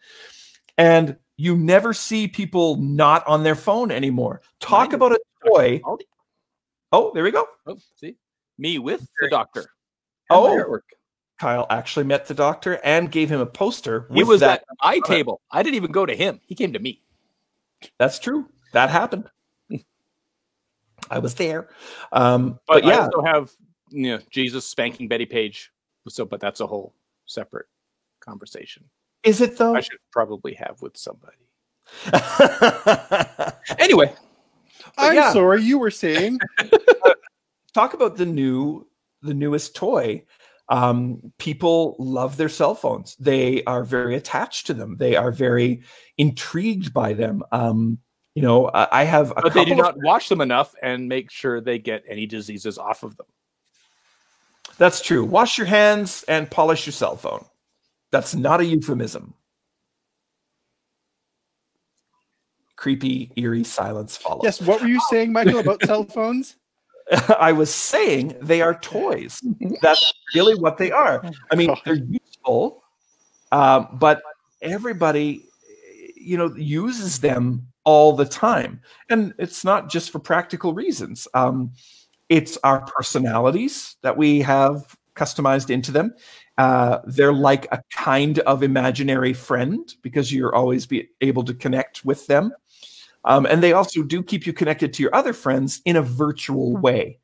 And 0.77 1.17
you 1.37 1.57
never 1.57 1.93
see 1.93 2.27
people 2.27 2.77
not 2.77 3.27
on 3.27 3.43
their 3.43 3.55
phone 3.55 3.91
anymore. 3.91 4.41
Talk 4.59 4.89
Mine- 4.89 4.95
about 4.95 5.11
a 5.13 5.19
toy. 5.45 5.81
Oh, 6.91 7.11
there 7.13 7.23
we 7.23 7.31
go. 7.31 7.47
Oh, 7.67 7.77
see 7.97 8.15
me 8.57 8.79
with 8.79 9.07
the 9.21 9.29
doctor. 9.29 9.65
Oh. 10.29 10.47
And 10.47 10.57
my 10.57 10.63
artwork. 10.63 10.81
Kyle 11.39 11.65
actually 11.69 12.03
met 12.03 12.25
the 12.25 12.33
doctor 12.33 12.81
and 12.83 13.09
gave 13.09 13.29
him 13.29 13.39
a 13.39 13.45
poster. 13.45 14.07
he 14.13 14.25
was 14.25 14.41
that. 14.41 14.59
at 14.59 14.65
my 14.83 14.99
table. 15.05 15.41
I 15.49 15.63
didn't 15.63 15.77
even 15.77 15.91
go 15.91 16.05
to 16.05 16.13
him. 16.13 16.41
He 16.45 16.53
came 16.53 16.73
to 16.73 16.79
me. 16.79 17.01
That's 17.97 18.19
true. 18.19 18.49
That 18.73 18.89
happened. 18.89 19.29
I 21.09 21.19
was 21.19 21.35
there. 21.35 21.69
Um, 22.11 22.59
But, 22.67 22.83
but, 22.83 22.85
yeah, 22.85 22.99
I 22.99 23.05
also 23.05 23.21
have 23.23 23.51
you 23.89 24.11
know 24.11 24.19
Jesus 24.29 24.65
spanking 24.65 25.07
Bettie 25.07 25.25
Page. 25.25 25.71
So, 26.07 26.25
but 26.25 26.39
that's 26.39 26.59
a 26.59 26.67
whole 26.67 26.93
separate 27.25 27.67
conversation. 28.19 28.85
is 29.23 29.41
it 29.41 29.57
though? 29.57 29.75
I 29.75 29.81
should 29.81 29.99
probably 30.11 30.53
have 30.55 30.81
with 30.81 30.97
somebody. 30.97 31.37
Anyway, 33.79 34.13
I'm 34.97 35.15
yeah. 35.15 35.33
sorry. 35.33 35.61
You 35.61 35.79
were 35.79 35.91
saying. 35.91 36.39
Talk 37.73 37.93
about 37.93 38.17
the 38.17 38.25
new, 38.25 38.87
the 39.21 39.33
newest 39.33 39.75
toy. 39.75 40.23
Um, 40.69 41.31
people 41.37 41.95
love 41.99 42.37
their 42.37 42.49
cell 42.49 42.75
phones. 42.75 43.15
They 43.17 43.63
are 43.63 43.83
very 43.83 44.15
attached 44.15 44.67
to 44.67 44.73
them. 44.73 44.97
They 44.97 45.15
are 45.15 45.31
very 45.31 45.83
intrigued 46.17 46.93
by 46.93 47.13
them. 47.13 47.43
Um, 47.51 47.99
you 48.39 48.47
know, 48.47 48.69
I 48.73 49.01
I 49.01 49.03
have, 49.03 49.31
a 49.31 49.41
but 49.41 49.53
they 49.53 49.65
do 49.65 49.71
couple 49.75 49.89
of- 49.89 49.95
not 49.97 50.03
wash 50.05 50.29
them 50.29 50.39
enough 50.41 50.73
and 50.81 51.07
make 51.09 51.29
sure 51.29 51.59
they 51.61 51.77
get 51.77 52.03
any 52.07 52.25
diseases 52.25 52.77
off 52.77 53.03
of 53.03 53.17
them. 53.17 53.25
That's 54.77 55.01
true. 55.01 55.25
Wash 55.25 55.57
your 55.57 55.67
hands 55.67 56.23
and 56.27 56.49
polish 56.49 56.85
your 56.85 56.93
cell 56.93 57.17
phone. 57.17 57.43
That's 58.11 58.33
not 58.33 58.61
a 58.61 58.65
euphemism. 58.65 59.33
Creepy, 62.75 63.31
eerie 63.35 63.65
silence 63.65 64.15
follows. 64.15 64.41
yes. 64.43 64.61
What 64.61 64.81
were 64.81 64.87
you 64.87 65.01
saying, 65.09 65.33
Michael, 65.33 65.59
about 65.59 65.83
cell 65.83 66.03
phones? 66.15 66.55
I 67.37 67.51
was 67.51 67.73
saying 67.73 68.37
they 68.41 68.61
are 68.61 68.73
toys. 68.79 69.41
That's 69.81 70.13
really 70.33 70.55
what 70.55 70.77
they 70.77 70.91
are. 70.91 71.23
I 71.51 71.55
mean, 71.55 71.75
they're 71.85 71.95
useful, 71.95 72.83
um, 73.51 73.97
but 73.99 74.21
everybody, 74.61 75.43
you 76.15 76.37
know, 76.37 76.55
uses 76.55 77.19
them 77.19 77.67
all 77.89 78.13
the 78.13 78.23
time, 78.23 78.79
and 79.09 79.33
it's 79.39 79.65
not 79.65 79.89
just 79.89 80.11
for 80.11 80.19
practical 80.19 80.75
reasons. 80.75 81.27
Um, 81.33 81.71
it's 82.29 82.55
our 82.63 82.81
personalities 82.81 83.95
that 84.03 84.15
we 84.15 84.41
have 84.41 84.95
customized 85.15 85.71
into 85.71 85.91
them. 85.91 86.13
Uh, 86.59 86.99
they're 87.05 87.33
like 87.33 87.65
a 87.71 87.81
kind 87.91 88.37
of 88.39 88.61
imaginary 88.61 89.33
friend 89.33 89.95
because 90.03 90.31
you're 90.31 90.53
always 90.53 90.85
be 90.85 91.09
able 91.21 91.43
to 91.43 91.55
connect 91.55 92.05
with 92.05 92.27
them. 92.27 92.51
Um, 93.25 93.47
and 93.47 93.63
they 93.63 93.73
also 93.73 94.03
do 94.03 94.21
keep 94.21 94.45
you 94.45 94.53
connected 94.53 94.93
to 94.93 95.01
your 95.01 95.15
other 95.15 95.33
friends 95.33 95.81
in 95.83 95.95
a 95.95 96.03
virtual 96.03 96.77
way. 96.77 97.17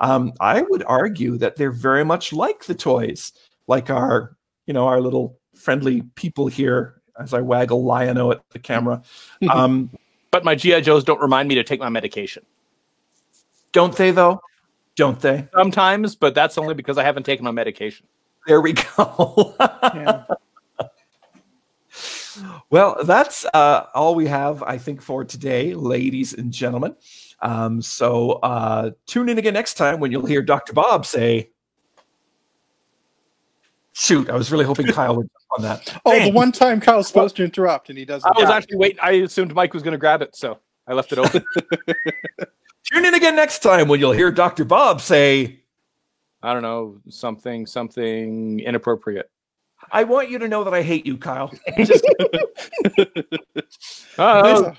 Um, 0.00 0.34
I 0.38 0.60
would 0.60 0.84
argue 0.84 1.38
that 1.38 1.56
they're 1.56 1.72
very 1.72 2.04
much 2.04 2.34
like 2.34 2.66
the 2.66 2.74
toys, 2.74 3.32
like 3.68 3.88
our, 3.88 4.36
you 4.66 4.74
know, 4.74 4.86
our 4.86 5.00
little 5.00 5.38
friendly 5.54 6.02
people 6.14 6.46
here 6.46 7.00
as 7.18 7.34
I 7.34 7.40
waggle 7.40 7.84
Lion-O 7.84 8.32
at 8.32 8.42
the 8.50 8.58
camera. 8.58 9.02
Um, 9.50 9.90
But 10.30 10.44
my 10.44 10.54
GI 10.54 10.82
Joes 10.82 11.04
don't 11.04 11.20
remind 11.20 11.48
me 11.48 11.54
to 11.56 11.64
take 11.64 11.80
my 11.80 11.88
medication. 11.88 12.44
don't 13.72 13.96
they 13.96 14.10
though? 14.10 14.40
Don't 14.96 15.20
they? 15.20 15.48
Sometimes, 15.54 16.14
but 16.14 16.34
that's 16.34 16.58
only 16.58 16.74
because 16.74 16.98
I 16.98 17.04
haven't 17.04 17.22
taken 17.24 17.44
my 17.44 17.50
medication. 17.52 18.06
There 18.46 18.60
we 18.60 18.72
go. 18.96 19.54
Yeah. 19.94 20.24
well, 22.70 23.02
that's 23.04 23.44
uh, 23.54 23.86
all 23.94 24.14
we 24.14 24.26
have, 24.26 24.62
I 24.62 24.78
think, 24.78 25.00
for 25.02 25.24
today, 25.24 25.74
ladies 25.74 26.32
and 26.34 26.52
gentlemen. 26.52 26.96
Um, 27.40 27.80
so 27.80 28.32
uh, 28.42 28.90
tune 29.06 29.28
in 29.28 29.38
again 29.38 29.54
next 29.54 29.74
time 29.74 30.00
when 30.00 30.10
you'll 30.12 30.26
hear 30.26 30.42
Dr. 30.42 30.72
Bob 30.72 31.06
say, 31.06 31.50
Shoot, 34.00 34.30
I 34.30 34.34
was 34.34 34.50
really 34.50 34.64
hoping 34.64 34.86
Kyle 34.86 35.14
would 35.14 35.28
jump 35.28 35.58
on 35.58 35.62
that. 35.62 36.00
Oh, 36.06 36.18
the 36.18 36.30
one 36.30 36.52
time 36.52 36.80
Kyle's 36.80 37.06
supposed 37.06 37.36
to 37.36 37.44
interrupt 37.44 37.90
and 37.90 37.98
he 37.98 38.06
doesn't. 38.06 38.34
I 38.34 38.40
was 38.40 38.48
actually 38.48 38.78
waiting. 38.78 38.98
I 39.02 39.10
assumed 39.10 39.54
Mike 39.54 39.74
was 39.74 39.82
going 39.82 39.92
to 39.92 39.98
grab 39.98 40.22
it, 40.22 40.34
so 40.34 40.58
I 40.86 40.94
left 40.94 41.12
it 41.12 41.18
open. 41.18 41.44
Tune 42.90 43.04
in 43.04 43.12
again 43.12 43.36
next 43.36 43.58
time 43.58 43.88
when 43.88 44.00
you'll 44.00 44.12
hear 44.12 44.30
Dr. 44.30 44.64
Bob 44.64 45.02
say, 45.02 45.60
I 46.42 46.54
don't 46.54 46.62
know 46.62 46.96
something 47.10 47.66
something 47.66 48.60
inappropriate. 48.60 49.30
I 49.92 50.04
want 50.04 50.30
you 50.30 50.38
to 50.38 50.48
know 50.48 50.64
that 50.64 50.72
I 50.72 50.80
hate 50.80 51.04
you, 51.04 51.18
Kyle. 51.18 51.52
Just 51.76 52.06
uh, 52.16 52.38
Oh, 54.16 54.72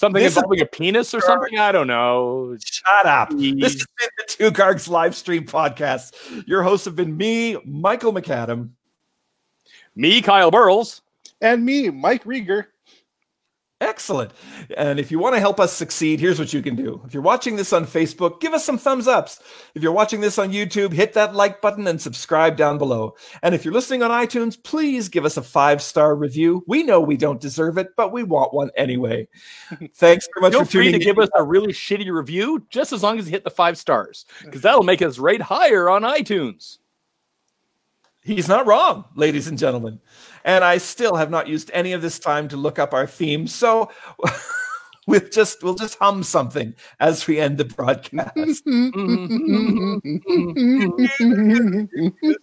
something 0.00 0.22
this 0.22 0.32
is- 0.32 0.36
involving 0.38 0.60
a 0.62 0.66
penis 0.66 1.14
or 1.14 1.20
something. 1.20 1.58
I 1.58 1.70
don't 1.72 1.86
know. 1.86 2.56
shut 2.64 3.06
up. 3.06 3.30
This 3.30 3.38
Jeez. 3.38 3.62
has 3.62 3.74
been 3.98 4.08
the 4.18 4.24
Two 4.26 4.50
Gargs 4.50 4.88
live 4.88 5.14
stream 5.14 5.44
podcast. 5.46 6.14
Your 6.48 6.62
hosts 6.62 6.86
have 6.86 6.96
been 6.96 7.16
me, 7.16 7.56
Michael 7.64 8.12
McAdam. 8.12 8.70
Me, 9.94 10.22
Kyle 10.22 10.50
Burles. 10.50 11.02
And 11.40 11.64
me, 11.64 11.90
Mike 11.90 12.24
Rieger. 12.24 12.66
Excellent. 13.80 14.32
And 14.76 15.00
if 15.00 15.10
you 15.10 15.18
want 15.18 15.34
to 15.36 15.40
help 15.40 15.58
us 15.58 15.72
succeed, 15.72 16.20
here's 16.20 16.38
what 16.38 16.52
you 16.52 16.60
can 16.60 16.76
do. 16.76 17.00
If 17.06 17.14
you're 17.14 17.22
watching 17.22 17.56
this 17.56 17.72
on 17.72 17.86
Facebook, 17.86 18.38
give 18.40 18.52
us 18.52 18.62
some 18.62 18.76
thumbs 18.76 19.08
ups. 19.08 19.40
If 19.74 19.82
you're 19.82 19.90
watching 19.90 20.20
this 20.20 20.38
on 20.38 20.52
YouTube, 20.52 20.92
hit 20.92 21.14
that 21.14 21.34
like 21.34 21.62
button 21.62 21.86
and 21.86 22.00
subscribe 22.00 22.58
down 22.58 22.76
below. 22.76 23.14
And 23.42 23.54
if 23.54 23.64
you're 23.64 23.72
listening 23.72 24.02
on 24.02 24.10
iTunes, 24.10 24.62
please 24.62 25.08
give 25.08 25.24
us 25.24 25.38
a 25.38 25.42
five 25.42 25.80
star 25.80 26.14
review. 26.14 26.62
We 26.66 26.82
know 26.82 27.00
we 27.00 27.16
don't 27.16 27.40
deserve 27.40 27.78
it, 27.78 27.96
but 27.96 28.12
we 28.12 28.22
want 28.22 28.52
one 28.52 28.70
anyway. 28.76 29.26
Thanks 29.94 30.28
very 30.34 30.42
much 30.42 30.52
Feel 30.52 30.64
for 30.66 30.70
free 30.70 30.84
tuning 30.86 31.00
to 31.00 31.08
in. 31.08 31.14
give 31.14 31.18
us 31.18 31.30
a 31.34 31.42
really 31.42 31.72
shitty 31.72 32.12
review, 32.12 32.66
just 32.68 32.92
as 32.92 33.02
long 33.02 33.18
as 33.18 33.24
you 33.24 33.30
hit 33.30 33.44
the 33.44 33.50
five 33.50 33.78
stars, 33.78 34.26
because 34.44 34.60
that'll 34.60 34.82
make 34.82 35.00
us 35.00 35.18
rate 35.18 35.40
higher 35.40 35.88
on 35.88 36.02
iTunes. 36.02 36.78
He's 38.22 38.48
not 38.48 38.66
wrong, 38.66 39.06
ladies 39.14 39.46
and 39.48 39.58
gentlemen. 39.58 40.00
And 40.44 40.64
I 40.64 40.78
still 40.78 41.16
have 41.16 41.30
not 41.30 41.48
used 41.48 41.70
any 41.72 41.92
of 41.92 42.02
this 42.02 42.18
time 42.18 42.48
to 42.48 42.56
look 42.56 42.78
up 42.78 42.94
our 42.94 43.06
theme. 43.06 43.46
So 43.46 43.90
we'll 45.06 45.28
just 45.28 45.62
we'll 45.62 45.74
just 45.74 45.98
hum 45.98 46.22
something 46.22 46.74
as 46.98 47.26
we 47.26 47.40
end 47.40 47.58
the 47.58 47.64
broadcast. 47.64 48.64
Mm-hmm. 48.66 49.98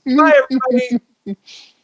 Bye, 0.18 0.42
everybody. 0.44 1.00